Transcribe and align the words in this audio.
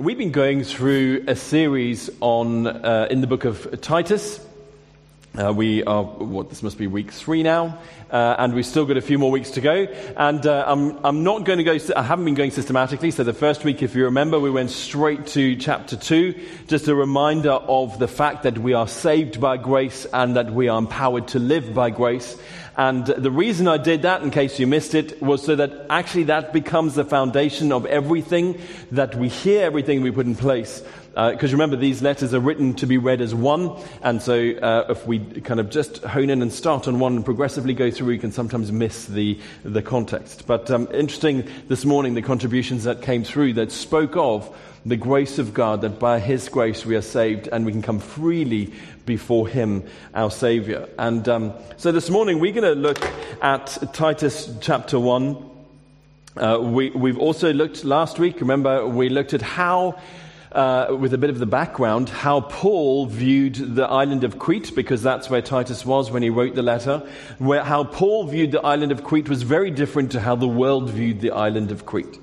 We've 0.00 0.16
been 0.16 0.30
going 0.30 0.62
through 0.62 1.24
a 1.26 1.34
series 1.34 2.08
on 2.20 2.68
uh, 2.68 3.08
in 3.10 3.20
the 3.20 3.26
book 3.26 3.44
of 3.44 3.80
Titus. 3.80 4.38
Uh, 5.36 5.52
we 5.52 5.82
are 5.82 6.04
what 6.04 6.50
this 6.50 6.62
must 6.62 6.78
be 6.78 6.86
week 6.86 7.10
three 7.10 7.42
now, 7.42 7.80
uh, 8.12 8.36
and 8.38 8.54
we've 8.54 8.64
still 8.64 8.86
got 8.86 8.96
a 8.96 9.00
few 9.00 9.18
more 9.18 9.32
weeks 9.32 9.50
to 9.50 9.60
go. 9.60 9.88
And 10.16 10.46
uh, 10.46 10.64
I'm, 10.68 11.04
I'm 11.04 11.24
not 11.24 11.44
going 11.44 11.58
to 11.58 11.64
go. 11.64 11.76
I 11.96 12.02
haven't 12.04 12.26
been 12.26 12.34
going 12.36 12.52
systematically. 12.52 13.10
So 13.10 13.24
the 13.24 13.32
first 13.32 13.64
week, 13.64 13.82
if 13.82 13.96
you 13.96 14.04
remember, 14.04 14.38
we 14.38 14.52
went 14.52 14.70
straight 14.70 15.26
to 15.28 15.56
chapter 15.56 15.96
two, 15.96 16.46
just 16.68 16.86
a 16.86 16.94
reminder 16.94 17.50
of 17.50 17.98
the 17.98 18.06
fact 18.06 18.44
that 18.44 18.56
we 18.56 18.74
are 18.74 18.86
saved 18.86 19.40
by 19.40 19.56
grace 19.56 20.06
and 20.12 20.36
that 20.36 20.52
we 20.52 20.68
are 20.68 20.78
empowered 20.78 21.26
to 21.28 21.40
live 21.40 21.74
by 21.74 21.90
grace. 21.90 22.36
And 22.78 23.06
the 23.06 23.32
reason 23.32 23.66
I 23.66 23.76
did 23.76 24.02
that, 24.02 24.22
in 24.22 24.30
case 24.30 24.60
you 24.60 24.68
missed 24.68 24.94
it, 24.94 25.20
was 25.20 25.44
so 25.44 25.56
that 25.56 25.86
actually 25.90 26.22
that 26.24 26.52
becomes 26.52 26.94
the 26.94 27.04
foundation 27.04 27.72
of 27.72 27.84
everything 27.86 28.60
that 28.92 29.16
we 29.16 29.28
hear, 29.28 29.66
everything 29.66 30.00
we 30.00 30.12
put 30.12 30.26
in 30.26 30.36
place. 30.36 30.80
Because 31.08 31.50
uh, 31.50 31.56
remember, 31.56 31.74
these 31.74 32.02
letters 32.02 32.32
are 32.32 32.38
written 32.38 32.74
to 32.74 32.86
be 32.86 32.96
read 32.96 33.20
as 33.20 33.34
one, 33.34 33.76
and 34.02 34.22
so 34.22 34.34
uh, 34.34 34.86
if 34.90 35.04
we 35.08 35.18
kind 35.18 35.58
of 35.58 35.70
just 35.70 36.04
hone 36.04 36.30
in 36.30 36.40
and 36.40 36.52
start 36.52 36.86
on 36.86 37.00
one 37.00 37.16
and 37.16 37.24
progressively 37.24 37.74
go 37.74 37.90
through, 37.90 38.06
we 38.06 38.18
can 38.18 38.30
sometimes 38.30 38.70
miss 38.70 39.06
the, 39.06 39.40
the 39.64 39.82
context. 39.82 40.46
But 40.46 40.70
um, 40.70 40.86
interesting 40.94 41.48
this 41.66 41.84
morning, 41.84 42.14
the 42.14 42.22
contributions 42.22 42.84
that 42.84 43.02
came 43.02 43.24
through 43.24 43.54
that 43.54 43.72
spoke 43.72 44.16
of 44.16 44.56
the 44.86 44.96
grace 44.96 45.40
of 45.40 45.52
God, 45.52 45.80
that 45.80 45.98
by 45.98 46.20
His 46.20 46.48
grace 46.48 46.86
we 46.86 46.94
are 46.94 47.02
saved 47.02 47.48
and 47.48 47.66
we 47.66 47.72
can 47.72 47.82
come 47.82 47.98
freely 47.98 48.72
before 49.08 49.48
Him, 49.48 49.84
our 50.14 50.30
Savior. 50.30 50.86
And 50.98 51.26
um, 51.30 51.54
so 51.78 51.90
this 51.92 52.10
morning 52.10 52.40
we're 52.40 52.52
going 52.52 52.74
to 52.74 52.78
look 52.78 53.02
at 53.40 53.94
Titus 53.94 54.54
chapter 54.60 55.00
1. 55.00 55.50
Uh, 56.36 56.58
we, 56.60 56.90
we've 56.90 57.18
also 57.18 57.50
looked 57.54 57.84
last 57.84 58.18
week, 58.18 58.42
remember, 58.42 58.86
we 58.86 59.08
looked 59.08 59.34
at 59.34 59.42
how. 59.42 59.98
Uh, 60.50 60.96
with 60.98 61.12
a 61.12 61.18
bit 61.18 61.28
of 61.28 61.38
the 61.38 61.44
background, 61.44 62.08
how 62.08 62.40
Paul 62.40 63.04
viewed 63.04 63.54
the 63.76 63.84
island 63.84 64.24
of 64.24 64.38
Crete, 64.38 64.74
because 64.74 65.02
that's 65.02 65.28
where 65.28 65.42
Titus 65.42 65.84
was 65.84 66.10
when 66.10 66.22
he 66.22 66.30
wrote 66.30 66.54
the 66.54 66.62
letter. 66.62 67.06
Where, 67.36 67.62
how 67.62 67.84
Paul 67.84 68.24
viewed 68.24 68.52
the 68.52 68.62
island 68.62 68.90
of 68.90 69.04
Crete 69.04 69.28
was 69.28 69.42
very 69.42 69.70
different 69.70 70.12
to 70.12 70.20
how 70.20 70.36
the 70.36 70.48
world 70.48 70.88
viewed 70.88 71.20
the 71.20 71.32
island 71.32 71.70
of 71.70 71.84
Crete. 71.84 72.18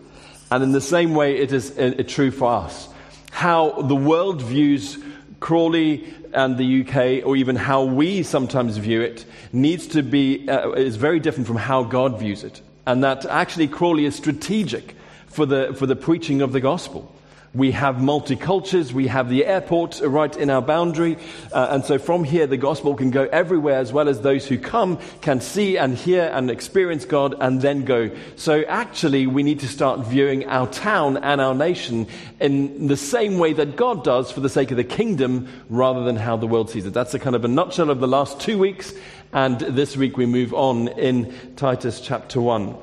And 0.50 0.64
in 0.64 0.72
the 0.72 0.82
same 0.82 1.14
way, 1.14 1.38
it 1.38 1.54
is 1.54 1.78
uh, 1.78 2.02
true 2.08 2.32
for 2.32 2.52
us. 2.52 2.90
How 3.30 3.84
the 3.84 3.96
world 3.96 4.42
views 4.42 4.98
Crawley 5.46 6.12
and 6.34 6.58
the 6.58 6.82
UK, 6.82 7.24
or 7.24 7.36
even 7.36 7.56
how 7.56 7.84
we 7.84 8.24
sometimes 8.24 8.78
view 8.78 9.02
it, 9.02 9.26
needs 9.54 9.86
to 9.90 10.02
be, 10.02 10.50
uh, 10.50 10.72
is 10.72 10.96
very 10.96 11.20
different 11.20 11.46
from 11.46 11.58
how 11.58 11.84
God 11.84 12.18
views 12.18 12.44
it. 12.44 12.62
And 12.88 13.04
that 13.04 13.28
actually 13.28 13.68
Crawley 13.68 14.06
is 14.06 14.16
strategic 14.16 14.96
for 15.28 15.46
the, 15.46 15.76
for 15.78 15.86
the 15.86 15.96
preaching 15.96 16.42
of 16.42 16.52
the 16.52 16.60
gospel. 16.60 17.15
We 17.56 17.72
have 17.72 17.96
multicultures. 17.96 18.92
We 18.92 19.08
have 19.08 19.30
the 19.30 19.46
airport 19.46 20.02
right 20.04 20.36
in 20.36 20.50
our 20.50 20.62
boundary. 20.62 21.18
Uh, 21.54 21.68
and 21.72 21.86
so 21.86 21.98
from 21.98 22.26
here, 22.26 22.48
the 22.48 22.58
gospel 22.58 22.96
can 22.96 23.12
go 23.12 23.24
everywhere 23.32 23.80
as 23.80 23.94
well 23.94 24.10
as 24.10 24.20
those 24.20 24.46
who 24.46 24.58
come 24.58 25.00
can 25.22 25.40
see 25.40 25.78
and 25.78 25.96
hear 25.96 26.30
and 26.34 26.52
experience 26.52 27.06
God 27.06 27.34
and 27.40 27.62
then 27.62 27.86
go. 27.86 28.12
So 28.36 28.64
actually, 28.64 29.26
we 29.26 29.42
need 29.42 29.62
to 29.62 29.70
start 29.70 30.02
viewing 30.02 30.46
our 30.48 30.68
town 30.68 31.16
and 31.16 31.40
our 31.40 31.56
nation 31.56 32.08
in 32.42 32.88
the 32.88 32.98
same 32.98 33.40
way 33.40 33.54
that 33.54 33.78
God 33.78 34.04
does 34.04 34.32
for 34.32 34.42
the 34.42 34.50
sake 34.50 34.72
of 34.72 34.78
the 34.78 34.84
kingdom 34.84 35.48
rather 35.70 36.04
than 36.04 36.18
how 36.18 36.36
the 36.36 36.48
world 36.48 36.70
sees 36.70 36.86
it. 36.86 36.94
That's 36.94 37.14
a 37.14 37.20
kind 37.20 37.38
of 37.38 37.46
a 37.46 37.48
nutshell 37.48 37.90
of 37.90 38.02
the 38.02 38.08
last 38.08 38.42
two 38.42 38.58
weeks. 38.58 38.94
And 39.32 39.60
this 39.60 39.96
week 39.96 40.18
we 40.18 40.26
move 40.26 40.54
on 40.54 40.90
in 40.90 41.34
Titus 41.56 42.02
chapter 42.02 42.42
1. 42.42 42.76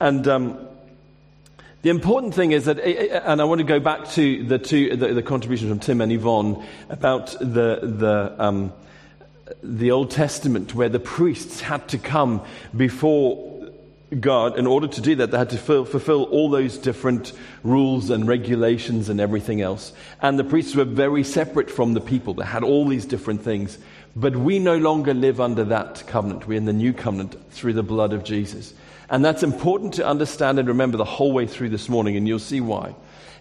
And, 0.00 0.26
um, 0.26 0.65
the 1.86 1.90
important 1.90 2.34
thing 2.34 2.50
is 2.50 2.64
that, 2.64 2.80
and 2.80 3.40
I 3.40 3.44
want 3.44 3.60
to 3.60 3.64
go 3.64 3.78
back 3.78 4.08
to 4.14 4.42
the 4.42 4.58
two, 4.58 4.96
the, 4.96 5.14
the 5.14 5.22
contribution 5.22 5.68
from 5.68 5.78
Tim 5.78 6.00
and 6.00 6.10
Yvonne 6.10 6.66
about 6.88 7.28
the, 7.38 7.78
the, 7.80 8.34
um, 8.40 8.72
the 9.62 9.92
Old 9.92 10.10
Testament 10.10 10.74
where 10.74 10.88
the 10.88 10.98
priests 10.98 11.60
had 11.60 11.86
to 11.90 11.98
come 11.98 12.44
before 12.76 13.70
God. 14.18 14.58
In 14.58 14.66
order 14.66 14.88
to 14.88 15.00
do 15.00 15.14
that, 15.14 15.30
they 15.30 15.38
had 15.38 15.50
to 15.50 15.58
fill, 15.58 15.84
fulfill 15.84 16.24
all 16.24 16.50
those 16.50 16.76
different 16.76 17.32
rules 17.62 18.10
and 18.10 18.26
regulations 18.26 19.08
and 19.08 19.20
everything 19.20 19.60
else. 19.60 19.92
And 20.20 20.40
the 20.40 20.44
priests 20.44 20.74
were 20.74 20.84
very 20.84 21.22
separate 21.22 21.70
from 21.70 21.94
the 21.94 22.00
people. 22.00 22.34
They 22.34 22.46
had 22.46 22.64
all 22.64 22.88
these 22.88 23.06
different 23.06 23.42
things. 23.42 23.78
But 24.18 24.34
we 24.34 24.58
no 24.58 24.78
longer 24.78 25.12
live 25.12 25.42
under 25.42 25.62
that 25.64 26.04
covenant. 26.06 26.48
We're 26.48 26.56
in 26.56 26.64
the 26.64 26.72
new 26.72 26.94
covenant 26.94 27.36
through 27.52 27.74
the 27.74 27.82
blood 27.82 28.14
of 28.14 28.24
Jesus. 28.24 28.72
And 29.10 29.22
that's 29.22 29.42
important 29.42 29.92
to 29.94 30.06
understand 30.06 30.58
and 30.58 30.66
remember 30.66 30.96
the 30.96 31.04
whole 31.04 31.32
way 31.32 31.46
through 31.46 31.68
this 31.68 31.90
morning, 31.90 32.16
and 32.16 32.26
you'll 32.26 32.38
see 32.38 32.62
why. 32.62 32.94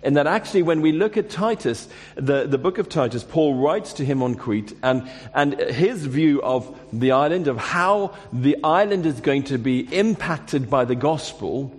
And 0.03 0.17
that 0.17 0.27
actually, 0.27 0.63
when 0.63 0.81
we 0.81 0.91
look 0.91 1.15
at 1.15 1.29
Titus, 1.29 1.87
the, 2.15 2.45
the 2.45 2.57
book 2.57 2.77
of 2.77 2.89
Titus, 2.89 3.23
Paul 3.23 3.55
writes 3.55 3.93
to 3.93 4.05
him 4.05 4.21
on 4.21 4.35
Crete, 4.35 4.73
and, 4.83 5.09
and 5.33 5.57
his 5.57 6.05
view 6.05 6.43
of 6.43 6.77
the 6.91 7.13
island, 7.13 7.47
of 7.47 7.57
how 7.57 8.13
the 8.33 8.57
island 8.61 9.05
is 9.05 9.21
going 9.21 9.43
to 9.43 9.57
be 9.57 9.79
impacted 9.97 10.69
by 10.69 10.83
the 10.83 10.93
gospel, 10.93 11.73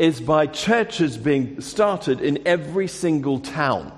is 0.00 0.20
by 0.20 0.48
churches 0.48 1.16
being 1.16 1.60
started 1.60 2.20
in 2.20 2.42
every 2.44 2.88
single 2.88 3.38
town 3.38 3.96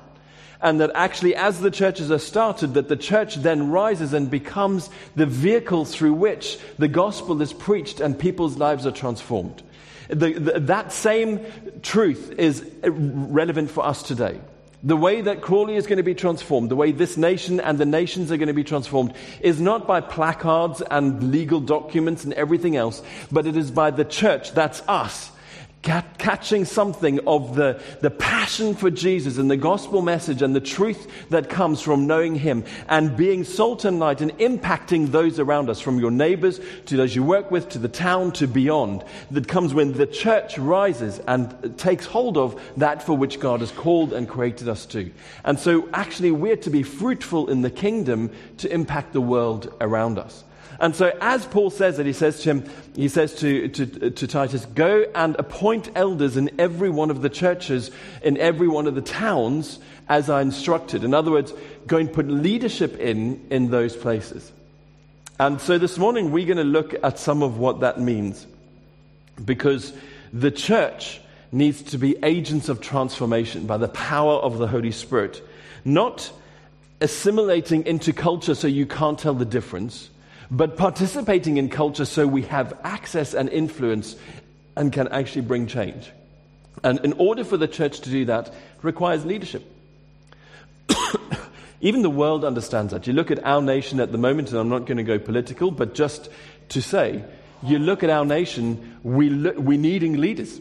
and 0.65 0.81
that 0.81 0.91
actually 0.95 1.37
as 1.37 1.61
the 1.61 1.71
churches 1.71 2.11
are 2.11 2.19
started 2.19 2.75
that 2.75 2.89
the 2.89 2.97
church 2.97 3.37
then 3.37 3.71
rises 3.71 4.15
and 4.15 4.31
becomes 4.31 4.89
the 5.15 5.27
vehicle 5.27 5.85
through 5.85 6.15
which 6.15 6.59
the 6.79 6.89
gospel 6.89 7.41
is 7.43 7.53
preached 7.53 8.01
and 8.01 8.19
people's 8.19 8.57
lives 8.57 8.87
are 8.87 8.91
transformed. 8.91 9.63
The, 10.09 10.33
the, 10.33 10.61
that 10.61 10.91
same 10.91 11.41
truth 11.83 12.33
is 12.39 12.69
relevant 12.83 13.71
for 13.71 13.85
us 13.85 14.03
today. 14.03 14.41
The 14.83 14.97
way 14.97 15.21
that 15.21 15.43
Crawley 15.43 15.77
is 15.77 15.87
going 15.87 15.99
to 15.99 16.03
be 16.03 16.15
transformed, 16.15 16.71
the 16.71 16.77
way 16.77 16.93
this 16.93 17.17
nation 17.17 17.61
and 17.61 17.79
the 17.79 17.87
nations 17.87 18.33
are 18.33 18.37
going 18.39 18.49
to 18.49 18.55
be 18.55 18.65
transformed, 18.65 19.15
is 19.41 19.61
not 19.61 19.87
by 19.87 20.01
placards 20.01 20.83
and 20.83 21.31
legal 21.31 21.61
documents 21.61 22.25
and 22.25 22.33
everything 22.35 22.77
else, 22.77 23.03
but 23.31 23.47
it 23.47 23.57
is 23.57 23.71
by 23.71 23.91
the 23.91 24.05
church, 24.05 24.53
that's 24.53 24.83
us, 24.89 25.31
catching 25.85 26.65
something 26.65 27.21
of 27.27 27.55
the, 27.55 27.81
the 28.01 28.11
passion 28.11 28.75
for 28.75 28.91
Jesus 28.91 29.39
and 29.39 29.51
the 29.51 29.57
gospel 29.57 30.03
message 30.03 30.43
and 30.43 30.57
the 30.57 30.61
truth 30.61 31.29
that 31.29 31.51
comes 31.51 31.81
from 31.81 32.07
knowing 32.07 32.35
Him 32.35 32.65
and 32.89 33.17
being 33.17 33.45
salt 33.45 33.85
and 33.85 34.01
light 34.01 34.21
and 34.21 34.37
impacting 34.39 35.11
those 35.11 35.39
around 35.39 35.69
us, 35.69 35.81
from 35.81 35.99
your 35.99 36.11
neighbors 36.11 36.61
to 36.87 36.97
those 36.97 37.15
you 37.15 37.23
work 37.23 37.51
with 37.51 37.69
to 37.71 37.79
the 37.79 37.89
town 37.89 38.33
to 38.33 38.49
beyond, 38.49 39.05
that 39.31 39.47
comes 39.47 39.75
when 39.75 39.93
the 39.93 40.07
church 40.07 40.59
rises 40.59 41.21
and 41.27 41.79
takes 41.79 42.07
hold 42.07 42.39
of 42.39 42.61
that 42.79 43.03
for 43.03 43.17
which 43.17 43.39
God 43.39 43.61
has 43.61 43.71
called 43.71 44.13
and 44.13 44.29
created 44.29 44.69
us 44.69 44.87
to. 44.87 45.11
And 45.45 45.59
so, 45.59 45.89
actually, 45.93 46.31
we're 46.31 46.57
to 46.57 46.71
be 46.71 46.83
fruitful 46.83 47.51
in 47.51 47.63
the 47.63 47.71
kingdom 47.71 48.31
to 48.59 48.73
impact 48.73 49.13
the 49.13 49.21
world 49.21 49.75
around 49.81 50.19
us. 50.19 50.45
And 50.81 50.95
so, 50.95 51.17
as 51.21 51.47
Paul 51.47 51.71
says 51.71 51.99
it, 51.99 52.07
he 52.07 52.13
says 52.13 52.41
to 52.43 52.51
him, 52.51 52.71
he 52.95 53.09
says 53.09 53.35
to, 53.37 53.69
to, 53.69 54.11
to, 54.11 54.27
Titus, 54.27 54.65
Go 54.67 55.05
and 55.15 55.37
appoint 55.39 55.91
elders 55.95 56.37
in 56.37 56.51
every 56.59 56.91
one 56.91 57.11
of 57.11 57.23
the 57.23 57.31
churches, 57.31 57.91
in 58.23 58.37
every 58.39 58.69
one 58.69 58.87
of 58.87 58.95
the 58.95 59.03
towns, 59.03 59.79
as 60.09 60.29
I 60.29 60.43
instructed. 60.43 61.05
In 61.05 61.15
other 61.15 61.31
words, 61.31 61.53
go 61.87 61.97
and 61.97 62.13
put 62.13 62.29
leadership 62.29 62.99
in 62.99 63.47
in 63.51 63.71
those 63.71 63.97
places. 63.97 64.53
And 65.39 65.61
so 65.61 65.79
this 65.79 65.99
morning, 65.99 66.31
we're 66.31 66.47
going 66.47 66.59
to 66.59 66.65
look 66.65 66.95
at 67.03 67.19
some 67.19 67.43
of 67.43 67.59
what 67.59 67.81
that 67.81 68.01
means. 68.01 68.47
Because 69.45 69.93
the 70.33 70.51
church 70.51 71.21
needs 71.51 71.83
to 71.83 71.99
be 71.99 72.17
agents 72.23 72.69
of 72.69 72.81
transformation 72.81 73.67
by 73.67 73.77
the 73.77 73.89
power 73.89 74.35
of 74.35 74.59
the 74.59 74.67
Holy 74.67 74.93
Spirit, 74.93 75.43
not 75.85 76.31
assimilating 77.01 77.87
into 77.87 78.13
culture 78.13 78.55
so 78.55 78.67
you 78.67 78.87
can't 78.87 79.19
tell 79.19 79.35
the 79.35 79.45
difference 79.45 80.09
but 80.57 80.77
participating 80.77 81.57
in 81.57 81.69
culture 81.69 82.05
so 82.05 82.29
we 82.29 82.43
have 82.43 82.79
access 82.85 83.35
and 83.35 83.49
influence 83.49 84.15
and 84.77 84.93
can 84.93 85.09
actually 85.09 85.43
bring 85.43 85.67
change. 85.67 86.13
And 86.85 87.01
in 87.05 87.13
order 87.15 87.43
for 87.43 87.57
the 87.57 87.67
church 87.67 88.01
to 88.01 88.11
do 88.11 88.27
that, 88.27 88.55
requires 88.81 89.25
leadership. 89.25 89.69
Even 91.81 92.03
the 92.03 92.11
world 92.11 92.45
understands 92.45 92.93
that. 92.93 93.09
You 93.09 93.15
look 93.15 93.33
at 93.33 93.45
our 93.45 93.61
nation 93.61 93.99
at 93.99 94.13
the 94.13 94.19
moment, 94.19 94.51
and 94.51 94.59
I'm 94.59 94.69
not 94.69 94.87
going 94.87 94.99
to 94.99 95.03
go 95.03 95.19
political, 95.19 95.73
but 95.73 95.95
just 95.95 96.31
to 96.69 96.81
say, 96.81 97.25
you 97.65 97.81
look 97.81 98.05
at 98.05 98.11
our 98.11 98.25
nation, 98.25 98.99
we 99.03 99.31
lo- 99.31 99.59
we're 99.59 99.79
needing 99.79 100.19
leaders. 100.19 100.61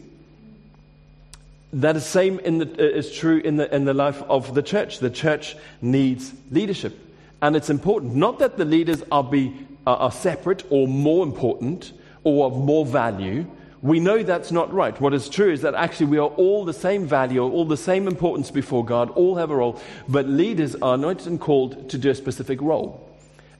That 1.72 1.94
is 1.94 2.04
same 2.04 2.40
in 2.40 2.58
the, 2.58 2.66
uh, 2.66 2.98
is 2.98 3.12
true 3.12 3.38
in 3.38 3.58
the, 3.58 3.72
in 3.72 3.84
the 3.84 3.94
life 3.94 4.22
of 4.22 4.54
the 4.54 4.62
church. 4.62 4.98
The 4.98 5.10
church 5.10 5.56
needs 5.80 6.32
leadership. 6.50 6.98
And 7.40 7.54
it's 7.54 7.70
important, 7.70 8.16
not 8.16 8.40
that 8.40 8.56
the 8.56 8.64
leaders 8.64 9.02
are 9.12 9.22
be 9.22 9.54
are 9.86 10.12
separate 10.12 10.64
or 10.70 10.88
more 10.88 11.24
important 11.24 11.92
or 12.22 12.46
of 12.46 12.56
more 12.56 12.86
value, 12.86 13.46
we 13.82 14.00
know 14.00 14.22
that's 14.22 14.50
not 14.50 14.72
right. 14.72 14.98
What 14.98 15.12
is 15.12 15.28
true 15.28 15.52
is 15.52 15.60
that 15.60 15.74
actually 15.74 16.06
we 16.06 16.18
are 16.18 16.28
all 16.28 16.64
the 16.64 16.72
same 16.72 17.06
value, 17.06 17.42
all 17.42 17.66
the 17.66 17.76
same 17.76 18.08
importance 18.08 18.50
before 18.50 18.82
God, 18.82 19.10
all 19.10 19.36
have 19.36 19.50
a 19.50 19.56
role, 19.56 19.78
but 20.08 20.26
leaders 20.26 20.74
are 20.76 20.96
not 20.96 21.28
called 21.38 21.90
to 21.90 21.98
do 21.98 22.08
a 22.08 22.14
specific 22.14 22.62
role. 22.62 23.03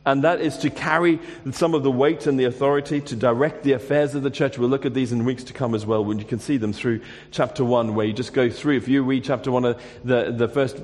And 0.07 0.25
that 0.25 0.41
is 0.41 0.59
to 0.59 0.71
carry 0.71 1.19
some 1.53 1.75
of 1.75 1.83
the 1.83 1.91
weight 1.91 2.27
and 2.27 2.39
the 2.39 2.45
authority 2.45 3.01
to 3.01 3.17
direct 3.17 3.63
the 3.63 3.73
affairs 3.73 4.15
of 4.15 4.23
the 4.23 4.31
church. 4.31 4.59
We'll 4.59 4.69
look 4.69 4.85
at 4.85 4.93
these 4.93 5.13
in 5.13 5.25
weeks 5.25 5.45
to 5.45 5.53
come 5.53 5.75
as 5.75 5.87
well, 5.87 6.05
when 6.05 6.19
you 6.19 6.25
can 6.25 6.39
see 6.39 6.59
them 6.59 6.73
through 6.73 7.01
chapter 7.31 7.65
1, 7.65 7.95
where 7.95 8.07
you 8.07 8.13
just 8.13 8.35
go 8.35 8.51
through. 8.51 8.77
If 8.77 8.89
you 8.89 9.03
read 9.03 9.25
chapter 9.25 9.51
1, 9.51 9.65
uh, 9.65 9.79
the, 10.05 10.31
the 10.31 10.49
first 10.49 10.77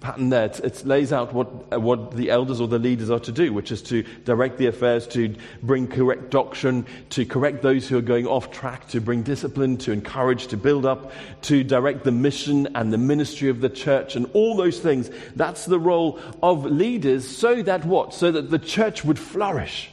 pattern 0.00 0.28
there, 0.28 0.46
it, 0.46 0.60
it 0.60 0.84
lays 0.84 1.12
out 1.12 1.32
what, 1.32 1.48
uh, 1.72 1.80
what 1.80 2.12
the 2.12 2.30
elders 2.30 2.60
or 2.60 2.68
the 2.68 2.78
leaders 2.78 3.10
are 3.10 3.20
to 3.20 3.32
do, 3.32 3.52
which 3.52 3.72
is 3.72 3.80
to 3.82 4.02
direct 4.24 4.58
the 4.58 4.66
affairs, 4.66 5.06
to 5.08 5.34
bring 5.62 5.86
correct 5.86 6.30
doctrine, 6.30 6.86
to 7.10 7.24
correct 7.24 7.62
those 7.62 7.88
who 7.88 7.96
are 7.96 8.02
going 8.02 8.26
off 8.26 8.50
track, 8.50 8.86
to 8.88 9.00
bring 9.00 9.22
discipline, 9.22 9.78
to 9.78 9.92
encourage, 9.92 10.48
to 10.48 10.58
build 10.58 10.84
up, 10.84 11.12
to 11.42 11.64
direct 11.64 12.04
the 12.04 12.12
mission 12.12 12.68
and 12.74 12.92
the 12.92 12.98
ministry 12.98 13.48
of 13.48 13.62
the 13.62 13.70
church, 13.70 14.14
and 14.14 14.28
all 14.34 14.56
those 14.56 14.78
things. 14.78 15.10
That's 15.36 15.64
the 15.64 15.80
role 15.80 16.20
of 16.42 16.66
leaders, 16.66 17.26
so 17.26 17.62
that 17.62 17.86
what? 17.86 18.12
So 18.12 18.30
that 18.32 18.41
that 18.42 18.50
the 18.50 18.58
church 18.58 19.04
would 19.04 19.18
flourish, 19.18 19.90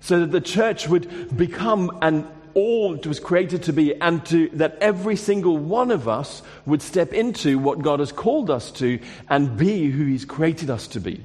so 0.00 0.20
that 0.20 0.32
the 0.32 0.40
church 0.40 0.88
would 0.88 1.36
become 1.36 1.98
an 2.02 2.26
all 2.52 2.94
it 2.94 3.06
was 3.06 3.20
created 3.20 3.62
to 3.64 3.72
be, 3.72 3.94
and 3.94 4.26
to, 4.26 4.48
that 4.54 4.76
every 4.80 5.14
single 5.14 5.56
one 5.56 5.92
of 5.92 6.08
us 6.08 6.42
would 6.66 6.82
step 6.82 7.12
into 7.12 7.58
what 7.58 7.80
God 7.80 8.00
has 8.00 8.10
called 8.10 8.50
us 8.50 8.72
to 8.72 8.98
and 9.28 9.56
be 9.56 9.88
who 9.88 10.04
He's 10.04 10.24
created 10.24 10.68
us 10.68 10.88
to 10.88 11.00
be. 11.00 11.22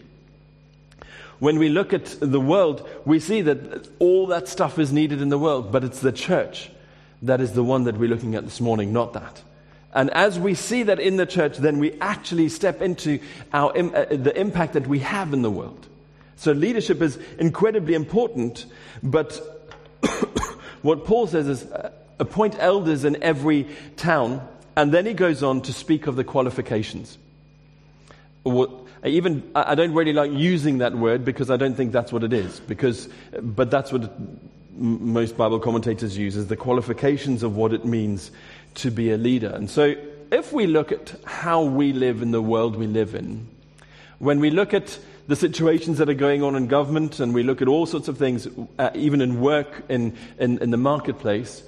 When 1.40 1.58
we 1.58 1.70
look 1.70 1.94
at 1.94 2.16
the 2.20 2.40
world, 2.40 2.88
we 3.06 3.20
see 3.20 3.42
that 3.42 3.90
all 4.00 4.28
that 4.28 4.48
stuff 4.48 4.78
is 4.78 4.94
needed 4.94 5.22
in 5.22 5.30
the 5.30 5.40
world, 5.40 5.72
but 5.72 5.84
it's 5.84 6.00
the 6.00 6.12
church 6.12 6.70
that 7.22 7.42
is 7.42 7.54
the 7.54 7.64
one 7.64 7.86
that 7.86 7.98
we're 7.98 8.10
looking 8.10 8.36
at 8.36 8.44
this 8.44 8.62
morning, 8.62 8.94
not 8.94 9.14
that. 9.14 9.42
And 9.96 10.12
as 10.12 10.38
we 10.38 10.54
see 10.56 10.84
that 10.84 11.00
in 11.00 11.16
the 11.16 11.26
church, 11.26 11.58
then 11.58 11.80
we 11.80 11.94
actually 12.02 12.50
step 12.50 12.82
into 12.82 13.20
our, 13.54 13.72
uh, 13.76 14.06
the 14.10 14.34
impact 14.38 14.74
that 14.74 14.88
we 14.88 15.00
have 15.00 15.34
in 15.34 15.42
the 15.42 15.50
world. 15.50 15.88
So 16.36 16.52
leadership 16.52 17.02
is 17.02 17.18
incredibly 17.40 17.94
important, 17.94 18.66
but 19.02 19.34
what 20.82 21.06
Paul 21.06 21.28
says 21.28 21.48
is 21.48 21.64
uh, 21.64 21.92
appoint 22.20 22.58
elders 22.60 23.06
in 23.06 23.24
every 23.24 23.68
town, 23.96 24.46
and 24.76 24.94
then 24.94 25.06
he 25.06 25.14
goes 25.14 25.42
on 25.42 25.62
to 25.62 25.72
speak 25.72 26.08
of 26.08 26.18
the 26.18 26.26
qualifications. 26.26 27.18
even 29.06 29.50
I 29.56 29.76
don't 29.76 29.94
really 29.94 30.12
like 30.12 30.34
using 30.34 30.80
that 30.80 30.94
word 30.94 31.24
because 31.24 31.50
I 31.50 31.56
don't 31.56 31.76
think 31.76 31.94
that's 31.94 32.12
what 32.12 32.26
it 32.26 32.34
is. 32.34 32.60
Because, 32.60 33.08
but 33.42 33.72
that's 33.72 33.94
what 33.94 34.12
most 34.76 35.38
Bible 35.38 35.60
commentators 35.60 36.18
use 36.18 36.36
as 36.36 36.48
the 36.48 36.58
qualifications 36.58 37.44
of 37.44 37.56
what 37.56 37.72
it 37.72 37.86
means 37.86 38.32
to 38.76 38.92
be 38.92 39.12
a 39.12 39.18
leader. 39.18 39.50
And 39.50 39.70
so, 39.70 39.96
if 40.32 40.52
we 40.52 40.68
look 40.68 40.92
at 40.92 41.16
how 41.26 41.64
we 41.64 41.94
live 41.94 42.22
in 42.22 42.32
the 42.32 42.42
world 42.42 42.76
we 42.76 42.88
live 42.88 43.16
in, 43.16 43.48
when 44.20 44.40
we 44.40 44.50
look 44.50 44.74
at 44.74 44.98
the 45.28 45.36
situations 45.36 45.98
that 45.98 46.10
are 46.10 46.14
going 46.14 46.44
on 46.44 46.56
in 46.56 46.68
government 46.68 47.20
and 47.20 47.34
we 47.34 47.44
look 47.44 47.62
at 47.62 47.68
all 47.68 47.86
sorts 47.86 48.08
of 48.08 48.18
things, 48.18 48.48
uh, 48.78 48.90
even 48.94 49.22
in 49.22 49.42
work, 49.42 49.84
in, 49.90 50.16
in, 50.40 50.58
in 50.60 50.72
the 50.72 50.78
marketplace, 50.78 51.64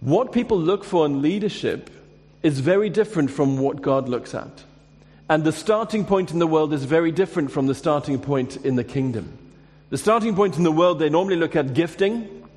what 0.00 0.32
people 0.32 0.58
look 0.58 0.82
for 0.84 1.06
in 1.06 1.22
leadership 1.22 1.90
is 2.42 2.60
very 2.60 2.90
different 2.90 3.30
from 3.30 3.58
what 3.58 3.82
God 3.82 4.08
looks 4.08 4.34
at. 4.34 4.64
And 5.28 5.44
the 5.44 5.52
starting 5.52 6.04
point 6.04 6.32
in 6.32 6.40
the 6.40 6.46
world 6.46 6.72
is 6.72 6.84
very 6.84 7.12
different 7.12 7.52
from 7.52 7.66
the 7.66 7.74
starting 7.74 8.18
point 8.18 8.56
in 8.56 8.76
the 8.76 8.84
kingdom. 8.84 9.38
The 9.90 9.98
starting 9.98 10.34
point 10.34 10.56
in 10.56 10.64
the 10.64 10.72
world, 10.72 10.98
they 10.98 11.08
normally 11.08 11.36
look 11.36 11.54
at 11.54 11.74
gifting, 11.74 12.48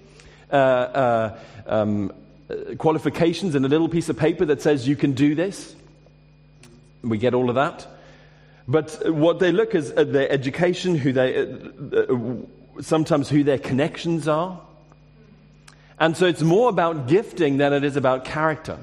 uh, 0.52 0.56
uh, 0.56 1.40
um, 1.68 2.12
qualifications 2.78 3.56
and 3.56 3.66
a 3.66 3.70
little 3.70 3.90
piece 3.90 4.10
of 4.10 4.18
paper 4.18 4.46
that 4.46 4.62
says 4.62 4.88
you 4.88 4.96
can 4.96 5.14
do 5.14 5.36
this. 5.36 5.76
We 7.02 7.18
get 7.18 7.34
all 7.34 7.50
of 7.50 7.56
that. 7.56 7.88
But 8.68 9.10
what 9.14 9.40
they 9.40 9.52
look 9.52 9.76
is 9.76 9.92
at 9.92 10.14
their 10.14 10.32
education, 10.32 10.96
who 10.96 11.12
they, 11.12 11.38
uh, 11.38 11.46
uh, 11.98 12.82
sometimes 12.82 13.30
who 13.30 13.44
their 13.44 13.58
connections 13.58 14.28
are. 14.28 14.60
And 16.00 16.16
so 16.16 16.26
it's 16.26 16.42
more 16.42 16.70
about 16.70 17.08
gifting 17.08 17.58
than 17.58 17.74
it 17.74 17.84
is 17.84 17.98
about 17.98 18.26
character. 18.26 18.78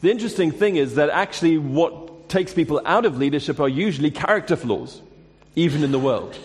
The 0.00 0.10
interesting 0.10 0.52
thing 0.52 0.76
is 0.76 0.94
that 0.94 1.10
actually 1.10 1.58
what 1.58 2.28
takes 2.28 2.54
people 2.54 2.80
out 2.84 3.04
of 3.04 3.18
leadership 3.18 3.60
are 3.60 3.68
usually 3.68 4.10
character 4.10 4.56
flaws, 4.56 5.00
even 5.56 5.82
in 5.82 5.92
the 5.92 5.98
world. 5.98 6.38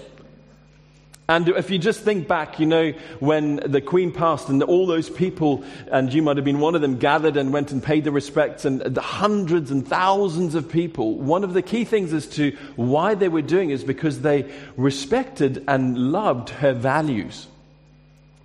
And 1.30 1.48
if 1.48 1.70
you 1.70 1.78
just 1.78 2.00
think 2.00 2.28
back, 2.28 2.60
you 2.60 2.66
know, 2.66 2.92
when 3.20 3.58
the 3.58 3.82
Queen 3.82 4.12
passed 4.12 4.50
and 4.50 4.64
all 4.64 4.88
those 4.88 5.12
people, 5.12 5.64
and 5.92 6.12
you 6.12 6.24
might 6.24 6.38
have 6.38 6.44
been 6.44 6.60
one 6.60 6.74
of 6.74 6.82
them, 6.82 6.98
gathered 6.98 7.38
and 7.38 7.54
went 7.54 7.72
and 7.72 7.84
paid 7.84 8.04
the 8.04 8.12
respects, 8.12 8.66
and 8.66 8.82
the 8.82 9.00
hundreds 9.00 9.70
and 9.70 9.88
thousands 9.88 10.56
of 10.56 10.68
people, 10.68 11.14
one 11.14 11.44
of 11.44 11.54
the 11.54 11.62
key 11.62 11.86
things 11.86 12.14
as 12.14 12.26
to 12.30 12.58
why 12.78 13.14
they 13.14 13.30
were 13.30 13.44
doing 13.44 13.70
is 13.70 13.84
because 13.84 14.22
they 14.22 14.52
respected 14.76 15.64
and 15.68 16.12
loved 16.12 16.50
her 16.50 16.74
values, 16.74 17.46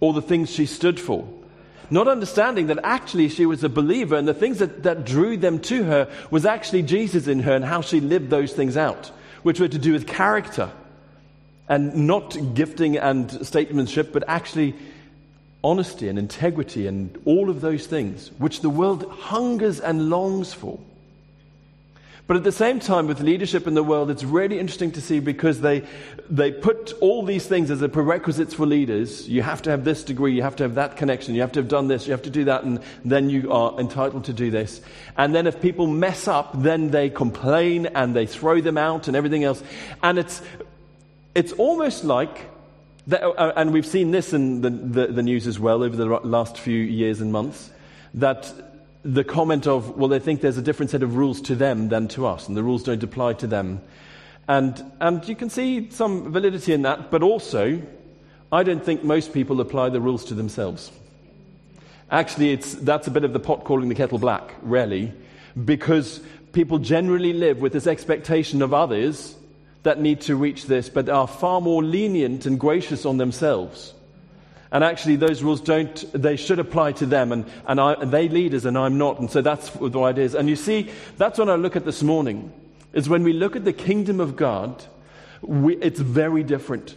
all 0.01 0.13
the 0.13 0.21
things 0.21 0.51
she 0.51 0.67
stood 0.67 1.01
for. 1.01 1.27
Not 1.89 2.07
understanding 2.07 2.67
that 2.67 2.81
actually 2.85 3.31
she 3.31 3.47
was 3.47 3.65
a 3.65 3.71
believer, 3.71 4.17
and 4.17 4.29
the 4.29 4.35
things 4.35 4.59
that, 4.59 4.83
that 4.83 5.07
drew 5.07 5.39
them 5.39 5.59
to 5.61 5.85
her 5.85 6.13
was 6.31 6.45
actually 6.45 6.83
Jesus 6.83 7.29
in 7.29 7.41
her 7.41 7.55
and 7.55 7.65
how 7.65 7.81
she 7.81 8.01
lived 8.01 8.29
those 8.29 8.53
things 8.53 8.77
out, 8.77 9.11
which 9.43 9.59
were 9.59 9.69
to 9.69 9.79
do 9.79 9.95
with 9.95 10.07
character 10.07 10.71
and 11.69 12.07
not 12.07 12.37
gifting 12.55 12.97
and 12.97 13.31
statesmanship, 13.47 14.13
but 14.13 14.25
actually 14.29 14.75
honesty 15.63 16.09
and 16.09 16.19
integrity 16.19 16.87
and 16.87 17.21
all 17.25 17.49
of 17.49 17.61
those 17.63 17.87
things, 17.87 18.31
which 18.39 18.61
the 18.61 18.71
world 18.71 19.11
hungers 19.11 19.81
and 19.81 20.11
longs 20.11 20.53
for. 20.53 20.79
But 22.27 22.39
at 22.39 22.45
the 22.45 22.53
same 22.53 22.81
time, 22.81 23.07
with 23.07 23.21
leadership 23.21 23.67
in 23.67 23.75
the 23.75 23.83
world, 23.83 24.11
it's 24.11 24.25
really 24.25 24.59
interesting 24.59 24.93
to 24.93 25.03
see 25.03 25.21
because 25.21 25.61
they, 25.61 25.83
they 26.31 26.53
put 26.53 26.95
all 27.03 27.23
these 27.23 27.47
things 27.47 27.71
as 27.71 27.83
a 27.83 27.89
prerequisites 27.89 28.55
for 28.55 28.65
leaders. 28.65 29.29
You 29.29 29.43
have 29.43 29.61
to 29.63 29.71
have 29.71 29.85
this 29.85 30.03
degree, 30.03 30.33
you 30.33 30.41
have 30.41 30.57
to 30.57 30.63
have 30.63 30.77
that 30.77 30.97
connection, 30.97 31.35
you 31.35 31.43
have 31.43 31.53
to 31.53 31.61
have 31.61 31.69
done 31.69 31.89
this, 31.89 32.07
you 32.07 32.13
have 32.13 32.23
to 32.23 32.31
do 32.31 32.45
that, 32.45 32.65
and 32.65 32.81
then 33.05 33.29
you 33.29 33.53
are 33.53 33.79
entitled 33.79 34.25
to 34.25 34.33
do 34.33 34.51
this. 34.51 34.81
And 35.19 35.35
then 35.35 35.47
if 35.47 35.61
people 35.61 35.87
mess 35.87 36.27
up, 36.27 36.63
then 36.63 36.91
they 36.91 37.11
complain 37.11 37.87
and 37.87 38.17
they 38.17 38.25
throw 38.25 38.63
them 38.63 38.79
out 38.79 39.07
and 39.07 39.15
everything 39.15 39.45
else. 39.45 39.63
And 40.03 40.19
it's 40.19 40.41
it's 41.35 41.53
almost 41.53 42.05
like, 42.05 42.51
that, 43.07 43.23
uh, 43.23 43.31
uh, 43.31 43.53
and 43.57 43.73
we've 43.73 43.87
seen 43.87 44.11
this 44.11 44.33
in 44.33 44.61
the, 44.61 44.71
the, 44.71 45.07
the 45.09 45.23
news 45.23 45.47
as 45.47 45.59
well 45.59 45.83
over 45.83 45.97
the 45.97 46.07
last 46.07 46.59
few 46.59 46.79
years 46.79 47.21
and 47.21 47.33
months, 47.33 47.71
that 48.15 48.53
the 49.03 49.25
comment 49.25 49.67
of, 49.67 49.97
well, 49.97 50.09
they 50.09 50.19
think 50.19 50.41
there's 50.41 50.59
a 50.59 50.63
different 50.63 50.91
set 50.91 51.03
of 51.03 51.17
rules 51.17 51.41
to 51.43 51.55
them 51.55 51.89
than 51.89 52.09
to 52.09 52.27
us, 52.27 52.49
and 52.49 52.57
the 52.57 52.63
rules 52.63 52.83
don't 52.83 53.03
apply 53.03 53.35
to 53.35 53.47
them. 53.47 53.81
And, 54.49 54.83
and 55.01 55.27
you 55.29 55.37
can 55.37 55.51
see 55.51 55.91
some 55.91 56.33
validity 56.33 56.73
in 56.73 56.83
that, 56.83 57.11
but 57.11 57.23
also, 57.23 57.83
I 58.53 58.63
don't 58.63 58.85
think 58.85 59.03
most 59.03 59.33
people 59.33 59.61
apply 59.61 59.89
the 59.91 60.01
rules 60.01 60.25
to 60.27 60.35
themselves. 60.35 60.91
Actually, 62.11 62.53
it's, 62.53 62.75
that's 62.75 63.07
a 63.09 63.11
bit 63.11 63.25
of 63.25 63.33
the 63.33 63.41
pot 63.41 63.65
calling 63.65 63.89
the 63.89 63.95
kettle 63.95 64.19
black, 64.19 64.55
really, 64.63 65.13
because 65.65 66.21
people 66.53 66.79
generally 66.79 67.33
live 67.33 67.59
with 67.59 67.73
this 67.73 67.87
expectation 67.87 68.63
of 68.63 68.73
others 68.73 69.35
that 69.85 70.01
need 70.01 70.23
to 70.23 70.35
reach 70.35 70.67
this, 70.67 70.89
but 70.89 71.09
are 71.09 71.29
far 71.29 71.61
more 71.61 71.83
lenient 71.83 72.47
and 72.47 72.59
gracious 72.59 73.07
on 73.07 73.17
themselves. 73.17 73.95
And 74.73 74.83
actually, 74.83 75.17
those 75.17 75.43
rules 75.43 75.61
don't, 75.61 76.13
they 76.13 76.35
should 76.37 76.59
apply 76.59 76.93
to 76.93 77.07
them, 77.07 77.31
and, 77.31 77.45
and, 77.67 77.81
I, 77.81 77.93
and 77.93 78.11
they 78.11 78.29
leaders, 78.29 78.65
and 78.65 78.77
I'm 78.77 78.99
not. 78.99 79.21
And 79.21 79.31
so 79.31 79.41
that's 79.41 79.71
the 79.71 79.99
way 79.99 80.11
it 80.11 80.19
is. 80.19 80.35
And 80.35 80.49
you 80.49 80.57
see, 80.57 80.91
that's 81.17 81.39
what 81.39 81.49
I 81.49 81.55
look 81.55 81.77
at 81.77 81.85
this 81.85 82.03
morning, 82.03 82.53
is 82.93 83.09
when 83.09 83.23
we 83.23 83.33
look 83.33 83.55
at 83.55 83.65
the 83.65 83.73
kingdom 83.73 84.19
of 84.19 84.35
God, 84.35 84.85
we, 85.43 85.77
it's 85.77 86.01
very 86.01 86.43
different. 86.43 86.97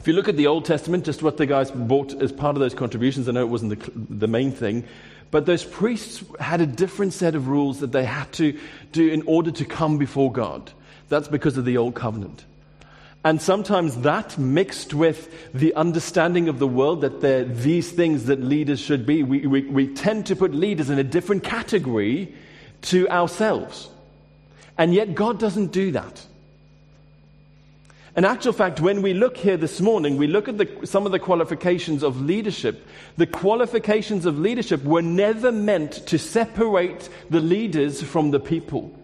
If 0.00 0.08
you 0.08 0.14
look 0.14 0.26
at 0.26 0.36
the 0.36 0.48
Old 0.48 0.64
Testament, 0.64 1.04
just 1.04 1.22
what 1.22 1.36
the 1.36 1.46
guys 1.46 1.70
brought 1.70 2.20
as 2.20 2.32
part 2.32 2.56
of 2.56 2.60
those 2.60 2.74
contributions, 2.74 3.28
I 3.28 3.32
know 3.32 3.42
it 3.42 3.48
wasn't 3.48 3.78
the, 3.78 3.92
the 3.94 4.26
main 4.26 4.50
thing, 4.50 4.84
but 5.30 5.46
those 5.46 5.64
priests 5.64 6.24
had 6.40 6.60
a 6.60 6.66
different 6.66 7.12
set 7.12 7.36
of 7.36 7.46
rules 7.46 7.78
that 7.80 7.92
they 7.92 8.04
had 8.04 8.32
to 8.32 8.58
do 8.90 9.08
in 9.08 9.22
order 9.26 9.52
to 9.52 9.64
come 9.64 9.98
before 9.98 10.32
God. 10.32 10.72
That's 11.12 11.28
because 11.28 11.58
of 11.58 11.66
the 11.66 11.76
old 11.76 11.94
covenant. 11.94 12.46
And 13.22 13.42
sometimes 13.42 13.98
that 13.98 14.38
mixed 14.38 14.94
with 14.94 15.52
the 15.52 15.74
understanding 15.74 16.48
of 16.48 16.58
the 16.58 16.66
world 16.66 17.02
that 17.02 17.20
they're 17.20 17.44
these 17.44 17.92
things 17.92 18.24
that 18.24 18.40
leaders 18.40 18.80
should 18.80 19.04
be, 19.04 19.22
we, 19.22 19.46
we, 19.46 19.60
we 19.66 19.92
tend 19.92 20.24
to 20.28 20.36
put 20.36 20.54
leaders 20.54 20.88
in 20.88 20.98
a 20.98 21.04
different 21.04 21.44
category 21.44 22.34
to 22.92 23.06
ourselves. 23.10 23.90
And 24.78 24.94
yet 24.94 25.14
God 25.14 25.38
doesn't 25.38 25.70
do 25.70 25.90
that. 25.90 26.24
In 28.16 28.24
actual 28.24 28.54
fact, 28.54 28.80
when 28.80 29.02
we 29.02 29.12
look 29.12 29.36
here 29.36 29.58
this 29.58 29.82
morning, 29.82 30.16
we 30.16 30.28
look 30.28 30.48
at 30.48 30.56
the, 30.56 30.86
some 30.86 31.04
of 31.04 31.12
the 31.12 31.18
qualifications 31.18 32.02
of 32.02 32.22
leadership. 32.22 32.86
The 33.18 33.26
qualifications 33.26 34.24
of 34.24 34.38
leadership 34.38 34.82
were 34.82 35.02
never 35.02 35.52
meant 35.52 36.06
to 36.06 36.18
separate 36.18 37.10
the 37.28 37.40
leaders 37.40 38.02
from 38.02 38.30
the 38.30 38.40
people 38.40 38.98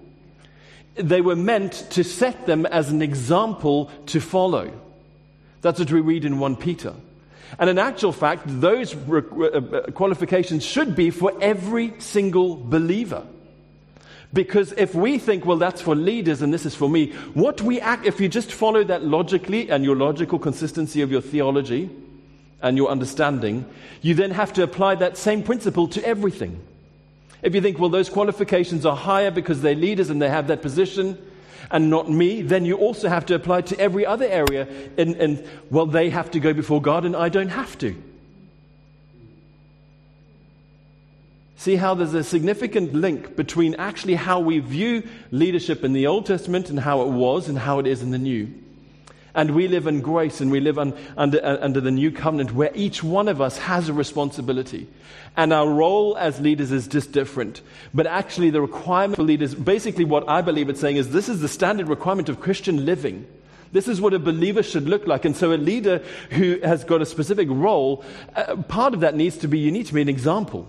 they 0.99 1.21
were 1.21 1.37
meant 1.37 1.73
to 1.90 2.05
set 2.05 2.47
them 2.47 2.67
as 2.67 2.90
an 2.90 3.02
example 3.02 3.90
to 4.07 4.21
follow. 4.21 4.73
That's 5.61 5.78
what 5.78 5.90
we 5.90 6.00
read 6.00 6.25
in 6.25 6.38
1 6.38 6.57
Peter. 6.57 6.95
And 7.59 7.71
in 7.71 7.78
actual 7.78 8.12
fact, 8.12 8.43
those 8.47 8.95
uh, 8.95 9.19
uh, 9.19 9.90
qualifications 9.93 10.64
should 10.64 10.95
be 10.95 11.11
for 11.11 11.33
every 11.40 11.95
single 11.99 12.57
believer. 12.57 13.26
Because 14.33 14.73
if 14.73 14.95
we 14.95 15.19
think, 15.19 15.47
well, 15.47 15.57
that's 15.57 15.81
for 15.81 15.95
leaders 15.95 16.43
and 16.43 16.52
this 16.52 16.67
is 16.67 16.75
for 16.75 16.88
me, 16.88 17.12
what 17.33 17.62
we 17.62 17.81
act, 17.81 18.05
if 18.05 18.21
you 18.21 18.28
just 18.28 18.52
follow 18.52 18.85
that 18.85 19.02
logically 19.02 19.71
and 19.71 19.83
your 19.85 19.97
logical 19.97 20.38
consistency 20.38 21.00
of 21.00 21.11
your 21.11 21.23
theology 21.23 21.88
and 22.61 22.76
your 22.76 22.90
understanding, 22.90 23.64
you 24.02 24.14
then 24.14 24.33
have 24.33 24.52
to 24.52 24.62
apply 24.62 24.97
that 24.97 25.17
same 25.17 25.43
principle 25.43 25.88
to 25.88 26.05
everything. 26.05 26.61
If 27.42 27.54
you 27.54 27.61
think, 27.61 27.78
well, 27.78 27.88
those 27.88 28.09
qualifications 28.09 28.85
are 28.85 28.97
higher 28.97 29.30
because 29.30 29.62
they're 29.62 29.75
leaders 29.75 30.11
and 30.11 30.21
they 30.21 30.28
have 30.28 30.49
that 30.49 30.62
position 30.62 31.16
and 31.71 31.90
not 31.90 32.11
me, 32.11 32.42
then 32.42 32.64
you 32.64 32.76
also 32.76 33.09
have 33.09 33.26
to 33.26 33.35
apply 33.35 33.62
to 33.62 33.78
every 33.78 34.04
other 34.04 34.26
area. 34.26 34.66
And, 34.97 35.16
and 35.16 35.49
well, 35.71 35.87
they 35.87 36.11
have 36.11 36.30
to 36.33 36.40
go 36.40 36.52
before 36.52 36.83
God 36.83 37.04
and 37.04 37.14
I 37.14 37.28
don't 37.28 37.50
have 37.50 37.78
to. 37.78 37.95
See 41.57 41.76
how 41.76 41.95
there's 41.95 42.14
a 42.14 42.23
significant 42.23 42.95
link 42.95 43.35
between 43.35 43.75
actually 43.75 44.14
how 44.14 44.40
we 44.40 44.61
view 44.61 45.02
leadership 45.33 45.85
in 45.85 45.92
the 45.92 46.07
Old 46.07 46.25
Testament 46.25 46.71
and 46.71 46.78
how 46.78 47.02
it 47.02 47.09
was 47.09 47.49
and 47.49 47.59
how 47.59 47.80
it 47.80 47.87
is 47.87 48.00
in 48.00 48.11
the 48.11 48.18
New. 48.18 48.52
And 49.38 49.52
we 49.52 49.68
live 49.68 49.87
in 49.87 50.00
grace 50.00 50.40
and 50.40 50.50
we 50.50 50.59
live 50.59 50.80
un, 50.80 50.92
under, 51.16 51.38
uh, 51.45 51.59
under 51.61 51.80
the 51.80 51.92
new 51.92 52.11
covenant 52.11 52.54
where 52.54 52.73
each 52.75 53.04
one 53.04 53.28
of 53.28 53.40
us 53.40 53.57
has 53.59 53.88
a 53.88 53.92
responsibility. 53.92 54.88
And 55.37 55.52
our 55.52 55.68
role 55.68 56.16
as 56.18 56.40
leaders 56.40 56.73
is 56.73 56.88
just 56.88 57.12
different. 57.12 57.62
But 57.95 58.09
actually, 58.09 58.50
the 58.50 58.61
requirement 58.61 59.14
for 59.14 59.23
leaders, 59.23 59.54
basically, 59.54 60.04
what 60.04 60.28
I 60.28 60.42
believe 60.42 60.68
it's 60.68 60.80
saying 60.80 60.97
is 60.97 61.12
this 61.12 61.28
is 61.28 61.40
the 61.40 61.47
standard 61.47 61.87
requirement 61.87 62.28
of 62.28 62.40
Christian 62.40 62.85
living. 62.85 63.28
This 63.71 63.87
is 63.87 64.00
what 64.00 64.12
a 64.12 64.18
believer 64.18 64.64
should 64.64 64.88
look 64.88 65.07
like. 65.07 65.25
And 65.25 65.37
so, 65.37 65.52
a 65.52 65.54
leader 65.54 65.99
who 66.30 66.59
has 66.64 66.83
got 66.83 67.00
a 67.00 67.07
specific 67.07 67.47
role, 67.49 68.04
uh, 68.35 68.57
part 68.57 68.92
of 68.92 69.00
that 69.00 69.14
needs 69.14 69.37
to 69.37 69.47
be 69.47 69.61
you 69.61 69.71
need 69.71 69.87
to 69.87 69.95
be 69.95 70.02
an 70.02 70.09
example. 70.09 70.66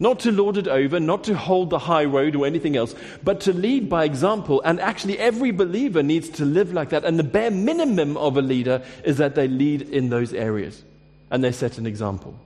Not 0.00 0.20
to 0.20 0.32
lord 0.32 0.56
it 0.56 0.68
over, 0.68 1.00
not 1.00 1.24
to 1.24 1.36
hold 1.36 1.70
the 1.70 1.78
high 1.78 2.04
road 2.04 2.36
or 2.36 2.46
anything 2.46 2.76
else, 2.76 2.94
but 3.24 3.40
to 3.42 3.52
lead 3.52 3.88
by 3.88 4.04
example. 4.04 4.62
And 4.64 4.80
actually, 4.80 5.18
every 5.18 5.50
believer 5.50 6.02
needs 6.02 6.28
to 6.30 6.44
live 6.44 6.72
like 6.72 6.90
that. 6.90 7.04
And 7.04 7.18
the 7.18 7.24
bare 7.24 7.50
minimum 7.50 8.16
of 8.16 8.36
a 8.36 8.42
leader 8.42 8.82
is 9.04 9.16
that 9.16 9.34
they 9.34 9.48
lead 9.48 9.82
in 9.82 10.10
those 10.10 10.32
areas 10.32 10.82
and 11.30 11.42
they 11.42 11.50
set 11.50 11.78
an 11.78 11.86
example. 11.86 12.38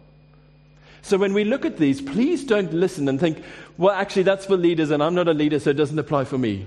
So 1.03 1.19
when 1.19 1.35
we 1.35 1.45
look 1.45 1.67
at 1.67 1.77
these, 1.77 2.01
please 2.01 2.45
don't 2.45 2.73
listen 2.73 3.09
and 3.09 3.21
think, 3.21 3.43
well, 3.77 3.93
actually, 3.93 4.23
that's 4.23 4.47
for 4.47 4.57
leaders 4.57 4.91
and 4.91 5.03
I'm 5.03 5.15
not 5.15 5.29
a 5.29 5.35
leader, 5.35 5.59
so 5.59 5.71
it 5.71 5.77
doesn't 5.77 5.99
apply 5.99 6.25
for 6.25 6.39
me. 6.39 6.67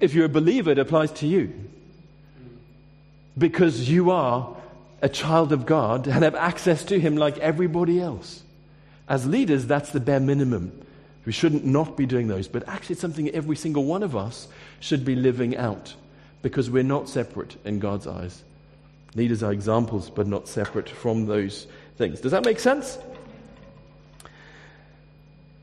If 0.00 0.12
you're 0.12 0.26
a 0.26 0.30
believer, 0.30 0.72
it 0.72 0.78
applies 0.78 1.12
to 1.12 1.26
you. 1.26 1.54
Because 3.38 3.88
you 3.88 4.10
are 4.10 4.54
a 5.00 5.08
child 5.08 5.52
of 5.52 5.64
God 5.66 6.08
and 6.08 6.24
have 6.24 6.34
access 6.34 6.84
to 6.84 6.98
Him 6.98 7.16
like 7.16 7.38
everybody 7.38 8.00
else. 8.00 8.42
As 9.08 9.26
leaders, 9.26 9.66
that's 9.66 9.90
the 9.90 10.00
bare 10.00 10.20
minimum. 10.20 10.72
We 11.24 11.32
shouldn't 11.32 11.64
not 11.64 11.96
be 11.96 12.06
doing 12.06 12.28
those, 12.28 12.48
but 12.48 12.68
actually, 12.68 12.94
it's 12.94 13.00
something 13.00 13.28
every 13.30 13.56
single 13.56 13.84
one 13.84 14.02
of 14.02 14.16
us 14.16 14.48
should 14.80 15.04
be 15.04 15.16
living 15.16 15.56
out 15.56 15.94
because 16.42 16.70
we're 16.70 16.84
not 16.84 17.08
separate 17.08 17.56
in 17.64 17.80
God's 17.80 18.06
eyes. 18.06 18.42
Leaders 19.14 19.42
are 19.42 19.52
examples, 19.52 20.10
but 20.10 20.26
not 20.26 20.46
separate 20.46 20.88
from 20.88 21.26
those 21.26 21.66
things. 21.96 22.20
Does 22.20 22.32
that 22.32 22.44
make 22.44 22.60
sense? 22.60 22.98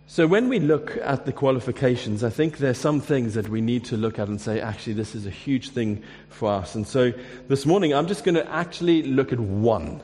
So, 0.08 0.28
when 0.28 0.50
we 0.50 0.60
look 0.60 0.98
at 1.02 1.26
the 1.26 1.32
qualifications, 1.32 2.24
I 2.24 2.30
think 2.30 2.58
there 2.58 2.72
are 2.72 2.76
some 2.76 3.00
things 3.00 3.34
that 3.34 3.50
we 3.50 3.62
need 3.62 3.86
to 3.86 3.98
look 3.98 4.20
at 4.20 4.28
and 4.28 4.40
say, 4.40 4.60
actually, 4.60 4.94
this 4.94 5.16
is 5.16 5.26
a 5.26 5.32
huge 5.32 5.70
thing 5.70 6.04
for 6.30 6.52
us. 6.52 6.76
And 6.76 6.86
so, 6.86 7.14
this 7.48 7.66
morning, 7.66 7.94
I'm 7.94 8.08
just 8.08 8.24
going 8.24 8.36
to 8.36 8.48
actually 8.52 9.04
look 9.04 9.32
at 9.34 9.40
one 9.40 10.02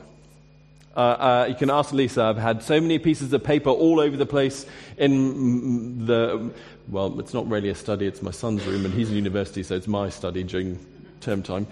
uh, 1.00 1.02
uh, 1.02 1.46
you 1.48 1.54
can 1.54 1.70
ask 1.70 1.94
Lisa. 1.94 2.22
I've 2.24 2.36
had 2.36 2.62
so 2.62 2.78
many 2.78 2.98
pieces 2.98 3.32
of 3.32 3.42
paper 3.42 3.70
all 3.70 4.00
over 4.00 4.18
the 4.18 4.26
place 4.26 4.66
in 4.98 6.04
the. 6.04 6.50
Well, 6.88 7.18
it's 7.20 7.32
not 7.32 7.48
really 7.48 7.70
a 7.70 7.74
study, 7.74 8.06
it's 8.06 8.20
my 8.20 8.32
son's 8.32 8.66
room, 8.66 8.84
and 8.84 8.92
he's 8.92 9.08
in 9.08 9.16
university, 9.16 9.62
so 9.62 9.76
it's 9.76 9.88
my 9.88 10.10
study 10.10 10.42
during 10.42 10.78
term 11.20 11.42
time. 11.42 11.66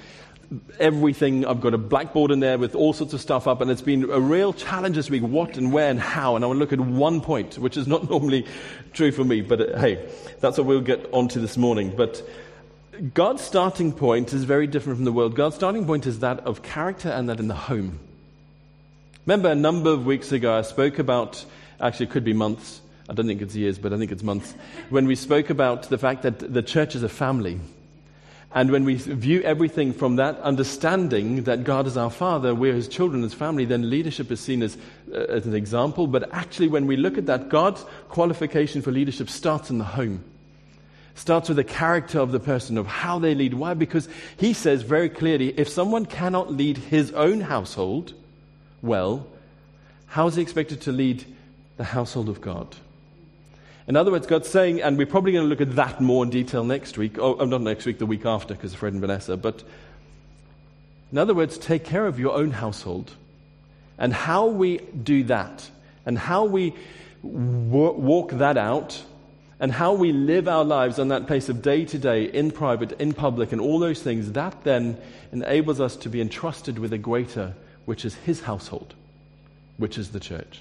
Everything, 0.80 1.44
I've 1.44 1.60
got 1.60 1.74
a 1.74 1.78
blackboard 1.78 2.30
in 2.30 2.40
there 2.40 2.56
with 2.56 2.74
all 2.74 2.94
sorts 2.94 3.12
of 3.12 3.20
stuff 3.20 3.46
up, 3.46 3.60
and 3.60 3.70
it's 3.70 3.82
been 3.82 4.08
a 4.10 4.20
real 4.20 4.54
challenge 4.54 4.96
this 4.96 5.10
week 5.10 5.22
what 5.22 5.58
and 5.58 5.74
where 5.74 5.90
and 5.90 6.00
how. 6.00 6.34
And 6.34 6.42
I 6.42 6.48
want 6.48 6.56
to 6.56 6.60
look 6.60 6.72
at 6.72 6.80
one 6.80 7.20
point, 7.20 7.58
which 7.58 7.76
is 7.76 7.86
not 7.86 8.08
normally 8.10 8.46
true 8.94 9.12
for 9.12 9.24
me, 9.24 9.42
but 9.42 9.60
uh, 9.60 9.78
hey, 9.78 10.08
that's 10.40 10.56
what 10.56 10.66
we'll 10.66 10.80
get 10.80 11.06
onto 11.12 11.38
this 11.38 11.58
morning. 11.58 11.92
But 11.94 12.22
God's 13.12 13.42
starting 13.42 13.92
point 13.92 14.32
is 14.32 14.44
very 14.44 14.66
different 14.66 14.96
from 14.96 15.04
the 15.04 15.12
world. 15.12 15.34
God's 15.34 15.56
starting 15.56 15.84
point 15.84 16.06
is 16.06 16.20
that 16.20 16.40
of 16.46 16.62
character 16.62 17.10
and 17.10 17.28
that 17.28 17.40
in 17.40 17.48
the 17.48 17.54
home. 17.54 18.00
Remember, 19.28 19.50
a 19.50 19.54
number 19.54 19.90
of 19.90 20.06
weeks 20.06 20.32
ago, 20.32 20.56
I 20.56 20.62
spoke 20.62 20.98
about, 20.98 21.44
actually, 21.82 22.06
it 22.06 22.12
could 22.12 22.24
be 22.24 22.32
months. 22.32 22.80
I 23.10 23.12
don't 23.12 23.26
think 23.26 23.42
it's 23.42 23.54
years, 23.54 23.78
but 23.78 23.92
I 23.92 23.98
think 23.98 24.10
it's 24.10 24.22
months. 24.22 24.54
When 24.88 25.06
we 25.06 25.16
spoke 25.16 25.50
about 25.50 25.82
the 25.90 25.98
fact 25.98 26.22
that 26.22 26.38
the 26.38 26.62
church 26.62 26.94
is 26.94 27.02
a 27.02 27.10
family. 27.10 27.60
And 28.54 28.70
when 28.70 28.84
we 28.84 28.94
view 28.94 29.42
everything 29.42 29.92
from 29.92 30.16
that 30.16 30.40
understanding 30.40 31.42
that 31.42 31.64
God 31.64 31.86
is 31.86 31.98
our 31.98 32.08
Father, 32.08 32.54
we're 32.54 32.72
His 32.72 32.88
children, 32.88 33.22
His 33.22 33.34
family, 33.34 33.66
then 33.66 33.90
leadership 33.90 34.32
is 34.32 34.40
seen 34.40 34.62
as, 34.62 34.78
uh, 35.12 35.16
as 35.18 35.44
an 35.44 35.54
example. 35.54 36.06
But 36.06 36.32
actually, 36.32 36.68
when 36.68 36.86
we 36.86 36.96
look 36.96 37.18
at 37.18 37.26
that, 37.26 37.50
God's 37.50 37.84
qualification 38.08 38.80
for 38.80 38.92
leadership 38.92 39.28
starts 39.28 39.68
in 39.68 39.76
the 39.76 39.84
home. 39.84 40.24
Starts 41.16 41.50
with 41.50 41.56
the 41.56 41.64
character 41.64 42.18
of 42.18 42.32
the 42.32 42.40
person, 42.40 42.78
of 42.78 42.86
how 42.86 43.18
they 43.18 43.34
lead. 43.34 43.52
Why? 43.52 43.74
Because 43.74 44.08
He 44.38 44.54
says 44.54 44.80
very 44.80 45.10
clearly 45.10 45.48
if 45.60 45.68
someone 45.68 46.06
cannot 46.06 46.50
lead 46.50 46.78
his 46.78 47.12
own 47.12 47.42
household, 47.42 48.14
well, 48.82 49.26
how 50.06 50.26
is 50.26 50.36
he 50.36 50.42
expected 50.42 50.80
to 50.82 50.92
lead 50.92 51.24
the 51.76 51.84
household 51.84 52.28
of 52.28 52.40
God? 52.40 52.76
In 53.86 53.96
other 53.96 54.10
words, 54.10 54.26
God's 54.26 54.48
saying, 54.48 54.82
and 54.82 54.98
we're 54.98 55.06
probably 55.06 55.32
going 55.32 55.44
to 55.44 55.48
look 55.48 55.62
at 55.62 55.76
that 55.76 56.00
more 56.00 56.22
in 56.22 56.30
detail 56.30 56.62
next 56.62 56.98
week, 56.98 57.18
oh, 57.18 57.36
oh 57.38 57.44
not 57.46 57.62
next 57.62 57.86
week, 57.86 57.98
the 57.98 58.06
week 58.06 58.26
after, 58.26 58.54
because 58.54 58.74
of 58.74 58.78
Fred 58.78 58.92
and 58.92 59.00
Vanessa, 59.00 59.36
but 59.36 59.62
in 61.10 61.16
other 61.16 61.34
words, 61.34 61.56
take 61.56 61.84
care 61.84 62.06
of 62.06 62.18
your 62.18 62.34
own 62.34 62.50
household. 62.50 63.14
And 63.96 64.12
how 64.12 64.46
we 64.46 64.78
do 64.78 65.24
that, 65.24 65.70
and 66.04 66.18
how 66.18 66.44
we 66.44 66.74
walk 67.22 68.32
that 68.32 68.56
out, 68.56 69.02
and 69.58 69.72
how 69.72 69.94
we 69.94 70.12
live 70.12 70.48
our 70.48 70.64
lives 70.64 70.98
on 70.98 71.08
that 71.08 71.26
place 71.26 71.48
of 71.48 71.62
day 71.62 71.84
to 71.86 71.98
day, 71.98 72.24
in 72.24 72.50
private, 72.50 72.92
in 73.00 73.12
public, 73.14 73.52
and 73.52 73.60
all 73.60 73.78
those 73.78 74.02
things, 74.02 74.32
that 74.32 74.62
then 74.64 74.98
enables 75.32 75.80
us 75.80 75.96
to 75.96 76.08
be 76.08 76.20
entrusted 76.20 76.78
with 76.78 76.92
a 76.92 76.98
greater 76.98 77.54
which 77.88 78.04
is 78.04 78.14
his 78.16 78.42
household, 78.42 78.94
which 79.78 79.96
is 79.96 80.10
the 80.10 80.20
church. 80.20 80.60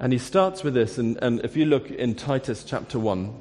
And 0.00 0.12
he 0.12 0.18
starts 0.18 0.64
with 0.64 0.74
this, 0.74 0.98
and, 0.98 1.16
and 1.22 1.38
if 1.44 1.56
you 1.56 1.64
look 1.64 1.92
in 1.92 2.16
Titus 2.16 2.64
chapter 2.64 2.98
1, 2.98 3.32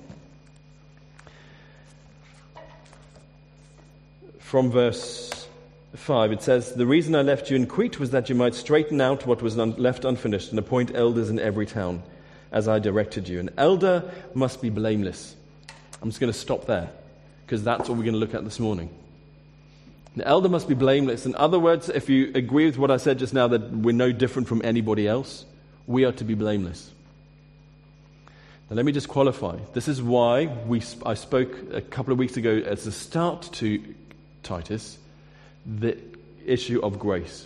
from 4.38 4.70
verse 4.70 5.48
5, 5.96 6.34
it 6.34 6.44
says, 6.44 6.74
The 6.74 6.86
reason 6.86 7.16
I 7.16 7.24
left 7.24 7.50
you 7.50 7.56
in 7.56 7.66
Crete 7.66 8.00
was 8.00 8.12
that 8.12 8.30
you 8.30 8.36
might 8.36 8.54
straighten 8.54 9.02
out 9.02 9.26
what 9.26 9.42
was 9.42 9.58
left 9.58 10.06
unfinished 10.06 10.52
and 10.52 10.60
appoint 10.60 10.96
elders 10.96 11.32
in 11.32 11.40
every 11.40 11.66
town, 11.66 12.04
as 12.52 12.68
I 12.68 12.78
directed 12.78 13.28
you. 13.28 13.40
An 13.40 13.50
elder 13.58 14.04
must 14.36 14.62
be 14.62 14.70
blameless. 14.70 15.36
I'm 16.00 16.10
just 16.10 16.20
going 16.20 16.32
to 16.32 16.38
stop 16.38 16.68
there, 16.68 16.92
because 17.48 17.64
that's 17.64 17.90
what 17.90 17.98
we're 17.98 18.04
going 18.04 18.14
to 18.14 18.20
look 18.20 18.36
at 18.36 18.44
this 18.44 18.60
morning. 18.60 18.92
The 20.18 20.28
elder 20.28 20.50
must 20.50 20.68
be 20.68 20.74
blameless. 20.74 21.28
In 21.28 21.36
other 21.36 21.60
words, 21.60 21.90
if 21.90 22.10
you 22.10 22.32
agree 22.34 22.66
with 22.66 22.80
what 22.80 22.90
I 22.90 22.98
said 22.98 23.20
just 23.20 23.36
now, 23.36 23.50
that 23.50 23.70
we're 23.70 23.92
no 23.92 24.12
different 24.12 24.48
from 24.48 24.64
anybody 24.64 25.08
else, 25.08 25.46
we 25.86 26.06
are 26.06 26.12
to 26.14 26.24
be 26.24 26.34
blameless. 26.34 26.90
Now, 28.68 28.78
let 28.78 28.84
me 28.84 28.92
just 28.92 29.10
qualify. 29.10 29.58
This 29.74 29.88
is 29.88 30.02
why 30.02 30.48
we, 30.48 30.82
I 31.06 31.14
spoke 31.14 31.56
a 31.72 31.82
couple 31.82 32.14
of 32.14 32.18
weeks 32.18 32.36
ago 32.36 32.50
as 32.50 32.88
a 32.88 32.92
start 32.92 33.48
to 33.54 33.94
Titus, 34.42 34.98
the 35.68 36.00
issue 36.48 36.80
of 36.82 36.98
grace. 36.98 37.46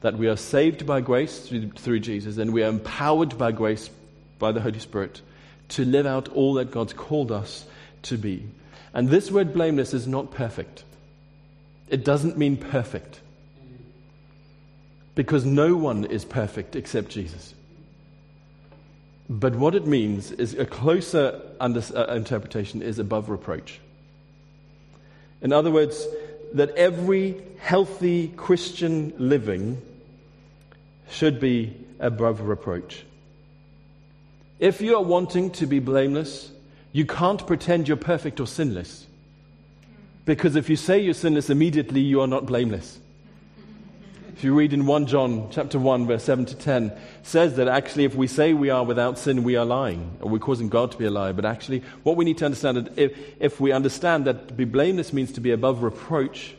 That 0.00 0.18
we 0.18 0.26
are 0.26 0.36
saved 0.36 0.86
by 0.86 1.00
grace 1.02 1.38
through, 1.38 1.70
through 1.70 2.00
Jesus, 2.00 2.36
and 2.38 2.52
we 2.52 2.64
are 2.64 2.68
empowered 2.68 3.38
by 3.38 3.52
grace 3.52 3.88
by 4.40 4.50
the 4.50 4.60
Holy 4.60 4.80
Spirit 4.80 5.22
to 5.68 5.84
live 5.84 6.06
out 6.06 6.30
all 6.30 6.54
that 6.54 6.72
God's 6.72 6.94
called 6.94 7.30
us 7.30 7.64
to 8.02 8.18
be. 8.18 8.44
And 8.92 9.08
this 9.08 9.30
word 9.30 9.54
blameless 9.54 9.94
is 9.94 10.08
not 10.08 10.32
perfect. 10.32 10.82
It 11.90 12.04
doesn't 12.04 12.38
mean 12.38 12.56
perfect. 12.56 13.20
Because 15.14 15.44
no 15.44 15.76
one 15.76 16.04
is 16.04 16.24
perfect 16.24 16.76
except 16.76 17.10
Jesus. 17.10 17.52
But 19.28 19.54
what 19.54 19.74
it 19.74 19.86
means 19.86 20.32
is 20.32 20.54
a 20.54 20.64
closer 20.64 21.40
under, 21.60 21.82
uh, 21.94 22.14
interpretation 22.14 22.80
is 22.80 22.98
above 22.98 23.28
reproach. 23.28 23.80
In 25.42 25.52
other 25.52 25.70
words, 25.70 26.06
that 26.54 26.70
every 26.70 27.40
healthy 27.58 28.28
Christian 28.28 29.12
living 29.18 29.80
should 31.10 31.40
be 31.40 31.76
above 31.98 32.40
reproach. 32.42 33.04
If 34.58 34.80
you 34.80 34.96
are 34.96 35.02
wanting 35.02 35.50
to 35.52 35.66
be 35.66 35.78
blameless, 35.78 36.50
you 36.92 37.06
can't 37.06 37.46
pretend 37.46 37.88
you're 37.88 37.96
perfect 37.96 38.40
or 38.40 38.46
sinless. 38.46 39.06
Because 40.24 40.56
if 40.56 40.68
you 40.68 40.76
say 40.76 40.98
you're 40.98 41.14
sinless 41.14 41.50
immediately, 41.50 42.00
you 42.00 42.20
are 42.20 42.26
not 42.26 42.46
blameless. 42.46 43.00
If 44.40 44.44
you 44.44 44.54
read 44.54 44.72
in 44.72 44.86
1 44.86 45.06
John 45.06 45.48
chapter 45.50 45.78
1 45.78 46.06
verse 46.06 46.24
7 46.24 46.46
to 46.46 46.54
10 46.54 46.92
says 47.22 47.56
that 47.56 47.68
actually 47.68 48.04
if 48.04 48.14
we 48.14 48.26
say 48.26 48.54
we 48.54 48.70
are 48.70 48.82
without 48.82 49.18
sin 49.18 49.44
we 49.44 49.56
are 49.56 49.66
lying 49.66 50.16
or 50.22 50.30
we're 50.30 50.38
causing 50.38 50.70
God 50.70 50.92
to 50.92 50.96
be 50.96 51.04
a 51.04 51.10
liar. 51.10 51.34
But 51.34 51.44
actually 51.44 51.82
what 52.04 52.16
we 52.16 52.24
need 52.24 52.38
to 52.38 52.46
understand 52.46 52.78
is 52.78 52.84
if, 52.96 53.18
if 53.38 53.60
we 53.60 53.70
understand 53.70 54.24
that 54.24 54.48
to 54.48 54.54
be 54.54 54.64
blameless 54.64 55.12
means 55.12 55.30
to 55.32 55.42
be 55.42 55.50
above 55.50 55.82
reproach 55.82 56.54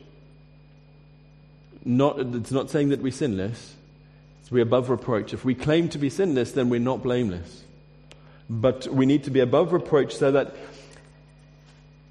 not 1.83 2.19
it's 2.19 2.51
not 2.51 2.69
saying 2.69 2.89
that 2.89 3.01
we're 3.01 3.11
sinless. 3.11 3.73
We're 4.51 4.61
above 4.61 4.91
reproach. 4.91 5.33
If 5.33 5.43
we 5.43 5.55
claim 5.55 5.89
to 5.89 5.97
be 5.97 6.11
sinless 6.11 6.51
then 6.51 6.69
we're 6.69 6.79
not 6.79 7.01
blameless. 7.01 7.63
But 8.47 8.85
we 8.89 9.07
need 9.07 9.23
to 9.23 9.31
be 9.31 9.39
above 9.39 9.73
reproach 9.73 10.15
so 10.15 10.31
that 10.33 10.53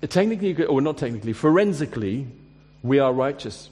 technically 0.08 0.64
or 0.64 0.80
not 0.80 0.96
technically 0.98 1.32
forensically 1.32 2.26
we 2.82 2.98
are 2.98 3.12
righteous 3.12 3.70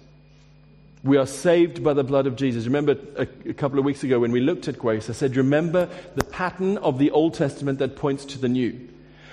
we 1.04 1.16
are 1.16 1.26
saved 1.26 1.84
by 1.84 1.92
the 1.92 2.04
blood 2.04 2.26
of 2.26 2.36
Jesus. 2.36 2.64
Remember 2.64 2.96
a, 3.16 3.22
a, 3.48 3.54
couple 3.54 3.78
of 3.78 3.84
weeks 3.84 4.02
ago 4.02 4.18
when 4.18 4.32
we 4.32 4.40
looked 4.40 4.68
at 4.68 4.78
grace, 4.78 5.08
I 5.08 5.12
said, 5.12 5.36
remember 5.36 5.88
the 6.16 6.24
pattern 6.24 6.76
of 6.78 6.98
the 6.98 7.10
Old 7.12 7.34
Testament 7.34 7.78
that 7.78 7.96
points 7.96 8.24
to 8.26 8.38
the 8.38 8.48
new. 8.48 8.88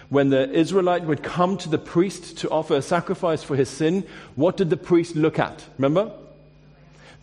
When 0.10 0.30
the 0.30 0.50
Israelite 0.52 1.06
would 1.06 1.24
come 1.24 1.58
to 1.58 1.70
the 1.70 1.80
priest 1.80 2.38
to 2.40 2.50
offer 2.50 2.75
a 2.75 2.82
sacrifice 2.82 3.42
for 3.42 3.56
his 3.56 3.70
sin, 3.70 4.06
what 4.36 4.58
did 4.58 4.70
the 4.70 4.78
priest 4.78 5.16
look 5.16 5.40
at? 5.40 5.66
Remember? 5.78 6.12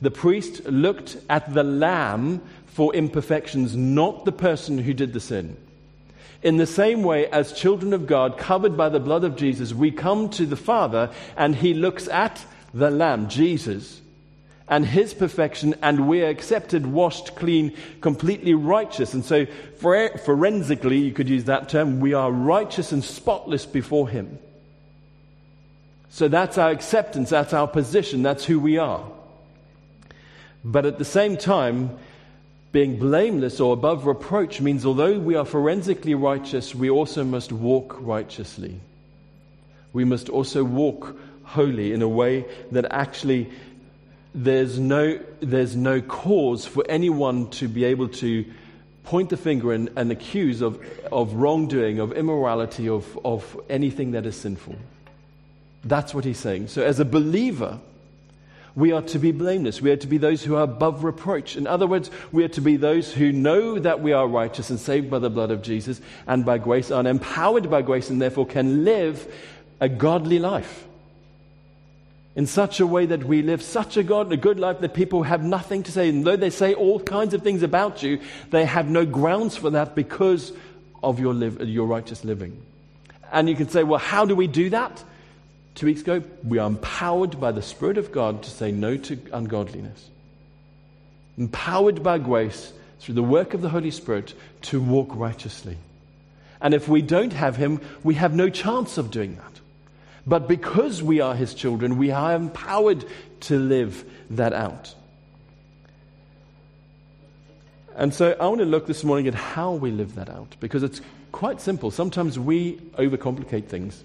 The 0.00 0.11
priest 0.11 0.64
looked 0.67 1.17
at 1.31 1.55
the 1.55 1.62
lamb 1.62 2.43
for 2.67 2.93
imperfections, 2.95 3.76
not 3.76 4.25
the 4.25 4.33
person 4.33 4.79
who 4.79 4.93
did 4.93 5.12
the 5.12 5.21
sin. 5.21 5.57
In 6.42 6.56
the 6.56 6.66
same 6.66 7.04
way, 7.04 7.28
as 7.28 7.52
children 7.52 7.92
of 7.92 8.06
God, 8.06 8.37
covered 8.37 8.76
by 8.76 8.88
the 8.88 8.99
blood 8.99 9.22
of 9.22 9.37
Jesus, 9.37 9.72
we 9.72 9.92
come 9.92 10.28
to 10.30 10.44
the 10.44 10.56
Father 10.56 11.11
and 11.37 11.54
he 11.54 11.72
looks 11.72 12.08
at 12.08 12.44
the 12.75 12.90
lamb, 12.90 13.28
Jesus, 13.28 14.00
and 14.66 14.84
his 14.87 15.14
perfection, 15.14 15.75
and 15.82 16.08
we're 16.08 16.28
accepted, 16.28 16.87
washed, 16.87 17.37
clean, 17.37 17.76
completely 18.00 18.54
righteous. 18.54 19.12
And 19.14 19.25
so, 19.25 19.46
forensically, 19.76 20.99
you 20.99 21.12
could 21.12 21.28
use 21.28 21.44
that 21.44 21.68
term, 21.68 22.00
we 22.00 22.14
are 22.14 22.32
righteous 22.32 22.90
and 22.90 23.04
spotless 23.04 23.66
before 23.66 24.08
him. 24.08 24.38
So 26.08 26.28
that's 26.28 26.58
our 26.58 26.70
acceptance, 26.70 27.30
that's 27.30 27.52
our 27.52 27.68
position, 27.68 28.22
that's 28.22 28.44
who 28.44 28.58
we 28.58 28.78
are. 28.78 29.04
But 30.64 30.87
at 30.87 30.99
the 30.99 31.04
same 31.04 31.37
time, 31.37 31.99
being 32.73 32.99
blameless 32.99 33.61
or 33.61 33.75
above 33.75 34.07
reproach 34.07 34.61
means 34.61 34.87
although 34.87 35.19
we 35.19 35.35
are 35.35 35.45
forensically 35.45 36.14
righteous, 36.14 36.75
we 36.75 36.88
also 36.88 37.23
must 37.23 37.52
walk 37.52 37.97
righteously. 38.00 38.81
We 39.93 40.05
must 40.05 40.31
also 40.31 40.64
walk 40.64 41.17
holy 41.45 41.93
in 41.93 42.00
a 42.00 42.09
way 42.09 42.47
that 42.71 42.87
actually 42.91 43.50
there's 44.35 44.79
no, 44.79 45.21
there's 45.41 45.76
no 45.76 46.00
cause 46.00 46.64
for 46.64 46.83
anyone 46.88 47.50
to 47.50 47.69
be 47.69 47.85
able 47.85 48.09
to 48.09 48.47
point 49.05 49.29
the 49.29 49.37
finger 49.37 49.73
and, 49.73 49.91
and 49.97 50.11
accuse 50.11 50.62
of, 50.62 50.83
of 51.11 51.35
wrongdoing, 51.35 51.99
of 51.99 52.12
immorality, 52.12 52.88
of, 52.88 53.19
of 53.25 53.61
anything 53.69 54.12
that 54.12 54.25
is 54.25 54.37
sinful. 54.37 54.76
That's 55.85 56.14
what 56.14 56.25
he's 56.25 56.38
saying. 56.38 56.69
So, 56.69 56.83
as 56.83 57.00
a 57.00 57.05
believer, 57.05 57.81
we 58.75 58.93
are 58.93 59.02
to 59.02 59.19
be 59.19 59.33
blameless. 59.33 59.83
We 59.83 59.91
are 59.91 59.97
to 59.97 60.07
be 60.07 60.19
those 60.19 60.43
who 60.43 60.57
are 60.57 60.62
above 60.62 61.05
reproach. 61.05 61.57
In 61.57 61.67
other 61.67 61.87
words, 61.87 62.11
we 62.31 62.45
are 62.45 62.49
to 62.49 62.61
be 62.61 62.76
those 62.76 63.12
who 63.12 63.33
know 63.33 63.79
that 63.79 64.00
we 64.00 64.12
are 64.12 64.26
righteous 64.26 64.71
and 64.71 64.81
saved 64.81 65.11
by 65.11 65.19
the 65.19 65.31
blood 65.31 65.50
of 65.50 65.62
Jesus 65.62 66.00
and 66.26 66.45
by 66.45 66.59
grace, 66.59 66.91
are 66.91 67.07
empowered 67.07 67.71
by 67.71 67.83
grace, 67.83 68.09
and 68.09 68.21
therefore 68.21 68.47
can 68.47 68.85
live 68.85 69.33
a 69.81 69.88
godly 69.88 70.38
life 70.38 70.87
in 72.35 72.47
such 72.47 72.81
a 72.81 72.87
way 72.87 73.05
that 73.05 73.25
we 73.25 73.43
live 73.43 73.62
such 73.62 73.97
a, 73.97 74.02
God, 74.02 74.33
a 74.33 74.37
good 74.37 74.59
life 74.59 74.81
that 74.81 74.95
people 74.95 75.23
have 75.23 75.45
nothing 75.45 75.83
to 75.83 75.93
say. 75.93 76.09
And 76.09 76.25
though 76.25 76.37
they 76.37 76.50
say 76.50 76.73
all 76.73 76.99
kinds 76.99 77.35
of 77.35 77.43
things 77.43 77.62
about 77.62 78.02
you, 78.02 78.21
they 78.50 78.64
have 78.64 78.88
no 78.88 79.05
grounds 79.05 79.57
for 79.57 79.71
that 79.71 79.95
because 79.95 80.52
of 81.02 81.21
your, 81.21 81.35
live, 81.35 81.61
your 81.69 81.87
righteous 81.87 82.25
living. 82.25 82.62
And 83.31 83.49
you 83.49 83.57
can 83.57 83.69
say, 83.69 83.83
well, 83.83 83.99
how 83.99 84.25
do 84.25 84.35
we 84.35 84.47
do 84.47 84.71
that? 84.71 85.05
Two 85.75 85.87
weeks 85.87 86.02
ago, 86.02 86.23
we 86.45 86.59
are 86.59 86.67
empowered 86.67 87.41
by 87.41 87.52
the 87.52 87.62
Spirit 87.62 87.99
of 87.99 88.12
God 88.12 88.43
to 88.43 88.50
say 88.50 88.71
no 88.73 88.97
to 88.97 89.19
ungodliness. 89.33 90.11
Empowered 91.38 92.02
by 92.02 92.19
grace 92.19 92.73
through 93.00 93.14
the 93.14 93.23
work 93.23 93.55
of 93.55 93.62
the 93.62 93.71
Holy 93.71 93.91
Spirit 93.91 94.35
to 94.62 94.81
walk 94.81 95.09
righteously. 95.12 95.79
And 96.61 96.75
if 96.75 96.88
we 96.88 97.02
don't 97.02 97.33
have 97.33 97.57
Him, 97.57 97.81
we 98.05 98.14
have 98.14 98.35
no 98.35 98.49
chance 98.49 98.99
of 98.99 99.11
doing 99.11 99.37
that. 99.37 99.52
But 100.26 100.47
because 100.47 101.02
we 101.02 101.21
are 101.21 101.35
his 101.35 101.54
children, 101.54 101.99
we 101.99 102.11
are 102.11 102.35
empowered 102.35 103.04
to 103.41 103.58
live 103.58 104.04
that 104.30 104.52
out. 104.52 104.95
And 107.97 108.15
so 108.15 108.37
I 108.39 108.47
want 108.47 108.61
to 108.61 108.65
look 108.65 108.87
this 108.87 109.04
morning 109.04 109.26
at 109.26 109.35
how 109.35 109.73
we 109.73 109.91
live 109.91 110.15
that 110.15 110.30
out 110.30 110.56
because 110.61 110.82
it's 110.82 111.00
quite 111.30 111.61
simple. 111.61 111.91
Sometimes 111.91 112.39
we 112.39 112.76
overcomplicate 112.97 113.67
things. 113.67 114.02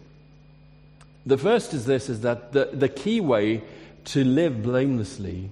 The 1.27 1.37
first 1.37 1.73
is 1.73 1.85
this 1.85 2.07
is 2.07 2.21
that 2.21 2.53
the, 2.53 2.69
the 2.71 2.87
key 2.87 3.19
way 3.19 3.61
to 4.05 4.23
live 4.23 4.63
blamelessly 4.63 5.49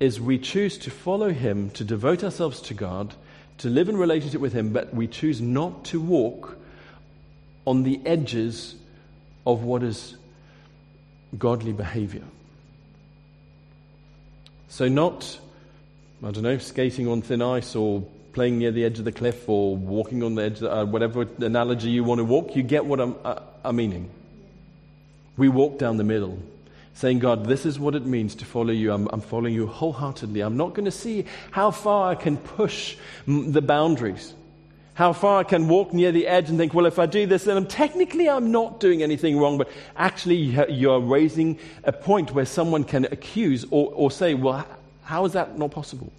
is 0.00 0.18
we 0.18 0.38
choose 0.38 0.78
to 0.78 0.90
follow 0.90 1.30
him, 1.30 1.68
to 1.72 1.84
devote 1.84 2.24
ourselves 2.24 2.62
to 2.62 2.74
God, 2.74 3.14
to 3.58 3.68
live 3.68 3.90
in 3.90 3.98
relationship 3.98 4.40
with 4.40 4.54
him, 4.54 4.72
but 4.72 4.94
we 4.94 5.06
choose 5.06 5.42
not 5.42 5.84
to 5.84 6.00
walk 6.00 6.56
on 7.66 7.82
the 7.82 8.00
edges 8.06 8.74
of 9.46 9.62
what 9.62 9.82
is 9.82 10.16
godly 11.38 11.74
behavior. 11.74 12.24
So, 14.68 14.88
not, 14.88 15.38
I 16.24 16.30
don't 16.30 16.44
know, 16.44 16.56
skating 16.56 17.08
on 17.08 17.20
thin 17.20 17.42
ice 17.42 17.76
or 17.76 18.00
playing 18.32 18.58
near 18.58 18.70
the 18.70 18.86
edge 18.86 18.98
of 18.98 19.04
the 19.04 19.12
cliff 19.12 19.46
or 19.50 19.76
walking 19.76 20.22
on 20.22 20.34
the 20.34 20.44
edge, 20.44 20.62
uh, 20.62 20.86
whatever 20.86 21.28
analogy 21.40 21.90
you 21.90 22.04
want 22.04 22.20
to 22.20 22.24
walk, 22.24 22.56
you 22.56 22.62
get 22.62 22.86
what 22.86 23.00
I'm, 23.00 23.16
uh, 23.22 23.38
I'm 23.62 23.76
meaning. 23.76 24.08
We 25.36 25.48
walk 25.48 25.78
down 25.78 25.96
the 25.96 26.04
middle, 26.04 26.38
saying, 26.94 27.20
God, 27.20 27.46
this 27.46 27.64
is 27.64 27.78
what 27.78 27.94
it 27.94 28.04
means 28.04 28.34
to 28.36 28.44
follow 28.44 28.72
you. 28.72 28.92
I'm, 28.92 29.08
I'm 29.12 29.20
following 29.20 29.54
you 29.54 29.66
wholeheartedly. 29.66 30.40
I'm 30.40 30.56
not 30.56 30.74
going 30.74 30.84
to 30.84 30.90
see 30.90 31.24
how 31.50 31.70
far 31.70 32.10
I 32.10 32.14
can 32.14 32.36
push 32.36 32.96
the 33.26 33.62
boundaries. 33.62 34.34
How 34.94 35.14
far 35.14 35.40
I 35.40 35.44
can 35.44 35.68
walk 35.68 35.94
near 35.94 36.12
the 36.12 36.26
edge 36.26 36.50
and 36.50 36.58
think, 36.58 36.74
well, 36.74 36.84
if 36.84 36.98
I 36.98 37.06
do 37.06 37.26
this, 37.26 37.44
then 37.44 37.56
I'm, 37.56 37.66
technically 37.66 38.28
I'm 38.28 38.52
not 38.52 38.78
doing 38.78 39.02
anything 39.02 39.38
wrong, 39.38 39.56
but 39.56 39.70
actually 39.96 40.36
you're 40.70 41.00
raising 41.00 41.58
a 41.84 41.92
point 41.92 42.32
where 42.32 42.44
someone 42.44 42.84
can 42.84 43.06
accuse 43.06 43.64
or, 43.70 43.90
or 43.94 44.10
say, 44.10 44.34
well, 44.34 44.66
how 45.04 45.24
is 45.24 45.32
that 45.32 45.58
not 45.58 45.70
possible? 45.70 46.12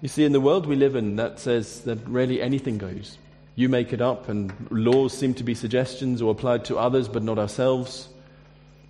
You 0.00 0.08
see, 0.08 0.24
in 0.24 0.32
the 0.32 0.40
world 0.40 0.66
we 0.66 0.76
live 0.76 0.96
in, 0.96 1.16
that 1.16 1.38
says 1.38 1.82
that 1.82 1.98
really 2.06 2.40
anything 2.40 2.78
goes. 2.78 3.18
You 3.56 3.68
make 3.68 3.92
it 3.92 4.00
up, 4.00 4.28
and 4.28 4.52
laws 4.70 5.16
seem 5.16 5.34
to 5.34 5.44
be 5.44 5.54
suggestions 5.54 6.20
or 6.20 6.32
applied 6.32 6.64
to 6.66 6.76
others, 6.76 7.08
but 7.08 7.22
not 7.22 7.38
ourselves. 7.38 8.08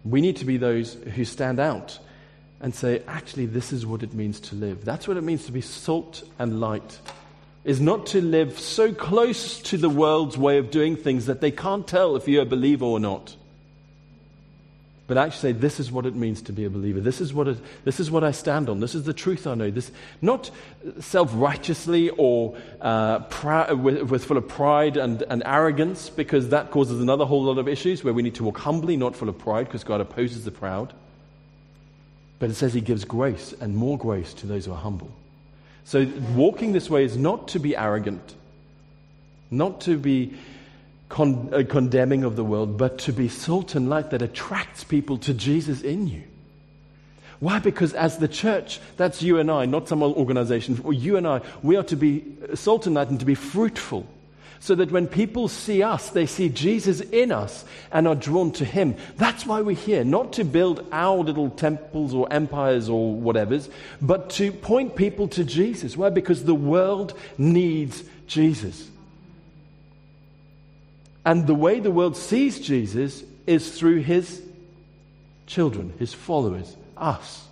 We 0.04 0.20
need 0.20 0.36
to 0.36 0.44
be 0.44 0.56
those 0.56 0.94
who 0.94 1.24
stand 1.24 1.60
out 1.60 1.98
and 2.60 2.74
say, 2.74 3.02
actually, 3.06 3.46
this 3.46 3.72
is 3.72 3.84
what 3.84 4.02
it 4.02 4.14
means 4.14 4.40
to 4.40 4.54
live. 4.54 4.84
That's 4.84 5.06
what 5.06 5.18
it 5.18 5.22
means 5.22 5.44
to 5.46 5.52
be 5.52 5.60
salt 5.60 6.22
and 6.38 6.60
light. 6.60 6.98
Is 7.64 7.80
not 7.80 8.06
to 8.08 8.20
live 8.20 8.58
so 8.58 8.92
close 8.92 9.60
to 9.62 9.76
the 9.76 9.90
world's 9.90 10.36
way 10.38 10.58
of 10.58 10.70
doing 10.70 10.96
things 10.96 11.26
that 11.26 11.40
they 11.40 11.50
can't 11.50 11.86
tell 11.86 12.16
if 12.16 12.28
you're 12.28 12.42
a 12.42 12.46
believer 12.46 12.84
or 12.84 13.00
not. 13.00 13.36
But 15.06 15.18
actually 15.18 15.40
say, 15.40 15.52
this 15.52 15.80
is 15.80 15.92
what 15.92 16.06
it 16.06 16.14
means 16.14 16.40
to 16.42 16.52
be 16.52 16.64
a 16.64 16.70
believer. 16.70 16.98
This 16.98 17.20
is 17.20 17.34
what, 17.34 17.46
it, 17.46 17.58
this 17.84 18.00
is 18.00 18.10
what 18.10 18.24
I 18.24 18.30
stand 18.30 18.70
on. 18.70 18.80
This 18.80 18.94
is 18.94 19.04
the 19.04 19.12
truth 19.12 19.46
I 19.46 19.54
know. 19.54 19.70
This, 19.70 19.90
not 20.22 20.50
self 21.00 21.30
righteously 21.34 22.08
or 22.10 22.56
uh, 22.80 23.20
with, 23.76 24.02
with, 24.10 24.24
full 24.24 24.38
of 24.38 24.48
pride 24.48 24.96
and, 24.96 25.20
and 25.22 25.42
arrogance, 25.44 26.08
because 26.08 26.48
that 26.48 26.70
causes 26.70 27.02
another 27.02 27.26
whole 27.26 27.44
lot 27.44 27.58
of 27.58 27.68
issues 27.68 28.02
where 28.02 28.14
we 28.14 28.22
need 28.22 28.36
to 28.36 28.44
walk 28.44 28.56
humbly, 28.58 28.96
not 28.96 29.14
full 29.14 29.28
of 29.28 29.38
pride, 29.38 29.66
because 29.66 29.84
God 29.84 30.00
opposes 30.00 30.46
the 30.46 30.50
proud. 30.50 30.94
But 32.38 32.48
it 32.48 32.54
says 32.54 32.72
he 32.72 32.80
gives 32.80 33.04
grace 33.04 33.52
and 33.60 33.76
more 33.76 33.98
grace 33.98 34.32
to 34.34 34.46
those 34.46 34.64
who 34.64 34.72
are 34.72 34.80
humble. 34.80 35.10
So 35.84 36.10
walking 36.34 36.72
this 36.72 36.88
way 36.88 37.04
is 37.04 37.18
not 37.18 37.48
to 37.48 37.58
be 37.58 37.76
arrogant, 37.76 38.34
not 39.50 39.82
to 39.82 39.98
be 39.98 40.32
con- 41.14 41.48
uh, 41.54 41.62
condemning 41.68 42.24
of 42.24 42.34
the 42.34 42.42
world, 42.42 42.76
but 42.76 42.98
to 42.98 43.12
be 43.12 43.28
salt 43.28 43.76
and 43.76 43.88
light 43.88 44.10
that 44.10 44.20
attracts 44.20 44.82
people 44.82 45.16
to 45.18 45.32
Jesus 45.32 45.80
in 45.80 46.08
you. 46.08 46.24
Why? 47.38 47.60
Because 47.60 47.94
as 47.94 48.18
the 48.18 48.26
church, 48.26 48.80
that's 48.96 49.22
you 49.22 49.38
and 49.38 49.48
I, 49.48 49.64
not 49.64 49.86
some 49.86 50.02
organization, 50.02 50.80
or 50.82 50.92
you 50.92 51.16
and 51.16 51.24
I, 51.24 51.40
we 51.62 51.76
are 51.76 51.84
to 51.84 51.94
be 51.94 52.24
salt 52.54 52.86
and 52.86 52.96
light 52.96 53.10
and 53.10 53.20
to 53.20 53.26
be 53.26 53.36
fruitful 53.36 54.08
so 54.58 54.74
that 54.74 54.90
when 54.90 55.06
people 55.06 55.46
see 55.46 55.84
us, 55.84 56.10
they 56.10 56.26
see 56.26 56.48
Jesus 56.48 57.00
in 57.00 57.30
us 57.30 57.64
and 57.92 58.08
are 58.08 58.16
drawn 58.16 58.50
to 58.52 58.64
Him. 58.64 58.96
That's 59.16 59.46
why 59.46 59.60
we're 59.60 59.76
here, 59.76 60.02
not 60.02 60.32
to 60.32 60.44
build 60.44 60.84
our 60.90 61.18
little 61.18 61.50
temples 61.50 62.12
or 62.12 62.26
empires 62.32 62.88
or 62.88 63.14
whatever's, 63.14 63.68
but 64.02 64.30
to 64.30 64.50
point 64.50 64.96
people 64.96 65.28
to 65.28 65.44
Jesus. 65.44 65.96
Why? 65.96 66.10
Because 66.10 66.42
the 66.42 66.56
world 66.56 67.16
needs 67.38 68.02
Jesus. 68.26 68.90
And 71.24 71.46
the 71.46 71.54
way 71.54 71.80
the 71.80 71.90
world 71.90 72.16
sees 72.16 72.60
Jesus 72.60 73.24
is 73.46 73.78
through 73.78 74.00
His 74.00 74.42
children, 75.46 75.92
his 75.98 76.14
followers, 76.14 76.76
us. 76.96 77.46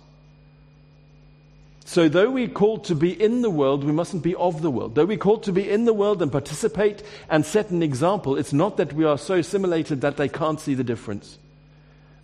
So, 1.85 2.07
though 2.07 2.31
we're 2.31 2.47
called 2.47 2.85
to 2.85 2.95
be 2.95 3.11
in 3.11 3.41
the 3.41 3.49
world, 3.49 3.83
we 3.83 3.91
mustn't 3.91 4.23
be 4.23 4.35
of 4.35 4.61
the 4.61 4.71
world. 4.71 4.95
Though 4.95 5.05
we're 5.05 5.17
called 5.17 5.43
to 5.43 5.51
be 5.51 5.69
in 5.69 5.85
the 5.85 5.93
world 5.93 6.21
and 6.21 6.31
participate 6.31 7.03
and 7.29 7.45
set 7.45 7.71
an 7.71 7.83
example, 7.83 8.37
it's 8.37 8.53
not 8.53 8.77
that 8.77 8.93
we 8.93 9.03
are 9.03 9.17
so 9.17 9.35
assimilated 9.35 10.01
that 10.01 10.17
they 10.17 10.29
can't 10.29 10.59
see 10.59 10.75
the 10.75 10.83
difference. 10.83 11.37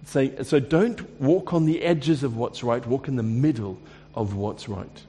So, 0.05 0.59
don't 0.59 1.19
walk 1.19 1.53
on 1.53 1.65
the 1.65 1.83
edges 1.83 2.23
of 2.23 2.37
what's 2.37 2.63
right, 2.63 2.85
walk 2.87 3.07
in 3.09 3.17
the 3.17 3.23
middle 3.23 3.77
of 4.15 4.33
what's 4.33 4.69
right. 4.69 5.03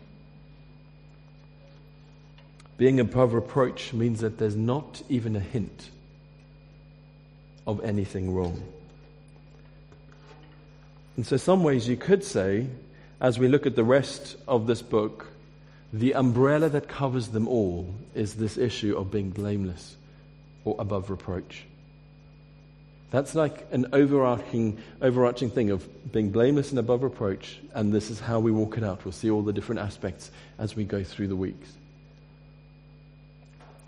Being 2.76 2.98
above 2.98 3.34
reproach 3.34 3.92
means 3.92 4.20
that 4.20 4.38
there's 4.38 4.56
not 4.56 5.02
even 5.08 5.36
a 5.36 5.40
hint 5.40 5.90
of 7.70 7.84
anything 7.84 8.34
wrong. 8.34 8.60
And 11.16 11.24
so, 11.24 11.36
some 11.36 11.62
ways 11.62 11.88
you 11.88 11.96
could 11.96 12.24
say, 12.24 12.66
as 13.20 13.38
we 13.38 13.46
look 13.46 13.64
at 13.64 13.76
the 13.76 13.84
rest 13.84 14.36
of 14.48 14.66
this 14.66 14.82
book, 14.82 15.28
the 15.92 16.14
umbrella 16.14 16.68
that 16.68 16.88
covers 16.88 17.28
them 17.28 17.46
all 17.46 17.94
is 18.14 18.34
this 18.34 18.58
issue 18.58 18.96
of 18.96 19.10
being 19.10 19.30
blameless 19.30 19.96
or 20.64 20.76
above 20.78 21.10
reproach. 21.10 21.64
That's 23.10 23.34
like 23.34 23.66
an 23.72 23.86
overarching, 23.92 24.78
overarching 25.02 25.50
thing 25.50 25.70
of 25.70 26.12
being 26.12 26.30
blameless 26.30 26.70
and 26.70 26.78
above 26.78 27.02
reproach, 27.02 27.58
and 27.74 27.92
this 27.92 28.10
is 28.10 28.20
how 28.20 28.40
we 28.40 28.50
walk 28.50 28.78
it 28.78 28.84
out. 28.84 29.04
We'll 29.04 29.12
see 29.12 29.30
all 29.30 29.42
the 29.42 29.52
different 29.52 29.80
aspects 29.80 30.30
as 30.58 30.74
we 30.74 30.84
go 30.84 31.04
through 31.04 31.28
the 31.28 31.36
weeks. 31.36 31.70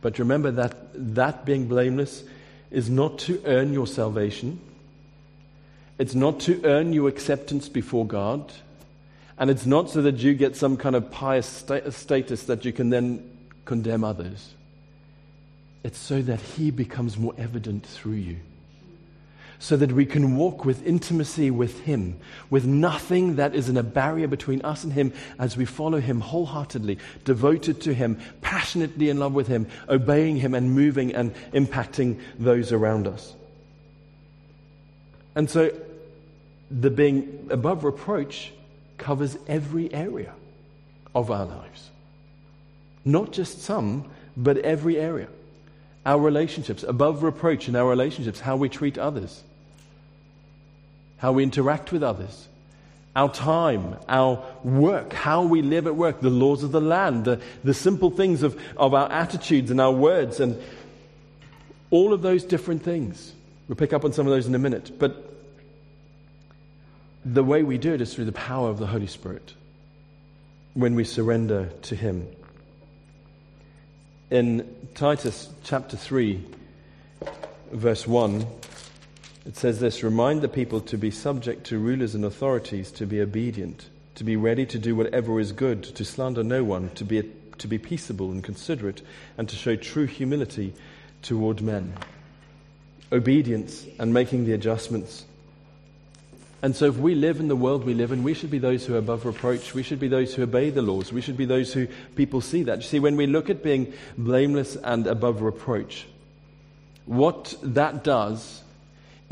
But 0.00 0.18
remember 0.18 0.50
that 0.52 0.76
that 1.14 1.44
being 1.44 1.66
blameless 1.68 2.24
is 2.72 2.90
not 2.90 3.18
to 3.20 3.40
earn 3.44 3.72
your 3.72 3.86
salvation. 3.86 4.60
It's 5.98 6.14
not 6.14 6.40
to 6.40 6.60
earn 6.64 6.92
your 6.92 7.08
acceptance 7.08 7.68
before 7.68 8.06
God. 8.06 8.52
And 9.38 9.50
it's 9.50 9.66
not 9.66 9.90
so 9.90 10.02
that 10.02 10.18
you 10.18 10.34
get 10.34 10.56
some 10.56 10.76
kind 10.76 10.96
of 10.96 11.10
pious 11.10 11.46
status 11.46 12.44
that 12.44 12.64
you 12.64 12.72
can 12.72 12.90
then 12.90 13.28
condemn 13.64 14.04
others. 14.04 14.54
It's 15.84 15.98
so 15.98 16.22
that 16.22 16.40
He 16.40 16.70
becomes 16.70 17.16
more 17.16 17.34
evident 17.38 17.86
through 17.86 18.12
you 18.12 18.38
so 19.62 19.76
that 19.76 19.92
we 19.92 20.04
can 20.04 20.34
walk 20.34 20.64
with 20.64 20.84
intimacy 20.84 21.48
with 21.48 21.82
Him, 21.82 22.18
with 22.50 22.64
nothing 22.66 23.36
that 23.36 23.54
is 23.54 23.68
in 23.68 23.76
a 23.76 23.82
barrier 23.84 24.26
between 24.26 24.60
us 24.62 24.82
and 24.82 24.92
Him 24.92 25.12
as 25.38 25.56
we 25.56 25.64
follow 25.64 26.00
Him 26.00 26.20
wholeheartedly, 26.20 26.98
devoted 27.24 27.80
to 27.82 27.94
Him, 27.94 28.18
passionately 28.40 29.08
in 29.08 29.20
love 29.20 29.34
with 29.34 29.46
Him, 29.46 29.68
obeying 29.88 30.34
Him 30.34 30.54
and 30.54 30.74
moving 30.74 31.14
and 31.14 31.32
impacting 31.52 32.18
those 32.40 32.72
around 32.72 33.06
us. 33.06 33.34
And 35.36 35.48
so 35.48 35.70
the 36.68 36.90
being 36.90 37.46
above 37.48 37.84
reproach 37.84 38.52
covers 38.98 39.38
every 39.46 39.94
area 39.94 40.32
of 41.14 41.30
our 41.30 41.46
lives. 41.46 41.88
Not 43.04 43.30
just 43.30 43.62
some, 43.62 44.10
but 44.36 44.58
every 44.58 44.98
area. 44.98 45.28
Our 46.04 46.20
relationships, 46.20 46.82
above 46.82 47.22
reproach 47.22 47.68
in 47.68 47.76
our 47.76 47.88
relationships, 47.88 48.40
how 48.40 48.56
we 48.56 48.68
treat 48.68 48.98
others 48.98 49.44
how 51.22 51.30
we 51.30 51.44
interact 51.44 51.92
with 51.92 52.02
others, 52.02 52.48
our 53.14 53.32
time, 53.32 53.94
our 54.08 54.44
work, 54.64 55.12
how 55.12 55.44
we 55.44 55.62
live 55.62 55.86
at 55.86 55.94
work, 55.94 56.20
the 56.20 56.28
laws 56.28 56.64
of 56.64 56.72
the 56.72 56.80
land, 56.80 57.24
the, 57.24 57.40
the 57.62 57.72
simple 57.72 58.10
things 58.10 58.42
of, 58.42 58.60
of 58.76 58.92
our 58.92 59.08
attitudes 59.12 59.70
and 59.70 59.80
our 59.80 59.92
words, 59.92 60.40
and 60.40 60.60
all 61.92 62.12
of 62.12 62.22
those 62.22 62.42
different 62.42 62.82
things. 62.82 63.32
We'll 63.68 63.76
pick 63.76 63.92
up 63.92 64.04
on 64.04 64.12
some 64.12 64.26
of 64.26 64.32
those 64.32 64.48
in 64.48 64.54
a 64.56 64.58
minute. 64.58 64.98
But 64.98 65.32
the 67.24 67.44
way 67.44 67.62
we 67.62 67.78
do 67.78 67.94
it 67.94 68.00
is 68.00 68.12
through 68.12 68.24
the 68.24 68.32
power 68.32 68.68
of 68.68 68.80
the 68.80 68.86
Holy 68.88 69.06
Spirit 69.06 69.54
when 70.74 70.96
we 70.96 71.04
surrender 71.04 71.70
to 71.82 71.94
Him. 71.94 72.26
In 74.28 74.68
Titus 74.96 75.48
chapter 75.62 75.96
3, 75.96 76.42
verse 77.70 78.08
1, 78.08 78.44
it 79.44 79.56
says 79.56 79.80
this 79.80 80.02
Remind 80.02 80.42
the 80.42 80.48
people 80.48 80.80
to 80.82 80.96
be 80.96 81.10
subject 81.10 81.64
to 81.66 81.78
rulers 81.78 82.14
and 82.14 82.24
authorities, 82.24 82.90
to 82.92 83.06
be 83.06 83.20
obedient, 83.20 83.88
to 84.14 84.24
be 84.24 84.36
ready 84.36 84.66
to 84.66 84.78
do 84.78 84.94
whatever 84.94 85.40
is 85.40 85.52
good, 85.52 85.82
to 85.82 86.04
slander 86.04 86.44
no 86.44 86.62
one, 86.62 86.90
to 86.90 87.04
be, 87.04 87.22
to 87.58 87.66
be 87.66 87.78
peaceable 87.78 88.30
and 88.30 88.44
considerate, 88.44 89.02
and 89.36 89.48
to 89.48 89.56
show 89.56 89.76
true 89.76 90.06
humility 90.06 90.74
toward 91.22 91.60
men. 91.60 91.92
Obedience 93.10 93.86
and 93.98 94.14
making 94.14 94.46
the 94.46 94.52
adjustments. 94.52 95.24
And 96.62 96.76
so, 96.76 96.86
if 96.86 96.96
we 96.96 97.16
live 97.16 97.40
in 97.40 97.48
the 97.48 97.56
world 97.56 97.84
we 97.84 97.92
live 97.92 98.12
in, 98.12 98.22
we 98.22 98.34
should 98.34 98.50
be 98.50 98.60
those 98.60 98.86
who 98.86 98.94
are 98.94 98.98
above 98.98 99.26
reproach. 99.26 99.74
We 99.74 99.82
should 99.82 99.98
be 99.98 100.06
those 100.06 100.32
who 100.32 100.44
obey 100.44 100.70
the 100.70 100.80
laws. 100.80 101.12
We 101.12 101.20
should 101.20 101.36
be 101.36 101.44
those 101.44 101.72
who 101.72 101.88
people 102.14 102.40
see 102.40 102.62
that. 102.62 102.78
You 102.78 102.84
see, 102.84 103.00
when 103.00 103.16
we 103.16 103.26
look 103.26 103.50
at 103.50 103.64
being 103.64 103.92
blameless 104.16 104.76
and 104.76 105.08
above 105.08 105.42
reproach, 105.42 106.06
what 107.04 107.56
that 107.64 108.04
does 108.04 108.61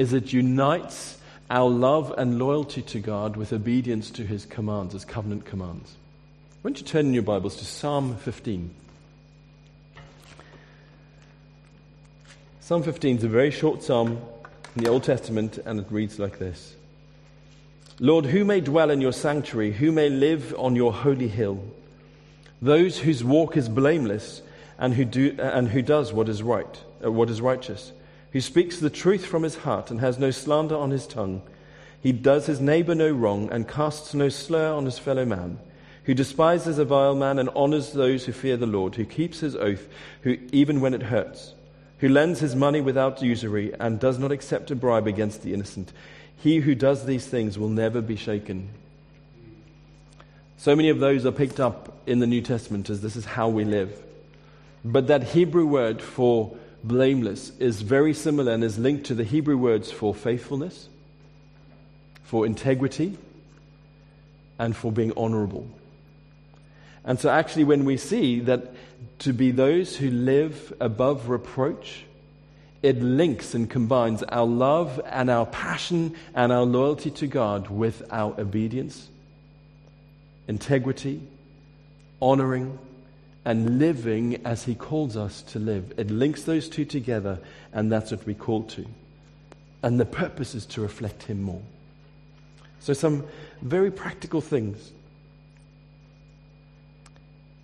is 0.01 0.15
it 0.15 0.33
unites 0.33 1.19
our 1.51 1.69
love 1.69 2.15
and 2.17 2.39
loyalty 2.39 2.81
to 2.81 2.99
God 2.99 3.37
with 3.37 3.53
obedience 3.53 4.11
to 4.13 4.25
his 4.25 4.47
commands, 4.47 4.95
his 4.95 5.05
covenant 5.05 5.45
commands. 5.45 5.95
Why 6.63 6.71
don't 6.71 6.81
you 6.81 6.87
turn 6.87 7.05
in 7.05 7.13
your 7.13 7.23
Bibles 7.23 7.57
to 7.57 7.67
Psalm 7.67 8.17
15? 8.17 8.75
Psalm 12.61 12.83
15 12.83 13.19
is 13.19 13.25
a 13.25 13.29
very 13.29 13.51
short 13.51 13.83
psalm 13.83 14.19
in 14.75 14.85
the 14.85 14.89
Old 14.89 15.05
Testament, 15.05 15.59
and 15.67 15.79
it 15.79 15.87
reads 15.91 16.19
like 16.19 16.39
this 16.39 16.75
Lord, 17.99 18.25
who 18.25 18.47
may 18.47 18.63
dwell 18.63 18.89
in 18.89 19.03
your 19.03 19.13
sanctuary? 19.13 19.71
Who 19.71 19.93
may 19.93 20.09
live 20.09 20.55
on 20.57 20.77
your 20.77 20.95
holy 20.95 21.29
hill? 21.29 21.63
Those 22.63 22.99
whose 22.99 23.23
walk 23.23 23.55
is 23.55 23.69
blameless 23.69 24.41
and 24.79 24.95
who, 24.95 25.05
do, 25.05 25.37
and 25.39 25.69
who 25.69 25.83
does 25.83 26.11
what 26.11 26.31
is 26.31 26.43
right, 26.43 26.81
uh, 27.05 27.13
what 27.13 27.29
is 27.29 27.43
righteous 27.43 27.93
who 28.33 28.41
speaks 28.41 28.79
the 28.79 28.91
truth 28.91 29.27
from 29.27 29.43
his 29.43 29.57
heart 29.57 29.91
and 29.91 30.01
has 30.01 30.19
no 30.19 30.31
slander 30.31 30.77
on 30.77 30.91
his 30.91 31.07
tongue. 31.07 31.43
He 32.01 32.13
does 32.13 32.47
his 32.47 32.61
neighbor 32.61 32.95
no 32.95 33.11
wrong 33.11 33.51
and 33.51 33.69
casts 33.69 34.15
no 34.15 34.29
slur 34.29 34.73
on 34.73 34.85
his 34.85 34.99
fellow 34.99 35.25
man, 35.25 35.59
who 36.05 36.15
despises 36.15 36.79
a 36.79 36.85
vile 36.85 37.15
man 37.15 37.39
and 37.39 37.51
honors 37.55 37.93
those 37.93 38.25
who 38.25 38.33
fear 38.33 38.57
the 38.57 38.67
Lord, 38.67 38.95
who 38.95 39.05
keeps 39.05 39.41
his 39.41 39.55
oath, 39.57 39.89
who 40.23 40.39
even 40.53 40.81
when 40.81 40.95
it 40.95 41.03
hurts, 41.03 41.55
who 41.99 42.09
lends 42.09 42.41
his 42.41 42.57
money 42.57 42.81
without 42.81 43.21
usury 43.21 43.75
and 43.79 44.01
does 44.01 44.19
not 44.19 44.33
accept 44.33 44.71
a 44.71 44.77
bribe 44.77 45.07
against 45.07 45.43
the 45.43 45.53
innocent. 45.53 45.93
He 46.37 46.59
who 46.59 46.75
does 46.75 47.05
these 47.05 47.27
things 47.27 47.59
will 47.59 47.69
never 47.69 48.01
be 48.01 48.17
shaken. 48.17 48.71
So 50.57 50.75
many 50.77 50.89
of 50.89 51.01
those 51.01 51.27
are 51.27 51.33
picked 51.33 51.61
up 51.61 52.01
in 52.07 52.19
the 52.19 52.27
New 52.27 52.41
Testament 52.41 52.89
as 52.91 53.03
this 53.03 53.17
is 53.17 53.25
how 53.25 53.49
we 53.49 53.65
live. 53.65 54.03
But 54.85 55.09
that 55.09 55.23
Hebrew 55.25 55.67
word 55.67 56.01
for 56.01 56.57
blameless 56.83 57.53
is 57.59 57.83
very 57.83 58.15
similar 58.15 58.53
and 58.53 58.65
is 58.65 58.79
linked 58.79 59.07
to 59.07 59.15
the 59.15 59.25
Hebrew 59.25 59.57
words 59.57 59.91
for 59.91 60.15
faithfulness, 60.15 60.89
for 62.23 62.47
integrity, 62.47 63.17
and 64.59 64.77
for 64.77 64.93
being 64.93 65.13
honorable. 65.17 65.67
And 67.05 67.19
so, 67.19 67.31
actually, 67.31 67.65
when 67.65 67.85
we 67.85 67.97
see 67.97 68.41
that 68.41 68.75
to 69.21 69.33
be 69.33 69.51
those 69.51 69.97
who 69.97 70.11
live 70.11 70.73
above 70.81 71.29
reproach, 71.29 72.05
it 72.83 73.03
links 73.03 73.55
and 73.55 73.69
combines 73.69 74.23
our 74.23 74.47
love 74.47 75.01
and 75.07 75.31
our 75.31 75.47
passion 75.47 76.15
and 76.35 76.53
our 76.53 76.65
loyalty 76.65 77.11
to 77.11 77.27
God 77.27 77.69
with 77.69 78.03
our 78.11 78.39
obedience, 78.41 79.09
integrity, 80.49 81.21
honoring, 82.21 82.79
and 83.45 83.79
living 83.79 84.41
as 84.45 84.65
He 84.65 84.75
calls 84.75 85.17
us 85.17 85.43
to 85.43 85.59
live. 85.59 85.93
It 85.97 86.11
links 86.11 86.43
those 86.43 86.69
two 86.69 86.85
together, 86.85 87.39
and 87.73 87.91
that's 87.91 88.11
what 88.11 88.27
we 88.27 88.35
call 88.35 88.65
to. 88.65 88.87
And 89.83 89.99
the 89.99 90.05
purpose 90.05 90.55
is 90.55 90.67
to 90.67 90.83
reflect 90.83 91.23
Him 91.23 91.43
more. 91.43 91.63
So, 92.81 92.93
some 92.93 93.27
very 93.63 93.91
practical 93.91 94.41
things. 94.41 94.93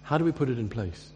How 0.02 0.18
do 0.18 0.24
we 0.24 0.32
put 0.32 0.48
it 0.48 0.58
in 0.58 0.68
place? 0.68 1.10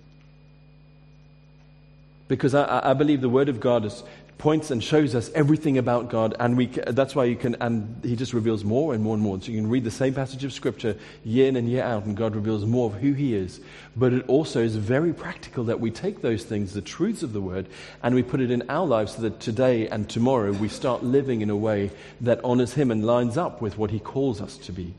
Because 2.29 2.55
I, 2.55 2.91
I 2.91 2.95
believe 2.95 3.21
the 3.21 3.29
Word 3.29 3.49
of 3.49 3.61
God 3.61 3.85
is 3.85 4.03
points 4.41 4.71
and 4.71 4.83
shows 4.83 5.15
us 5.15 5.31
everything 5.35 5.77
about 5.77 6.09
God, 6.09 6.35
and 6.41 6.57
we, 6.57 6.67
that's 6.67 7.15
why 7.15 7.27
you 7.27 7.37
can, 7.37 7.57
and 7.61 8.03
He 8.03 8.17
just 8.17 8.33
reveals 8.33 8.65
more 8.65 8.95
and 8.95 9.03
more 9.05 9.15
and 9.15 9.23
more. 9.23 9.39
So 9.41 9.53
you 9.53 9.59
can 9.59 9.69
read 9.69 9.85
the 9.85 9.91
same 9.91 10.15
passage 10.15 10.43
of 10.45 10.53
Scripture 10.53 10.97
year 11.25 11.47
in 11.47 11.57
and 11.57 11.69
year 11.69 11.85
out, 11.85 12.07
and 12.07 12.17
God 12.17 12.35
reveals 12.35 12.65
more 12.65 12.87
of 12.87 12.95
who 12.95 13.13
He 13.13 13.35
is. 13.35 13.61
But 13.95 14.15
it 14.15 14.27
also 14.29 14.63
is 14.63 14.75
very 14.77 15.13
practical 15.13 15.65
that 15.65 15.79
we 15.79 15.91
take 15.91 16.23
those 16.23 16.43
things, 16.43 16.73
the 16.73 16.81
truths 16.81 17.23
of 17.23 17.35
the 17.35 17.41
Word, 17.41 17.67
and 18.03 18.15
we 18.15 18.23
put 18.23 18.41
it 18.41 18.51
in 18.51 18.69
our 18.71 18.87
lives 18.87 19.15
so 19.15 19.23
that 19.23 19.41
today 19.41 19.87
and 19.89 20.09
tomorrow 20.09 20.53
we 20.53 20.69
start 20.69 21.05
living 21.05 21.43
in 21.43 21.51
a 21.51 21.57
way 21.57 21.91
that 22.23 22.43
honors 22.43 22.73
Him 22.73 22.91
and 22.91 23.07
lines 23.07 23.37
up 23.37 23.61
with 23.61 23.77
what 23.77 23.91
He 23.91 24.01
calls 24.01 24.41
us 24.41 24.57
to 24.57 24.73
be, 24.73 24.95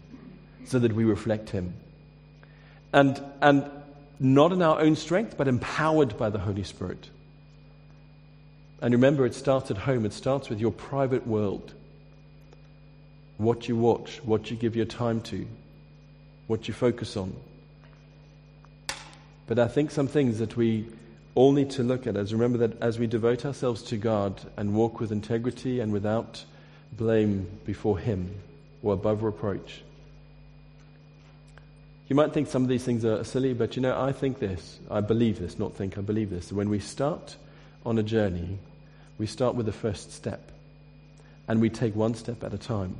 so 0.66 0.78
that 0.78 0.94
we 0.94 1.04
reflect 1.04 1.50
Him. 1.50 1.74
And, 2.94 3.20
and 3.42 3.70
not 4.20 4.52
in 4.52 4.62
our 4.62 4.80
own 4.80 4.96
strength, 4.96 5.36
but 5.36 5.48
empowered 5.48 6.16
by 6.16 6.30
the 6.30 6.38
Holy 6.38 6.64
Spirit. 6.64 7.10
And 8.82 8.94
remember, 8.94 9.26
it 9.26 9.36
starts 9.36 9.70
at 9.72 9.78
home, 9.78 10.06
it 10.06 10.14
starts 10.14 10.50
with 10.50 10.60
your 10.60 10.72
private 10.72 11.28
world. 11.28 11.74
what 13.42 13.68
you 13.68 13.76
watch, 13.76 14.22
what 14.24 14.52
you 14.52 14.58
give 14.58 14.76
your 14.76 14.86
time 14.86 15.20
to, 15.20 15.48
what 16.48 16.68
you 16.68 16.74
focus 16.74 17.18
on. 17.18 17.36
But 19.48 19.58
I 19.58 19.68
think 19.68 19.90
some 19.92 20.08
things 20.08 20.40
that 20.40 20.56
we 20.56 20.86
all 21.34 21.52
need 21.52 21.72
to 21.72 21.84
look 21.84 22.06
at 22.06 22.16
is 22.16 22.34
remember 22.34 22.60
that 22.60 22.82
as 22.82 23.00
we 23.00 23.08
devote 23.08 23.46
ourselves 23.46 23.82
to 23.84 23.98
God 23.98 24.40
and 24.58 24.76
walk 24.76 25.00
with 25.00 25.12
integrity 25.12 25.80
and 25.80 25.92
without 25.92 26.44
blame 26.94 27.48
before 27.66 27.98
Him 27.98 28.30
or 28.84 28.94
above 28.94 29.24
reproach. 29.24 29.82
You 32.10 32.16
might 32.16 32.34
think 32.34 32.48
some 32.48 32.64
of 32.64 32.70
these 32.70 32.84
things 32.84 33.06
are 33.06 33.24
silly, 33.24 33.54
but 33.54 33.76
you 33.76 33.82
know, 33.82 34.00
I 34.00 34.12
think 34.12 34.40
this. 34.40 34.80
I 34.90 35.02
believe 35.02 35.40
this, 35.40 35.58
not 35.58 35.74
think, 35.74 35.98
I 35.98 36.02
believe 36.02 36.30
this. 36.30 36.52
When 36.52 36.70
we 36.70 36.80
start 36.80 37.38
on 37.86 37.98
a 37.98 38.04
journey, 38.04 38.60
we 39.22 39.28
start 39.28 39.54
with 39.54 39.68
the 39.68 39.72
first 39.72 40.12
step. 40.12 40.52
And 41.48 41.62
we 41.62 41.70
take 41.70 41.96
one 41.96 42.16
step 42.16 42.44
at 42.44 42.56
a 42.56 42.58
time. 42.58 42.96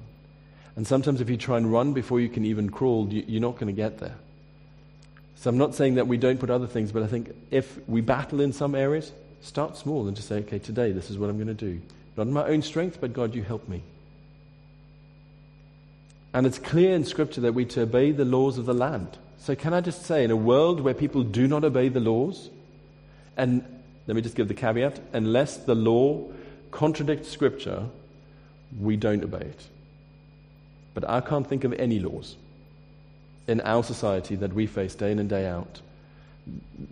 And 0.76 0.86
sometimes 0.86 1.20
if 1.20 1.32
you 1.32 1.36
try 1.36 1.58
and 1.58 1.72
run 1.72 1.94
before 1.94 2.20
you 2.20 2.30
can 2.30 2.46
even 2.46 2.70
crawl, 2.70 3.08
you're 3.10 3.42
not 3.42 3.56
going 3.56 3.68
to 3.68 3.74
get 3.74 3.98
there. 3.98 4.16
So 5.38 5.50
I'm 5.50 5.58
not 5.58 5.74
saying 5.74 5.96
that 5.96 6.08
we 6.08 6.18
don't 6.18 6.40
put 6.40 6.52
other 6.52 6.68
things, 6.68 6.92
but 6.92 7.02
I 7.02 7.08
think 7.08 7.34
if 7.50 7.80
we 7.90 8.02
battle 8.02 8.40
in 8.40 8.54
some 8.54 8.76
areas, 8.76 9.12
start 9.42 9.78
small 9.78 10.06
and 10.08 10.16
just 10.16 10.28
say, 10.28 10.38
okay, 10.42 10.60
today 10.60 10.92
this 10.92 11.10
is 11.10 11.18
what 11.18 11.32
I'm 11.32 11.38
going 11.38 11.48
to 11.48 11.56
do. 11.56 11.82
Not 12.16 12.28
in 12.28 12.34
my 12.34 12.46
own 12.46 12.62
strength, 12.62 13.00
but 13.02 13.14
God, 13.14 13.34
you 13.34 13.42
help 13.42 13.68
me. 13.68 13.82
And 16.36 16.46
it's 16.46 16.60
clear 16.60 16.94
in 16.94 17.04
Scripture 17.04 17.42
that 17.42 17.56
we 17.56 17.66
to 17.66 17.82
obey 17.82 18.12
the 18.12 18.26
laws 18.26 18.60
of 18.60 18.68
the 18.68 18.76
land. 18.76 19.18
So 19.40 19.56
can 19.56 19.74
I 19.74 19.82
just 19.82 20.06
say, 20.06 20.24
in 20.24 20.30
a 20.30 20.36
world 20.36 20.82
where 20.82 20.94
people 20.94 21.24
do 21.24 21.48
not 21.48 21.64
obey 21.64 21.90
the 21.90 22.00
laws, 22.00 22.52
and 23.36 23.66
let 24.08 24.16
me 24.16 24.22
just 24.22 24.36
give 24.36 24.48
the 24.48 24.54
caveat, 24.54 25.00
unless 25.14 25.58
the 25.58 25.76
law 25.76 26.28
contradicts 26.72 27.30
Scripture, 27.30 27.86
we 28.80 28.96
don't 28.96 29.24
obey 29.24 29.46
it. 29.46 29.68
But 30.94 31.10
I 31.10 31.22
can't 31.22 31.48
think 31.48 31.64
of 31.64 31.74
any 31.74 32.00
laws 32.00 32.36
in 33.48 33.62
our 33.62 33.84
society 33.84 34.36
that 34.36 34.54
we 34.54 34.68
face 34.68 34.96
day 34.96 35.12
in 35.12 35.20
and 35.20 35.30
day 35.30 35.48
out, 35.48 35.82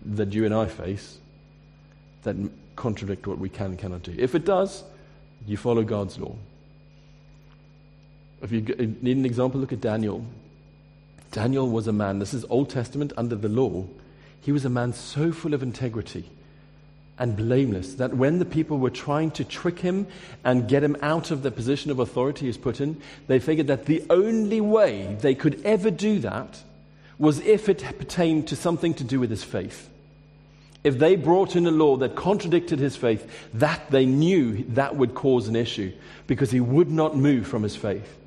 that 0.06 0.34
you 0.34 0.46
and 0.46 0.54
I 0.54 0.68
face, 0.68 1.18
that 2.24 2.36
contradict 2.76 3.28
what 3.28 3.40
we 3.40 3.50
can 3.50 3.68
and 3.68 3.80
cannot 3.80 4.04
do. 4.04 4.16
If 4.18 4.36
it 4.36 4.46
does, 4.46 4.84
you 5.46 5.58
follow 5.58 5.84
God's 5.84 6.18
law. 6.20 6.36
If 8.42 8.52
you 8.52 8.62
need 9.02 9.18
an 9.18 9.26
example, 9.26 9.60
look 9.60 9.74
at 9.74 9.82
Daniel. 9.82 10.26
Daniel 11.32 11.70
was 11.70 11.88
a 11.88 11.94
man, 11.94 12.20
this 12.20 12.34
is 12.34 12.46
Old 12.50 12.70
Testament 12.70 13.14
under 13.18 13.36
the 13.36 13.50
law. 13.50 13.86
He 14.42 14.52
was 14.52 14.66
a 14.66 14.70
man 14.70 14.94
so 14.94 15.32
full 15.32 15.54
of 15.54 15.62
integrity 15.62 16.30
and 17.20 17.36
blameless 17.36 17.96
that 17.96 18.16
when 18.16 18.40
the 18.40 18.46
people 18.46 18.80
were 18.80 18.90
trying 18.90 19.30
to 19.32 19.44
trick 19.44 19.80
him 19.80 20.08
and 20.44 20.70
get 20.70 20.84
him 20.84 20.96
out 21.02 21.30
of 21.30 21.44
the 21.44 21.52
position 21.52 21.92
of 21.92 22.00
authority 22.00 22.46
he's 22.46 22.58
put 22.58 22.80
in, 22.80 23.00
they 23.28 23.40
figured 23.40 23.68
that 23.68 23.86
the 23.86 24.04
only 24.10 24.62
way 24.62 25.18
they 25.22 25.36
could 25.36 25.62
ever 25.66 25.92
do 25.92 26.20
that 26.20 26.64
was 27.20 27.42
if 27.42 27.68
it 27.68 27.84
pertained 27.98 28.48
to 28.48 28.56
something 28.56 28.94
to 28.94 29.04
do 29.04 29.20
with 29.20 29.30
his 29.30 29.44
faith. 29.44 29.90
If 30.82 30.98
they 30.98 31.18
brought 31.18 31.58
in 31.58 31.68
a 31.68 31.72
law 31.72 31.98
that 31.98 32.16
contradicted 32.16 32.80
his 32.80 32.96
faith, 32.96 33.30
that 33.56 33.92
they 33.92 34.06
knew 34.06 34.64
that 34.70 34.96
would 34.96 35.14
cause 35.14 35.50
an 35.50 35.58
issue 35.58 35.92
because 36.26 36.52
he 36.52 36.62
would 36.62 36.90
not 36.90 37.18
move 37.18 37.46
from 37.46 37.64
his 37.64 37.76
faith. 37.76 38.19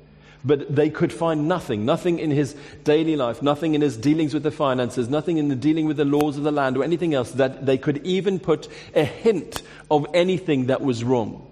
But 0.45 0.75
they 0.75 0.89
could 0.89 1.13
find 1.13 1.47
nothing, 1.47 1.85
nothing 1.85 2.19
in 2.19 2.29
his 2.29 2.53
daily 2.83 3.15
life, 3.15 3.41
nothing 3.41 3.75
in 3.75 3.81
his 3.81 3.95
dealings 3.95 4.33
with 4.33 4.43
the 4.43 4.51
finances, 4.51 5.07
nothing 5.07 5.37
in 5.37 5.47
the 5.47 5.55
dealing 5.55 5.85
with 5.85 5.97
the 5.97 6.05
laws 6.05 6.37
of 6.37 6.43
the 6.43 6.51
land 6.51 6.75
or 6.75 6.83
anything 6.83 7.13
else 7.13 7.31
that 7.31 7.65
they 7.65 7.77
could 7.77 8.05
even 8.05 8.39
put 8.39 8.67
a 8.93 9.05
hint 9.05 9.61
of 9.89 10.05
anything 10.13 10.65
that 10.65 10.81
was 10.81 11.03
wrong. 11.03 11.47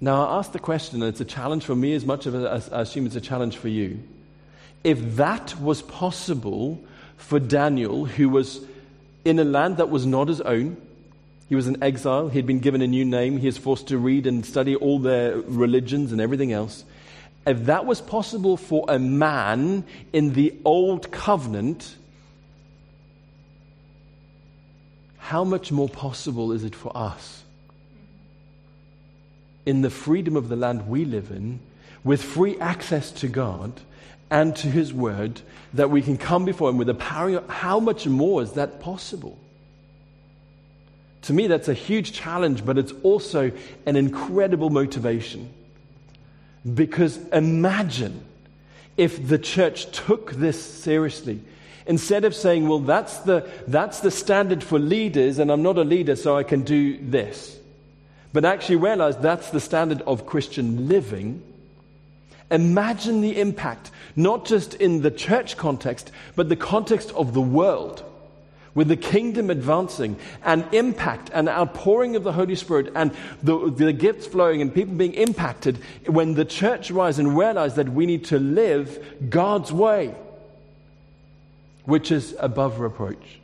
Now, 0.00 0.26
I 0.26 0.38
ask 0.38 0.52
the 0.52 0.58
question, 0.58 1.02
and 1.02 1.08
it's 1.10 1.20
a 1.20 1.24
challenge 1.24 1.64
for 1.64 1.74
me 1.74 1.92
as 1.94 2.06
much 2.06 2.26
as 2.26 2.70
I 2.70 2.80
assume 2.82 3.04
it's 3.04 3.16
a 3.16 3.20
challenge 3.20 3.56
for 3.56 3.68
you. 3.68 4.02
If 4.84 5.16
that 5.16 5.60
was 5.60 5.82
possible 5.82 6.80
for 7.16 7.40
Daniel, 7.40 8.06
who 8.06 8.28
was 8.28 8.60
in 9.24 9.38
a 9.38 9.44
land 9.44 9.78
that 9.78 9.90
was 9.90 10.06
not 10.06 10.28
his 10.28 10.40
own, 10.40 10.76
he 11.48 11.54
was 11.54 11.66
an 11.66 11.82
exile. 11.82 12.28
He 12.28 12.38
had 12.38 12.46
been 12.46 12.60
given 12.60 12.82
a 12.82 12.86
new 12.86 13.04
name. 13.04 13.38
He 13.38 13.48
is 13.48 13.56
forced 13.56 13.88
to 13.88 13.98
read 13.98 14.26
and 14.26 14.44
study 14.44 14.76
all 14.76 14.98
their 14.98 15.38
religions 15.38 16.12
and 16.12 16.20
everything 16.20 16.52
else. 16.52 16.84
If 17.46 17.64
that 17.64 17.86
was 17.86 18.02
possible 18.02 18.58
for 18.58 18.84
a 18.88 18.98
man 18.98 19.84
in 20.12 20.34
the 20.34 20.54
old 20.66 21.10
covenant, 21.10 21.96
how 25.16 25.44
much 25.44 25.72
more 25.72 25.88
possible 25.88 26.52
is 26.52 26.64
it 26.64 26.74
for 26.74 26.94
us? 26.94 27.42
In 29.64 29.80
the 29.80 29.90
freedom 29.90 30.36
of 30.36 30.50
the 30.50 30.56
land 30.56 30.86
we 30.86 31.06
live 31.06 31.30
in, 31.30 31.60
with 32.04 32.22
free 32.22 32.58
access 32.58 33.10
to 33.12 33.28
God 33.28 33.72
and 34.30 34.54
to 34.56 34.66
His 34.66 34.92
Word, 34.92 35.40
that 35.72 35.88
we 35.88 36.02
can 36.02 36.18
come 36.18 36.44
before 36.44 36.68
Him 36.68 36.76
with 36.76 36.88
the 36.88 36.94
power. 36.94 37.42
How 37.48 37.80
much 37.80 38.06
more 38.06 38.42
is 38.42 38.52
that 38.52 38.80
possible? 38.80 39.38
To 41.28 41.34
me, 41.34 41.46
that's 41.46 41.68
a 41.68 41.74
huge 41.74 42.12
challenge, 42.14 42.64
but 42.64 42.78
it's 42.78 42.94
also 43.02 43.52
an 43.84 43.96
incredible 43.96 44.70
motivation. 44.70 45.52
Because 46.74 47.18
imagine 47.34 48.24
if 48.96 49.28
the 49.28 49.38
church 49.38 49.92
took 49.92 50.32
this 50.32 50.58
seriously. 50.58 51.42
Instead 51.86 52.24
of 52.24 52.34
saying, 52.34 52.66
well, 52.66 52.78
that's 52.78 53.18
the, 53.18 53.46
that's 53.66 54.00
the 54.00 54.10
standard 54.10 54.64
for 54.64 54.78
leaders, 54.78 55.38
and 55.38 55.52
I'm 55.52 55.62
not 55.62 55.76
a 55.76 55.84
leader, 55.84 56.16
so 56.16 56.34
I 56.34 56.44
can 56.44 56.62
do 56.62 56.96
this. 56.96 57.58
But 58.32 58.46
actually 58.46 58.76
realize 58.76 59.18
that's 59.18 59.50
the 59.50 59.60
standard 59.60 60.00
of 60.06 60.24
Christian 60.24 60.88
living. 60.88 61.42
Imagine 62.50 63.20
the 63.20 63.38
impact, 63.38 63.90
not 64.16 64.46
just 64.46 64.72
in 64.72 65.02
the 65.02 65.10
church 65.10 65.58
context, 65.58 66.10
but 66.36 66.48
the 66.48 66.56
context 66.56 67.10
of 67.10 67.34
the 67.34 67.42
world 67.42 68.02
with 68.74 68.88
the 68.88 68.96
kingdom 68.96 69.50
advancing 69.50 70.16
and 70.44 70.64
impact 70.72 71.30
and 71.32 71.48
outpouring 71.48 72.16
of 72.16 72.24
the 72.24 72.32
Holy 72.32 72.54
Spirit 72.54 72.92
and 72.94 73.12
the, 73.42 73.70
the 73.70 73.92
gifts 73.92 74.26
flowing 74.26 74.62
and 74.62 74.74
people 74.74 74.94
being 74.94 75.14
impacted 75.14 75.78
when 76.06 76.34
the 76.34 76.44
church 76.44 76.90
rise 76.90 77.18
and 77.18 77.36
realize 77.36 77.74
that 77.74 77.88
we 77.88 78.06
need 78.06 78.24
to 78.26 78.38
live 78.38 79.04
God's 79.28 79.72
way, 79.72 80.14
which 81.84 82.12
is 82.12 82.36
above 82.38 82.80
reproach. 82.80 83.40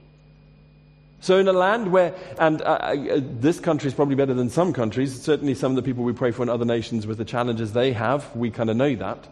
So, 1.25 1.39
in 1.39 1.49
a 1.49 1.55
land 1.55 1.91
where, 1.91 2.15
and 2.39 2.61
uh, 2.61 2.65
uh, 2.65 3.21
this 3.41 3.59
country 3.59 3.89
is 3.89 3.95
probably 3.95 4.15
better 4.15 4.35
than 4.35 4.51
some 4.51 4.75
countries, 4.75 5.23
certainly 5.23 5.55
some 5.55 5.73
of 5.73 5.77
the 5.77 5.83
people 5.83 6.05
we 6.05 6.13
pray 6.13 6.33
for 6.33 6.43
in 6.43 6.51
other 6.51 6.67
nations 6.67 7.07
with 7.07 7.17
the 7.17 7.25
challenges 7.25 7.73
they 7.73 7.95
have, 7.95 8.37
we 8.37 8.51
kind 8.51 8.69
of 8.69 8.77
know 8.77 8.95
that. 8.97 9.27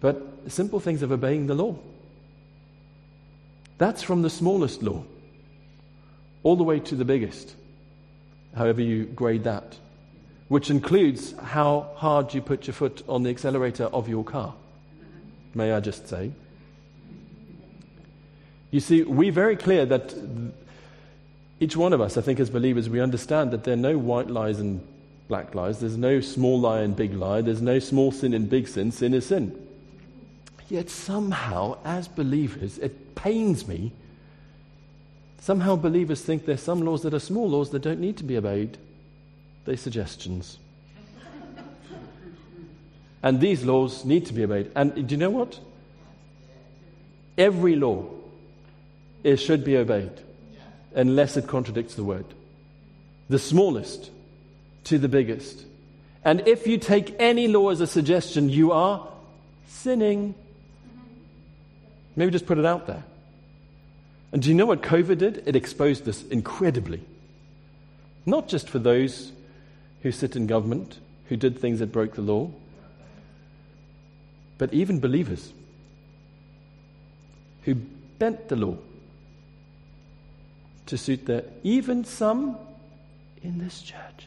But 0.00 0.22
simple 0.48 0.78
things 0.78 1.00
of 1.00 1.10
obeying 1.10 1.46
the 1.46 1.54
law. 1.54 1.78
That's 3.78 4.02
from 4.02 4.22
the 4.22 4.30
smallest 4.30 4.82
law 4.82 5.04
all 6.42 6.56
the 6.56 6.62
way 6.62 6.78
to 6.78 6.94
the 6.94 7.04
biggest, 7.04 7.56
however 8.54 8.80
you 8.80 9.04
grade 9.04 9.42
that, 9.44 9.76
which 10.46 10.70
includes 10.70 11.32
how 11.38 11.90
hard 11.96 12.32
you 12.32 12.40
put 12.40 12.68
your 12.68 12.74
foot 12.74 13.02
on 13.08 13.24
the 13.24 13.30
accelerator 13.30 13.84
of 13.86 14.08
your 14.08 14.22
car, 14.22 14.54
may 15.54 15.72
I 15.72 15.80
just 15.80 16.06
say. 16.08 16.30
You 18.70 18.78
see, 18.78 19.02
we're 19.02 19.32
very 19.32 19.56
clear 19.56 19.86
that 19.86 20.14
each 21.58 21.76
one 21.76 21.92
of 21.92 22.00
us, 22.00 22.16
I 22.16 22.20
think, 22.20 22.38
as 22.38 22.48
believers, 22.48 22.88
we 22.88 23.00
understand 23.00 23.50
that 23.50 23.64
there 23.64 23.74
are 23.74 23.76
no 23.76 23.98
white 23.98 24.30
lies 24.30 24.60
and 24.60 24.86
black 25.26 25.54
lies. 25.54 25.80
There's 25.80 25.96
no 25.96 26.20
small 26.20 26.60
lie 26.60 26.80
and 26.80 26.94
big 26.94 27.14
lie. 27.14 27.40
There's 27.40 27.62
no 27.62 27.78
small 27.78 28.12
sin 28.12 28.34
and 28.34 28.48
big 28.48 28.68
sin. 28.68 28.92
Sin 28.92 29.14
is 29.14 29.26
sin. 29.26 29.66
Yet 30.68 30.90
somehow, 30.90 31.78
as 31.84 32.06
believers, 32.08 32.78
it 32.78 33.05
pains 33.26 33.66
me. 33.66 33.90
Somehow, 35.40 35.74
believers 35.74 36.22
think 36.22 36.46
there's 36.46 36.62
some 36.62 36.82
laws 36.82 37.02
that 37.02 37.12
are 37.12 37.18
small 37.18 37.48
laws 37.50 37.70
that 37.70 37.82
don't 37.82 37.98
need 37.98 38.16
to 38.18 38.24
be 38.24 38.36
obeyed. 38.36 38.78
They're 39.64 39.76
suggestions. 39.76 40.58
and 43.24 43.40
these 43.40 43.64
laws 43.64 44.04
need 44.04 44.26
to 44.26 44.32
be 44.32 44.44
obeyed. 44.44 44.70
And 44.76 44.94
do 44.94 45.12
you 45.12 45.16
know 45.16 45.30
what? 45.30 45.58
Every 47.36 47.74
law 47.74 48.06
it 49.24 49.38
should 49.38 49.64
be 49.64 49.76
obeyed 49.76 50.12
unless 50.94 51.36
it 51.36 51.48
contradicts 51.48 51.96
the 51.96 52.04
word. 52.04 52.26
The 53.28 53.40
smallest 53.40 54.08
to 54.84 54.98
the 54.98 55.08
biggest. 55.08 55.64
And 56.24 56.46
if 56.46 56.68
you 56.68 56.78
take 56.78 57.16
any 57.18 57.48
law 57.48 57.70
as 57.70 57.80
a 57.80 57.88
suggestion, 57.88 58.48
you 58.50 58.70
are 58.70 59.08
sinning. 59.66 60.36
Maybe 62.14 62.30
just 62.30 62.46
put 62.46 62.58
it 62.58 62.64
out 62.64 62.86
there. 62.86 63.02
And 64.36 64.42
do 64.42 64.50
you 64.50 64.54
know 64.54 64.66
what 64.66 64.82
COVID 64.82 65.16
did? 65.16 65.44
It 65.46 65.56
exposed 65.56 66.04
this 66.04 66.22
incredibly. 66.24 67.00
Not 68.26 68.48
just 68.48 68.68
for 68.68 68.78
those 68.78 69.32
who 70.02 70.12
sit 70.12 70.36
in 70.36 70.46
government, 70.46 70.98
who 71.30 71.38
did 71.38 71.58
things 71.58 71.78
that 71.78 71.86
broke 71.86 72.16
the 72.16 72.20
law, 72.20 72.50
but 74.58 74.74
even 74.74 75.00
believers 75.00 75.54
who 77.62 77.76
bent 78.18 78.50
the 78.50 78.56
law 78.56 78.76
to 80.84 80.98
suit 80.98 81.24
their, 81.24 81.44
even 81.62 82.04
some 82.04 82.58
in 83.42 83.56
this 83.56 83.80
church. 83.80 84.26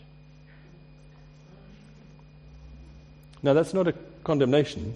Now, 3.43 3.53
that's 3.53 3.75
not 3.75 3.87
a 3.87 3.93
condemnation, 4.23 4.95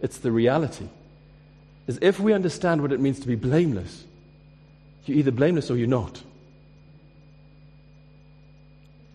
it's 0.00 0.16
the 0.16 0.32
reality. 0.32 0.86
Is 1.86 1.98
if 2.00 2.18
we 2.18 2.32
understand 2.32 2.80
what 2.80 2.92
it 2.92 2.98
means 2.98 3.20
to 3.20 3.26
be 3.26 3.34
blameless, 3.34 4.04
you're 5.08 5.18
either 5.18 5.30
blameless 5.30 5.70
or 5.70 5.76
you're 5.76 5.86
not. 5.86 6.22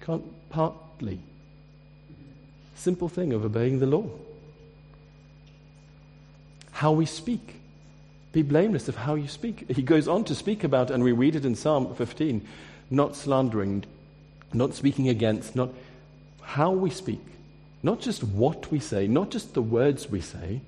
Can't 0.02 0.24
partly. 0.50 1.20
Simple 2.76 3.08
thing 3.08 3.34
of 3.34 3.46
obeying 3.46 3.80
the 3.80 3.86
law. 3.86 4.10
How 6.72 6.92
we 6.92 7.06
speak. 7.06 7.56
Be 8.34 8.42
blameless 8.42 8.90
of 8.90 8.96
how 8.96 9.16
you 9.16 9.28
speak. 9.28 9.70
He 9.70 9.84
goes 9.84 10.08
on 10.08 10.24
to 10.26 10.36
speak 10.36 10.64
about, 10.64 10.92
and 10.92 11.04
we 11.04 11.12
read 11.12 11.36
it 11.36 11.46
in 11.46 11.56
Psalm 11.56 11.94
15, 11.94 12.46
not 12.90 13.16
slandering, 13.16 13.86
not 14.52 14.74
speaking 14.74 15.08
against, 15.08 15.56
not 15.56 15.70
how 16.42 16.72
we 16.72 16.90
speak. 16.90 17.22
Not 17.84 18.00
just 18.00 18.24
what 18.24 18.72
we 18.72 18.80
say, 18.80 19.08
not 19.08 19.30
just 19.30 19.54
the 19.54 19.62
words 19.62 20.10
we 20.10 20.22
say, 20.22 20.62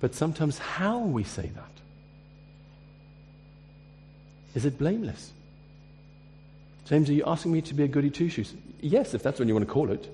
but 0.00 0.14
sometimes 0.14 0.58
how 0.58 0.98
we 0.98 1.22
say 1.22 1.50
that. 1.54 1.79
Is 4.54 4.64
it 4.64 4.78
blameless? 4.78 5.32
James, 6.86 7.08
are 7.08 7.12
you 7.12 7.24
asking 7.26 7.52
me 7.52 7.62
to 7.62 7.74
be 7.74 7.84
a 7.84 7.88
goody 7.88 8.10
two 8.10 8.28
shoes? 8.28 8.52
Yes, 8.80 9.14
if 9.14 9.22
that's 9.22 9.38
what 9.38 9.46
you 9.46 9.54
want 9.54 9.66
to 9.66 9.72
call 9.72 9.90
it. 9.90 10.12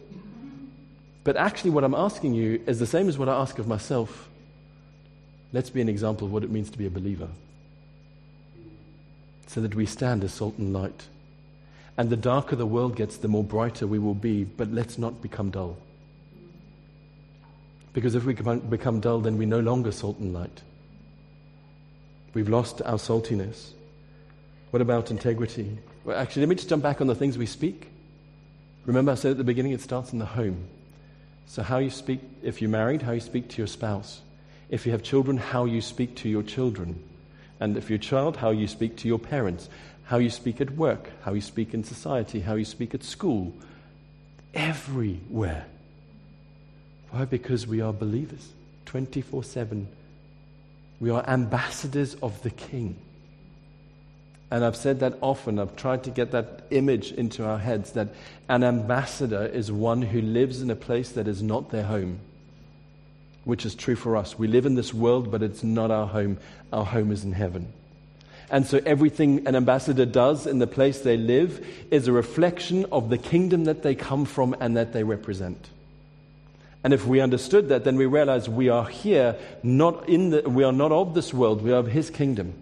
But 1.24 1.36
actually, 1.36 1.70
what 1.70 1.84
I'm 1.84 1.94
asking 1.94 2.34
you 2.34 2.62
is 2.66 2.78
the 2.78 2.86
same 2.86 3.08
as 3.08 3.18
what 3.18 3.28
I 3.28 3.34
ask 3.34 3.58
of 3.58 3.66
myself. 3.66 4.28
Let's 5.52 5.70
be 5.70 5.80
an 5.80 5.88
example 5.88 6.26
of 6.26 6.32
what 6.32 6.44
it 6.44 6.50
means 6.50 6.70
to 6.70 6.78
be 6.78 6.86
a 6.86 6.90
believer. 6.90 7.28
So 9.46 9.60
that 9.62 9.74
we 9.74 9.86
stand 9.86 10.22
as 10.22 10.34
salt 10.34 10.58
and 10.58 10.72
light. 10.72 11.06
And 11.96 12.10
the 12.10 12.16
darker 12.16 12.56
the 12.56 12.66
world 12.66 12.94
gets, 12.94 13.16
the 13.16 13.28
more 13.28 13.44
brighter 13.44 13.86
we 13.86 13.98
will 13.98 14.14
be, 14.14 14.44
but 14.44 14.70
let's 14.70 14.98
not 14.98 15.22
become 15.22 15.50
dull. 15.50 15.78
Because 17.94 18.14
if 18.14 18.24
we 18.24 18.34
become 18.34 19.00
dull, 19.00 19.20
then 19.20 19.38
we're 19.38 19.48
no 19.48 19.60
longer 19.60 19.92
salt 19.92 20.18
and 20.18 20.34
light. 20.34 20.60
We've 22.34 22.50
lost 22.50 22.82
our 22.82 22.98
saltiness. 22.98 23.70
What 24.70 24.82
about 24.82 25.10
integrity? 25.10 25.78
Well, 26.04 26.16
actually, 26.16 26.42
let 26.42 26.48
me 26.48 26.54
just 26.56 26.68
jump 26.68 26.82
back 26.82 27.00
on 27.00 27.06
the 27.06 27.14
things 27.14 27.38
we 27.38 27.46
speak. 27.46 27.88
Remember, 28.84 29.12
I 29.12 29.14
said 29.16 29.32
at 29.32 29.38
the 29.38 29.44
beginning 29.44 29.72
it 29.72 29.80
starts 29.80 30.12
in 30.12 30.18
the 30.18 30.26
home. 30.26 30.68
So, 31.46 31.62
how 31.62 31.78
you 31.78 31.90
speak, 31.90 32.20
if 32.42 32.60
you're 32.60 32.70
married, 32.70 33.02
how 33.02 33.12
you 33.12 33.20
speak 33.20 33.48
to 33.50 33.58
your 33.58 33.66
spouse. 33.66 34.20
If 34.68 34.84
you 34.84 34.92
have 34.92 35.02
children, 35.02 35.36
how 35.36 35.64
you 35.64 35.80
speak 35.80 36.16
to 36.16 36.28
your 36.28 36.42
children. 36.42 37.02
And 37.60 37.76
if 37.76 37.88
you're 37.88 37.96
a 37.96 38.00
child, 38.00 38.36
how 38.36 38.50
you 38.50 38.66
speak 38.66 38.96
to 38.98 39.08
your 39.08 39.18
parents. 39.18 39.68
How 40.04 40.18
you 40.18 40.30
speak 40.30 40.60
at 40.60 40.70
work. 40.72 41.10
How 41.22 41.32
you 41.32 41.40
speak 41.40 41.74
in 41.74 41.84
society. 41.84 42.40
How 42.40 42.54
you 42.54 42.64
speak 42.64 42.94
at 42.94 43.02
school. 43.02 43.52
Everywhere. 44.54 45.66
Why? 47.10 47.24
Because 47.24 47.66
we 47.66 47.80
are 47.80 47.92
believers 47.92 48.48
24 48.86 49.44
7. 49.44 49.88
We 51.00 51.10
are 51.10 51.24
ambassadors 51.28 52.14
of 52.22 52.40
the 52.42 52.50
King. 52.50 52.96
And 54.50 54.64
I've 54.64 54.76
said 54.76 55.00
that 55.00 55.18
often. 55.20 55.58
I've 55.58 55.74
tried 55.76 56.04
to 56.04 56.10
get 56.10 56.30
that 56.30 56.66
image 56.70 57.12
into 57.12 57.44
our 57.44 57.58
heads 57.58 57.92
that 57.92 58.08
an 58.48 58.62
ambassador 58.62 59.44
is 59.44 59.72
one 59.72 60.02
who 60.02 60.20
lives 60.20 60.62
in 60.62 60.70
a 60.70 60.76
place 60.76 61.10
that 61.10 61.26
is 61.26 61.42
not 61.42 61.70
their 61.70 61.82
home, 61.82 62.20
which 63.44 63.66
is 63.66 63.74
true 63.74 63.96
for 63.96 64.16
us. 64.16 64.38
We 64.38 64.46
live 64.46 64.66
in 64.66 64.76
this 64.76 64.94
world, 64.94 65.30
but 65.30 65.42
it's 65.42 65.64
not 65.64 65.90
our 65.90 66.06
home. 66.06 66.38
Our 66.72 66.84
home 66.84 67.10
is 67.10 67.24
in 67.24 67.32
heaven. 67.32 67.72
And 68.48 68.64
so 68.64 68.80
everything 68.86 69.48
an 69.48 69.56
ambassador 69.56 70.06
does 70.06 70.46
in 70.46 70.60
the 70.60 70.68
place 70.68 71.00
they 71.00 71.16
live 71.16 71.66
is 71.90 72.06
a 72.06 72.12
reflection 72.12 72.86
of 72.92 73.10
the 73.10 73.18
kingdom 73.18 73.64
that 73.64 73.82
they 73.82 73.96
come 73.96 74.24
from 74.24 74.54
and 74.60 74.76
that 74.76 74.92
they 74.92 75.02
represent. 75.02 75.70
And 76.84 76.94
if 76.94 77.04
we 77.04 77.18
understood 77.18 77.70
that, 77.70 77.82
then 77.82 77.96
we 77.96 78.06
realize 78.06 78.48
we 78.48 78.68
are 78.68 78.86
here, 78.86 79.34
not 79.64 80.08
in 80.08 80.30
the, 80.30 80.48
we 80.48 80.62
are 80.62 80.72
not 80.72 80.92
of 80.92 81.14
this 81.14 81.34
world, 81.34 81.62
we 81.62 81.72
are 81.72 81.78
of 81.78 81.88
His 81.88 82.10
kingdom. 82.10 82.54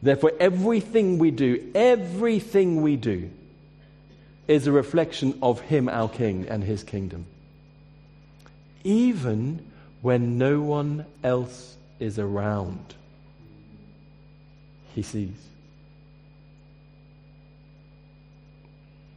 Therefore, 0.00 0.32
everything 0.38 1.18
we 1.18 1.30
do, 1.30 1.70
everything 1.74 2.82
we 2.82 2.96
do, 2.96 3.30
is 4.46 4.66
a 4.66 4.72
reflection 4.72 5.38
of 5.42 5.60
Him, 5.60 5.88
our 5.88 6.08
King, 6.08 6.46
and 6.48 6.64
His 6.64 6.82
kingdom. 6.82 7.26
Even 8.84 9.64
when 10.00 10.38
no 10.38 10.60
one 10.60 11.04
else 11.22 11.76
is 11.98 12.18
around, 12.18 12.94
He 14.94 15.02
sees. 15.02 15.34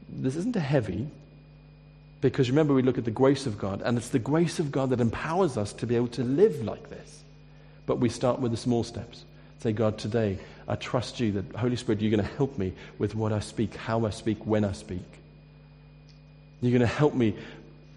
This 0.10 0.36
isn't 0.36 0.56
a 0.56 0.60
heavy, 0.60 1.08
because 2.20 2.50
remember, 2.50 2.74
we 2.74 2.82
look 2.82 2.98
at 2.98 3.06
the 3.06 3.12
grace 3.12 3.46
of 3.46 3.58
God, 3.58 3.82
and 3.84 3.98
it's 3.98 4.10
the 4.10 4.20
grace 4.20 4.60
of 4.60 4.72
God 4.72 4.89
that 4.89 5.00
empowers 5.00 5.58
us 5.58 5.72
to 5.74 5.88
be 5.88 5.96
able 5.96 6.10
to 6.10 6.24
live 6.24 6.63
like 6.63 6.89
this. 6.89 7.24
But 7.86 8.00
we 8.00 8.10
start 8.10 8.39
with 8.39 8.52
the 8.52 8.58
small 8.58 8.84
steps. 8.84 9.24
Say, 9.62 9.74
God, 9.74 10.00
today 10.00 10.39
I 10.67 10.76
trust 10.76 11.19
you 11.19 11.34
that, 11.34 11.56
Holy 11.56 11.76
Spirit, 11.76 12.02
you're 12.02 12.10
going 12.10 12.28
to 12.28 12.36
help 12.36 12.58
me 12.58 12.74
with 12.97 13.13
what 13.13 13.32
I 13.32 13.39
speak, 13.41 13.76
how 13.76 14.08
I 14.08 14.10
speak, 14.10 14.47
when 14.47 14.65
I 14.65 14.71
speak. 14.71 15.06
You're 16.62 16.71
going 16.71 16.82
to 16.82 16.88
help 16.88 17.13
me 17.13 17.36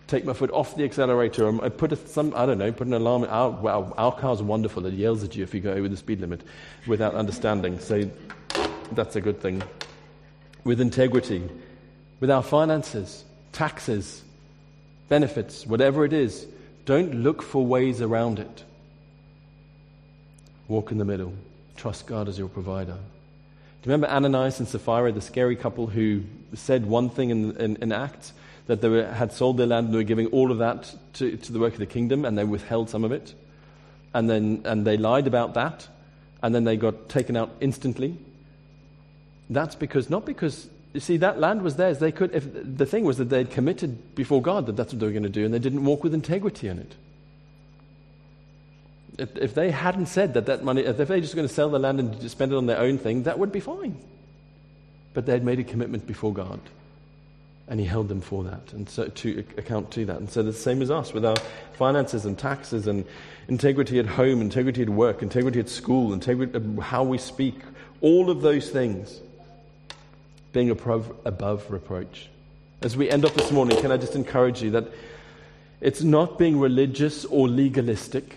take 0.07 0.27
my 0.27 0.35
foot 0.35 0.50
off 0.50 0.77
the 0.77 0.85
accelerator 0.85 1.48
and 1.48 1.79
put 1.79 1.92
a, 1.92 1.96
some, 1.96 2.35
I 2.37 2.44
don't 2.44 2.59
know, 2.59 2.70
put 2.70 2.87
an 2.87 2.92
alarm. 2.92 3.24
Our, 3.24 3.48
well, 3.48 3.94
our 3.96 4.12
car's 4.12 4.42
wonderful. 4.42 4.85
It 4.85 4.92
yells 4.92 5.24
at 5.24 5.37
you 5.37 5.42
if 5.42 5.55
you 5.55 5.61
go 5.61 5.72
over 5.72 5.88
the 5.88 5.96
speed 5.96 6.20
limit 6.20 6.42
without 6.87 7.14
understanding. 7.14 7.79
So 7.79 8.11
that's 8.92 9.16
a 9.16 9.22
good 9.22 9.40
thing. 9.40 9.62
With 10.64 10.83
integrity, 10.83 11.48
with 12.20 12.31
our 12.31 12.42
finances, 12.42 13.24
taxes, 13.53 14.22
benefits, 15.09 15.66
whatever 15.66 16.05
it 16.05 16.12
is, 16.12 16.46
don't 16.85 17.22
look 17.22 17.40
for 17.40 17.64
ways 17.64 18.03
around 18.03 18.38
it. 18.38 18.64
Walk 20.68 20.92
in 20.92 20.98
the 20.98 21.07
middle. 21.07 21.33
Trust 21.77 22.07
God 22.07 22.29
as 22.29 22.39
your 22.39 22.49
provider. 22.49 22.93
Do 22.95 23.91
you 23.91 23.93
remember 23.93 24.09
Ananias 24.09 24.61
and 24.61 24.69
Sapphira, 24.69 25.13
the 25.13 25.21
scary 25.21 25.57
couple 25.57 25.87
who 25.87 26.23
said 26.55 26.87
one 26.87 27.11
thing 27.11 27.31
in, 27.31 27.57
in, 27.57 27.77
in 27.77 27.93
Acts, 27.93 28.33
that 28.67 28.81
they 28.81 28.89
were, 28.89 29.05
had 29.05 29.33
sold 29.33 29.59
their 29.59 29.67
land 29.67 29.87
and 29.87 29.95
they 29.95 29.99
were 29.99 30.05
giving 30.05 30.29
all 30.29 30.51
of 30.51 30.59
that 30.59 30.95
to, 31.15 31.37
to 31.37 31.53
the 31.53 31.59
work 31.59 31.75
of 31.75 31.81
the 31.81 31.87
kingdom, 31.87 32.25
and 32.25 32.39
they 32.39 32.45
withheld 32.45 32.89
some 32.89 33.05
of 33.05 33.13
it? 33.13 33.35
And 34.15 34.31
then 34.31 34.63
and 34.65 34.87
they 34.87 34.97
lied 34.97 35.27
about 35.27 35.55
that, 35.55 35.87
and 36.43 36.55
then 36.55 36.65
they 36.65 36.77
got 36.77 37.09
taken 37.09 37.37
out 37.37 37.51
instantly. 37.61 38.17
That's 39.51 39.75
because, 39.75 40.09
not 40.09 40.25
because, 40.25 40.67
you 40.95 41.01
see, 41.01 41.19
that 41.19 41.39
land 41.39 41.61
was 41.61 41.77
theirs. 41.77 41.99
They 41.99 42.13
could, 42.13 42.35
if, 42.35 42.47
the 42.55 42.87
thing 42.87 43.05
was 43.05 43.19
that 43.19 43.29
they'd 43.29 43.51
committed 43.51 44.15
before 44.15 44.41
God 44.41 44.65
that 44.67 44.77
that's 44.77 44.95
what 44.95 45.01
they 45.01 45.07
were 45.07 45.13
going 45.13 45.25
to 45.25 45.29
do, 45.29 45.45
and 45.45 45.53
they 45.53 45.59
didn't 45.59 45.85
walk 45.85 46.03
with 46.03 46.15
integrity 46.15 46.69
in 46.69 46.79
it. 46.79 46.95
If, 49.18 49.37
if 49.37 49.55
they 49.55 49.70
hadn't 49.70 50.07
said 50.07 50.35
that 50.35 50.46
that 50.46 50.64
money, 50.64 50.83
if 50.83 50.96
they 50.96 51.05
were 51.05 51.20
just 51.20 51.37
going 51.37 51.46
to 51.46 51.53
sell 51.53 51.70
the 51.70 51.79
land 51.79 52.00
and 52.00 52.31
spend 52.31 52.53
it 52.53 52.57
on 52.57 52.66
their 52.66 52.79
own 52.79 52.98
thing, 52.98 53.24
that 53.24 53.38
would 53.38 53.53
be 53.53 53.61
fine. 53.61 53.96
But 55.12 55.27
they 55.27 55.33
had 55.33 55.44
made 55.44 55.61
a 55.61 55.64
commitment 55.64 56.07
before 56.07 56.33
God. 56.33 56.61
And 57.66 57.81
he 57.81 57.87
held 57.87 58.09
them 58.09 58.20
for 58.20 58.44
that 58.44 58.74
and 58.74 58.87
so 58.90 59.09
to 59.09 59.44
account 59.57 59.90
to 59.92 60.05
that. 60.05 60.18
And 60.18 60.29
so 60.29 60.42
the 60.42 60.53
same 60.53 60.83
as 60.83 60.90
us 60.90 61.14
with 61.14 61.24
our 61.24 61.37
finances 61.79 62.27
and 62.27 62.38
taxes 62.38 62.87
and 62.87 63.07
integrity 63.48 63.98
at 63.98 64.05
home, 64.05 64.42
integrity 64.42 64.83
at 64.83 64.90
work, 64.90 65.22
integrity 65.22 65.61
at 65.61 65.70
school, 65.70 66.12
integrity 66.12 66.53
uh, 66.55 66.81
how 66.83 67.05
we 67.05 67.16
speak, 67.16 67.55
all 68.03 68.29
of 68.29 68.42
those 68.42 68.68
things 68.68 69.18
being 70.53 70.70
above, 70.70 71.70
reproach. 71.70 72.29
As 72.83 72.98
we 72.98 73.09
end 73.09 73.24
off 73.24 73.35
this 73.35 73.50
morning, 73.50 73.81
can 73.81 73.90
I 73.90 73.96
just 73.96 74.14
encourage 74.14 74.62
you 74.62 74.70
that 74.72 74.88
it's 75.81 76.03
not 76.03 76.38
being 76.38 76.61
religious 76.61 77.24
or 77.24 77.48
legalistic 77.48 78.37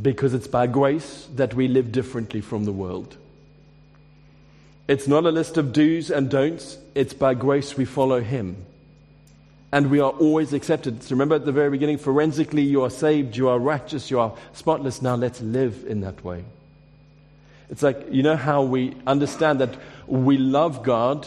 because 0.00 0.34
it's 0.34 0.46
by 0.46 0.66
grace 0.66 1.28
that 1.34 1.54
we 1.54 1.68
live 1.68 1.92
differently 1.92 2.40
from 2.40 2.64
the 2.64 2.72
world. 2.72 3.16
It's 4.88 5.06
not 5.06 5.24
a 5.24 5.30
list 5.30 5.56
of 5.56 5.72
do's 5.72 6.10
and 6.10 6.28
don'ts, 6.28 6.78
it's 6.94 7.14
by 7.14 7.34
grace 7.34 7.76
we 7.76 7.84
follow 7.84 8.20
Him. 8.20 8.56
And 9.72 9.90
we 9.90 9.98
are 9.98 10.10
always 10.10 10.52
accepted. 10.52 11.02
So 11.02 11.14
remember 11.14 11.34
at 11.34 11.44
the 11.44 11.52
very 11.52 11.70
beginning, 11.70 11.98
forensically, 11.98 12.62
you 12.62 12.82
are 12.82 12.90
saved, 12.90 13.36
you 13.36 13.48
are 13.48 13.58
righteous, 13.58 14.10
you 14.10 14.20
are 14.20 14.32
spotless. 14.52 15.02
Now 15.02 15.16
let's 15.16 15.40
live 15.40 15.84
in 15.88 16.02
that 16.02 16.22
way. 16.22 16.44
It's 17.70 17.82
like, 17.82 18.06
you 18.10 18.22
know 18.22 18.36
how 18.36 18.62
we 18.62 18.94
understand 19.06 19.60
that 19.60 19.76
we 20.06 20.38
love 20.38 20.84
God, 20.84 21.26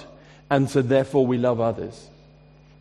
and 0.49 0.69
so 0.69 0.81
therefore 0.81 1.25
we 1.25 1.37
love 1.37 1.59
others 1.59 2.09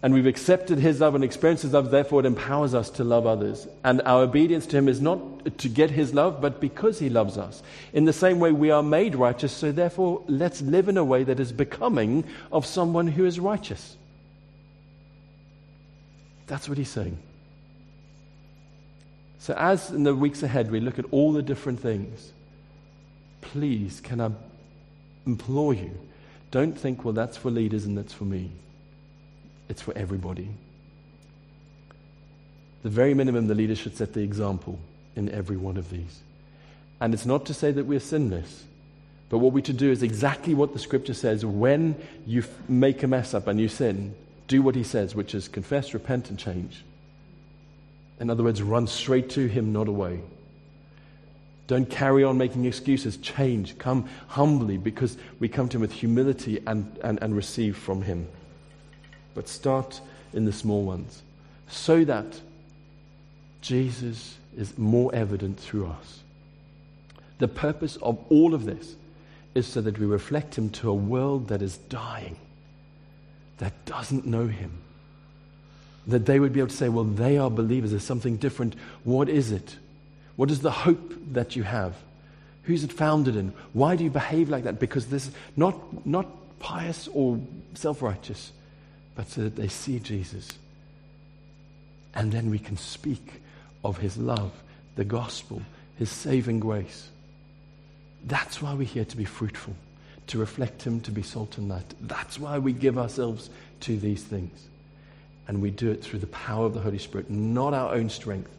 and 0.06 0.14
we've 0.14 0.28
accepted 0.28 0.78
His 0.78 1.00
love 1.00 1.16
and 1.16 1.24
experienced 1.24 1.64
His 1.64 1.72
love, 1.72 1.90
therefore 1.90 2.20
it 2.20 2.26
empowers 2.26 2.74
us 2.74 2.90
to 2.90 3.02
love 3.02 3.26
others. 3.26 3.66
And 3.82 4.00
our 4.02 4.22
obedience 4.22 4.64
to 4.66 4.76
Him 4.76 4.86
is 4.86 5.00
not 5.00 5.58
to 5.58 5.68
get 5.68 5.90
His 5.90 6.14
love, 6.14 6.40
but 6.40 6.60
because 6.60 7.00
He 7.00 7.08
loves 7.08 7.36
us. 7.36 7.60
In 7.92 8.04
the 8.04 8.12
same 8.12 8.38
way, 8.38 8.52
we 8.52 8.70
are 8.70 8.84
made 8.84 9.16
righteous, 9.16 9.52
so 9.52 9.72
therefore 9.72 10.22
let's 10.28 10.62
live 10.62 10.88
in 10.88 10.96
a 10.96 11.02
way 11.02 11.24
that 11.24 11.40
is 11.40 11.50
becoming 11.50 12.22
of 12.52 12.64
someone 12.64 13.08
who 13.08 13.24
is 13.24 13.40
righteous. 13.40 13.96
That's 16.46 16.68
what 16.68 16.78
He's 16.78 16.88
saying. 16.88 17.18
So, 19.40 19.54
as 19.54 19.90
in 19.90 20.04
the 20.04 20.14
weeks 20.14 20.44
ahead 20.44 20.70
we 20.70 20.78
look 20.78 21.00
at 21.00 21.06
all 21.10 21.32
the 21.32 21.42
different 21.42 21.80
things, 21.80 22.30
please, 23.40 24.00
can 24.00 24.20
I 24.20 24.30
implore 25.26 25.74
you, 25.74 25.98
don't 26.52 26.78
think, 26.78 27.04
well, 27.04 27.12
that's 27.12 27.36
for 27.36 27.50
leaders 27.50 27.86
and 27.86 27.98
that's 27.98 28.12
for 28.12 28.24
me 28.24 28.52
it's 29.68 29.82
for 29.82 29.96
everybody. 29.96 30.48
The 32.82 32.90
very 32.90 33.14
minimum, 33.14 33.48
the 33.48 33.54
leader 33.54 33.74
should 33.74 33.96
set 33.96 34.12
the 34.12 34.20
example 34.20 34.78
in 35.16 35.28
every 35.30 35.56
one 35.56 35.76
of 35.76 35.90
these. 35.90 36.20
And 37.00 37.12
it's 37.12 37.26
not 37.26 37.46
to 37.46 37.54
say 37.54 37.72
that 37.72 37.86
we're 37.86 38.00
sinless, 38.00 38.64
but 39.28 39.38
what 39.38 39.52
we're 39.52 39.60
to 39.62 39.72
do 39.72 39.90
is 39.90 40.02
exactly 40.02 40.54
what 40.54 40.72
the 40.72 40.78
scripture 40.78 41.14
says. 41.14 41.44
When 41.44 41.96
you 42.26 42.42
f- 42.42 42.68
make 42.68 43.02
a 43.02 43.08
mess 43.08 43.34
up 43.34 43.48
and 43.48 43.60
you 43.60 43.68
sin, 43.68 44.14
do 44.46 44.62
what 44.62 44.76
he 44.76 44.84
says, 44.84 45.14
which 45.14 45.34
is 45.34 45.48
confess, 45.48 45.94
repent, 45.94 46.30
and 46.30 46.38
change. 46.38 46.84
In 48.20 48.30
other 48.30 48.44
words, 48.44 48.62
run 48.62 48.86
straight 48.86 49.30
to 49.30 49.46
him, 49.46 49.72
not 49.72 49.88
away. 49.88 50.20
Don't 51.66 51.90
carry 51.90 52.22
on 52.22 52.38
making 52.38 52.64
excuses. 52.64 53.16
Change. 53.16 53.76
Come 53.78 54.08
humbly 54.28 54.78
because 54.78 55.18
we 55.40 55.48
come 55.48 55.68
to 55.70 55.76
him 55.76 55.80
with 55.80 55.92
humility 55.92 56.62
and, 56.66 56.96
and, 57.02 57.20
and 57.20 57.34
receive 57.34 57.76
from 57.76 58.02
him. 58.02 58.28
But 59.36 59.48
start 59.48 60.00
in 60.32 60.46
the 60.46 60.52
small 60.52 60.82
ones 60.82 61.22
so 61.68 62.04
that 62.04 62.40
Jesus 63.60 64.36
is 64.56 64.76
more 64.78 65.14
evident 65.14 65.60
through 65.60 65.86
us. 65.86 66.20
The 67.38 67.48
purpose 67.48 67.96
of 67.96 68.18
all 68.30 68.54
of 68.54 68.64
this 68.64 68.96
is 69.54 69.66
so 69.66 69.82
that 69.82 69.98
we 69.98 70.06
reflect 70.06 70.56
him 70.56 70.70
to 70.70 70.90
a 70.90 70.94
world 70.94 71.48
that 71.48 71.60
is 71.60 71.76
dying, 71.76 72.36
that 73.58 73.84
doesn't 73.84 74.26
know 74.26 74.46
him. 74.46 74.72
That 76.06 76.24
they 76.24 76.40
would 76.40 76.52
be 76.52 76.60
able 76.60 76.70
to 76.70 76.76
say, 76.76 76.88
well, 76.88 77.04
they 77.04 77.36
are 77.36 77.50
believers. 77.50 77.90
There's 77.90 78.04
something 78.04 78.36
different. 78.36 78.74
What 79.04 79.28
is 79.28 79.52
it? 79.52 79.76
What 80.36 80.50
is 80.50 80.60
the 80.60 80.70
hope 80.70 81.12
that 81.32 81.56
you 81.56 81.62
have? 81.64 81.94
Who's 82.62 82.84
it 82.84 82.92
founded 82.92 83.36
in? 83.36 83.52
Why 83.74 83.96
do 83.96 84.04
you 84.04 84.10
behave 84.10 84.48
like 84.48 84.64
that? 84.64 84.78
Because 84.78 85.06
this 85.06 85.26
is 85.26 85.34
not, 85.56 86.06
not 86.06 86.26
pious 86.58 87.08
or 87.12 87.40
self 87.74 88.02
righteous, 88.02 88.52
but 89.16 89.28
so 89.28 89.42
that 89.42 89.56
they 89.56 89.68
see 89.68 89.98
Jesus. 89.98 90.50
And 92.14 92.30
then 92.30 92.50
we 92.50 92.58
can 92.58 92.76
speak 92.76 93.40
of 93.84 93.98
his 93.98 94.16
love, 94.16 94.52
the 94.94 95.04
gospel, 95.04 95.62
his 95.98 96.10
saving 96.10 96.60
grace. 96.60 97.08
That's 98.24 98.62
why 98.62 98.74
we're 98.74 98.86
here 98.86 99.04
to 99.04 99.16
be 99.16 99.24
fruitful, 99.24 99.74
to 100.28 100.38
reflect 100.38 100.82
him, 100.82 101.00
to 101.00 101.10
be 101.10 101.22
salt 101.22 101.58
and 101.58 101.68
light. 101.68 101.94
That's 102.00 102.38
why 102.38 102.58
we 102.58 102.72
give 102.72 102.98
ourselves 102.98 103.50
to 103.80 103.96
these 103.96 104.22
things. 104.22 104.68
And 105.48 105.62
we 105.62 105.70
do 105.70 105.90
it 105.90 106.02
through 106.02 106.18
the 106.18 106.26
power 106.28 106.66
of 106.66 106.74
the 106.74 106.80
Holy 106.80 106.98
Spirit, 106.98 107.30
not 107.30 107.72
our 107.72 107.94
own 107.94 108.10
strength. 108.10 108.50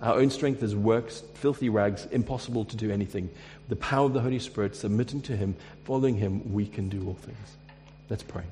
Our 0.00 0.14
own 0.14 0.30
strength 0.30 0.62
is 0.62 0.76
works, 0.76 1.22
filthy 1.34 1.68
rags, 1.68 2.06
impossible 2.12 2.64
to 2.66 2.76
do 2.76 2.90
anything. 2.92 3.28
The 3.68 3.76
power 3.76 4.06
of 4.06 4.12
the 4.12 4.20
Holy 4.20 4.38
Spirit, 4.38 4.76
submitting 4.76 5.20
to 5.22 5.36
Him, 5.36 5.56
following 5.84 6.16
Him, 6.16 6.52
we 6.52 6.66
can 6.66 6.88
do 6.88 7.04
all 7.06 7.14
things. 7.14 7.56
Let's 8.08 8.22
pray. 8.22 8.44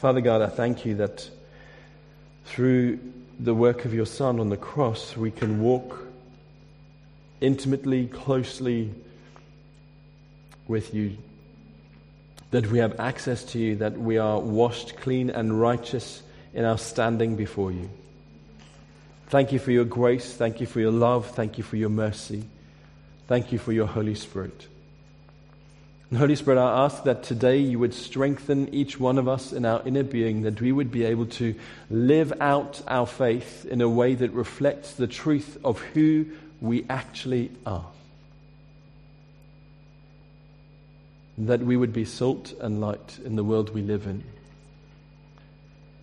Father 0.00 0.22
God, 0.22 0.40
I 0.40 0.46
thank 0.46 0.86
you 0.86 0.94
that 0.94 1.28
through 2.46 2.98
the 3.38 3.52
work 3.52 3.84
of 3.84 3.92
your 3.92 4.06
Son 4.06 4.40
on 4.40 4.48
the 4.48 4.56
cross, 4.56 5.14
we 5.14 5.30
can 5.30 5.60
walk 5.60 6.02
intimately, 7.42 8.06
closely 8.06 8.94
with 10.66 10.94
you. 10.94 11.18
That 12.50 12.68
we 12.68 12.78
have 12.78 12.98
access 12.98 13.44
to 13.52 13.58
you, 13.58 13.76
that 13.76 14.00
we 14.00 14.16
are 14.16 14.40
washed 14.40 14.96
clean 14.96 15.28
and 15.28 15.60
righteous 15.60 16.22
in 16.54 16.64
our 16.64 16.78
standing 16.78 17.36
before 17.36 17.70
you. 17.70 17.90
Thank 19.26 19.52
you 19.52 19.58
for 19.58 19.70
your 19.70 19.84
grace. 19.84 20.32
Thank 20.32 20.62
you 20.62 20.66
for 20.66 20.80
your 20.80 20.92
love. 20.92 21.26
Thank 21.32 21.58
you 21.58 21.62
for 21.62 21.76
your 21.76 21.90
mercy. 21.90 22.44
Thank 23.28 23.52
you 23.52 23.58
for 23.58 23.72
your 23.72 23.86
Holy 23.86 24.14
Spirit. 24.14 24.66
And 26.10 26.18
Holy 26.18 26.34
Spirit, 26.34 26.60
I 26.60 26.86
ask 26.86 27.04
that 27.04 27.22
today 27.22 27.58
you 27.58 27.78
would 27.78 27.94
strengthen 27.94 28.74
each 28.74 28.98
one 28.98 29.16
of 29.16 29.28
us 29.28 29.52
in 29.52 29.64
our 29.64 29.80
inner 29.86 30.02
being, 30.02 30.42
that 30.42 30.60
we 30.60 30.72
would 30.72 30.90
be 30.90 31.04
able 31.04 31.26
to 31.26 31.54
live 31.88 32.32
out 32.40 32.82
our 32.88 33.06
faith 33.06 33.64
in 33.64 33.80
a 33.80 33.88
way 33.88 34.16
that 34.16 34.32
reflects 34.32 34.94
the 34.94 35.06
truth 35.06 35.56
of 35.64 35.78
who 35.78 36.26
we 36.60 36.84
actually 36.90 37.52
are. 37.64 37.86
That 41.38 41.60
we 41.60 41.76
would 41.76 41.92
be 41.92 42.04
salt 42.04 42.54
and 42.60 42.80
light 42.80 43.20
in 43.24 43.36
the 43.36 43.44
world 43.44 43.72
we 43.72 43.82
live 43.82 44.06
in. 44.08 44.24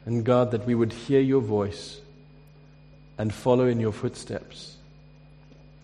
And 0.06 0.24
God, 0.24 0.52
that 0.52 0.66
we 0.66 0.74
would 0.74 0.94
hear 0.94 1.20
your 1.20 1.42
voice 1.42 2.00
and 3.18 3.34
follow 3.34 3.68
in 3.68 3.82
your 3.82 3.92
footsteps, 3.92 4.77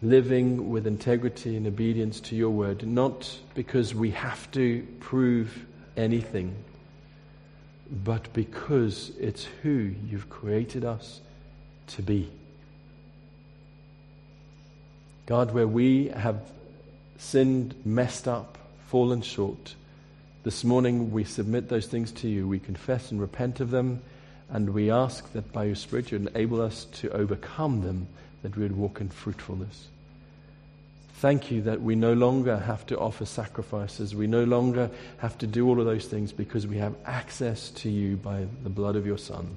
living 0.04 0.70
with 0.70 0.86
integrity 0.86 1.56
and 1.56 1.66
obedience 1.66 2.20
to 2.20 2.36
your 2.36 2.50
word, 2.50 2.86
not 2.86 3.38
because 3.56 3.96
we 3.96 4.12
have 4.12 4.52
to 4.52 4.86
prove 5.00 5.66
anything, 5.96 6.54
but 8.04 8.32
because 8.34 9.12
it's 9.20 9.46
who 9.62 9.94
you've 10.08 10.30
created 10.30 10.84
us 10.84 11.22
to 11.88 12.02
be. 12.02 12.30
God, 15.26 15.54
where 15.54 15.68
we 15.68 16.10
have 16.10 16.42
sinned, 17.18 17.74
messed 17.86 18.28
up, 18.28 18.58
fallen 18.88 19.22
short, 19.22 19.76
this 20.44 20.66
morning 20.66 21.12
we 21.12 21.24
submit 21.24 21.70
those 21.70 21.88
things 21.88 22.12
to 22.12 22.28
you. 22.28 22.46
We 22.46 22.60
confess 22.60 23.12
and 23.12 23.22
repent 23.22 23.62
of 23.62 23.72
them 23.72 24.02
and 24.50 24.70
we 24.70 24.92
ask 24.92 25.32
that 25.34 25.52
by 25.52 25.64
your 25.64 25.76
Spirit 25.76 26.12
you 26.12 26.18
enable 26.18 26.62
us 26.62 26.86
to 26.86 27.10
overcome 27.12 27.82
them, 27.82 28.08
that 28.44 28.56
we 28.56 28.64
would 28.64 28.78
walk 28.78 29.02
in 29.02 29.10
fruitfulness. 29.10 29.88
Thank 31.16 31.52
you 31.52 31.62
that 31.64 31.82
we 31.82 31.96
no 31.96 32.14
longer 32.14 32.58
have 32.58 32.86
to 32.88 32.98
offer 32.98 33.26
sacrifices. 33.26 34.14
We 34.14 34.28
no 34.28 34.44
longer 34.44 34.90
have 35.20 35.38
to 35.38 35.48
do 35.48 35.68
all 35.68 35.80
of 35.80 35.86
those 35.86 36.06
things 36.06 36.32
because 36.32 36.68
we 36.68 36.78
have 36.78 36.96
access 37.06 37.70
to 37.72 37.90
you 37.90 38.18
by 38.18 38.46
the 38.64 38.70
blood 38.70 38.96
of 38.96 39.06
your 39.06 39.18
Son. 39.18 39.56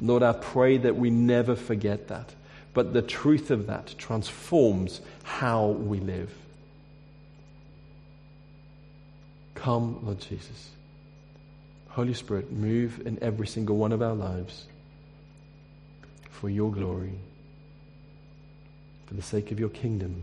Lord, 0.00 0.22
I 0.22 0.32
pray 0.32 0.78
that 0.78 0.96
we 0.96 1.10
never 1.10 1.54
forget 1.54 2.08
that, 2.08 2.34
but 2.72 2.92
the 2.92 3.02
truth 3.02 3.50
of 3.50 3.66
that 3.66 3.94
transforms 3.98 5.00
how 5.22 5.66
we 5.68 5.98
live. 5.98 6.32
Come, 9.54 10.04
Lord 10.04 10.20
Jesus. 10.20 10.70
Holy 11.90 12.14
Spirit, 12.14 12.52
move 12.52 13.04
in 13.06 13.18
every 13.22 13.46
single 13.46 13.76
one 13.76 13.92
of 13.92 14.02
our 14.02 14.14
lives 14.14 14.66
for 16.30 16.48
your 16.48 16.70
glory, 16.70 17.18
for 19.06 19.14
the 19.14 19.22
sake 19.22 19.50
of 19.50 19.58
your 19.58 19.68
kingdom. 19.68 20.22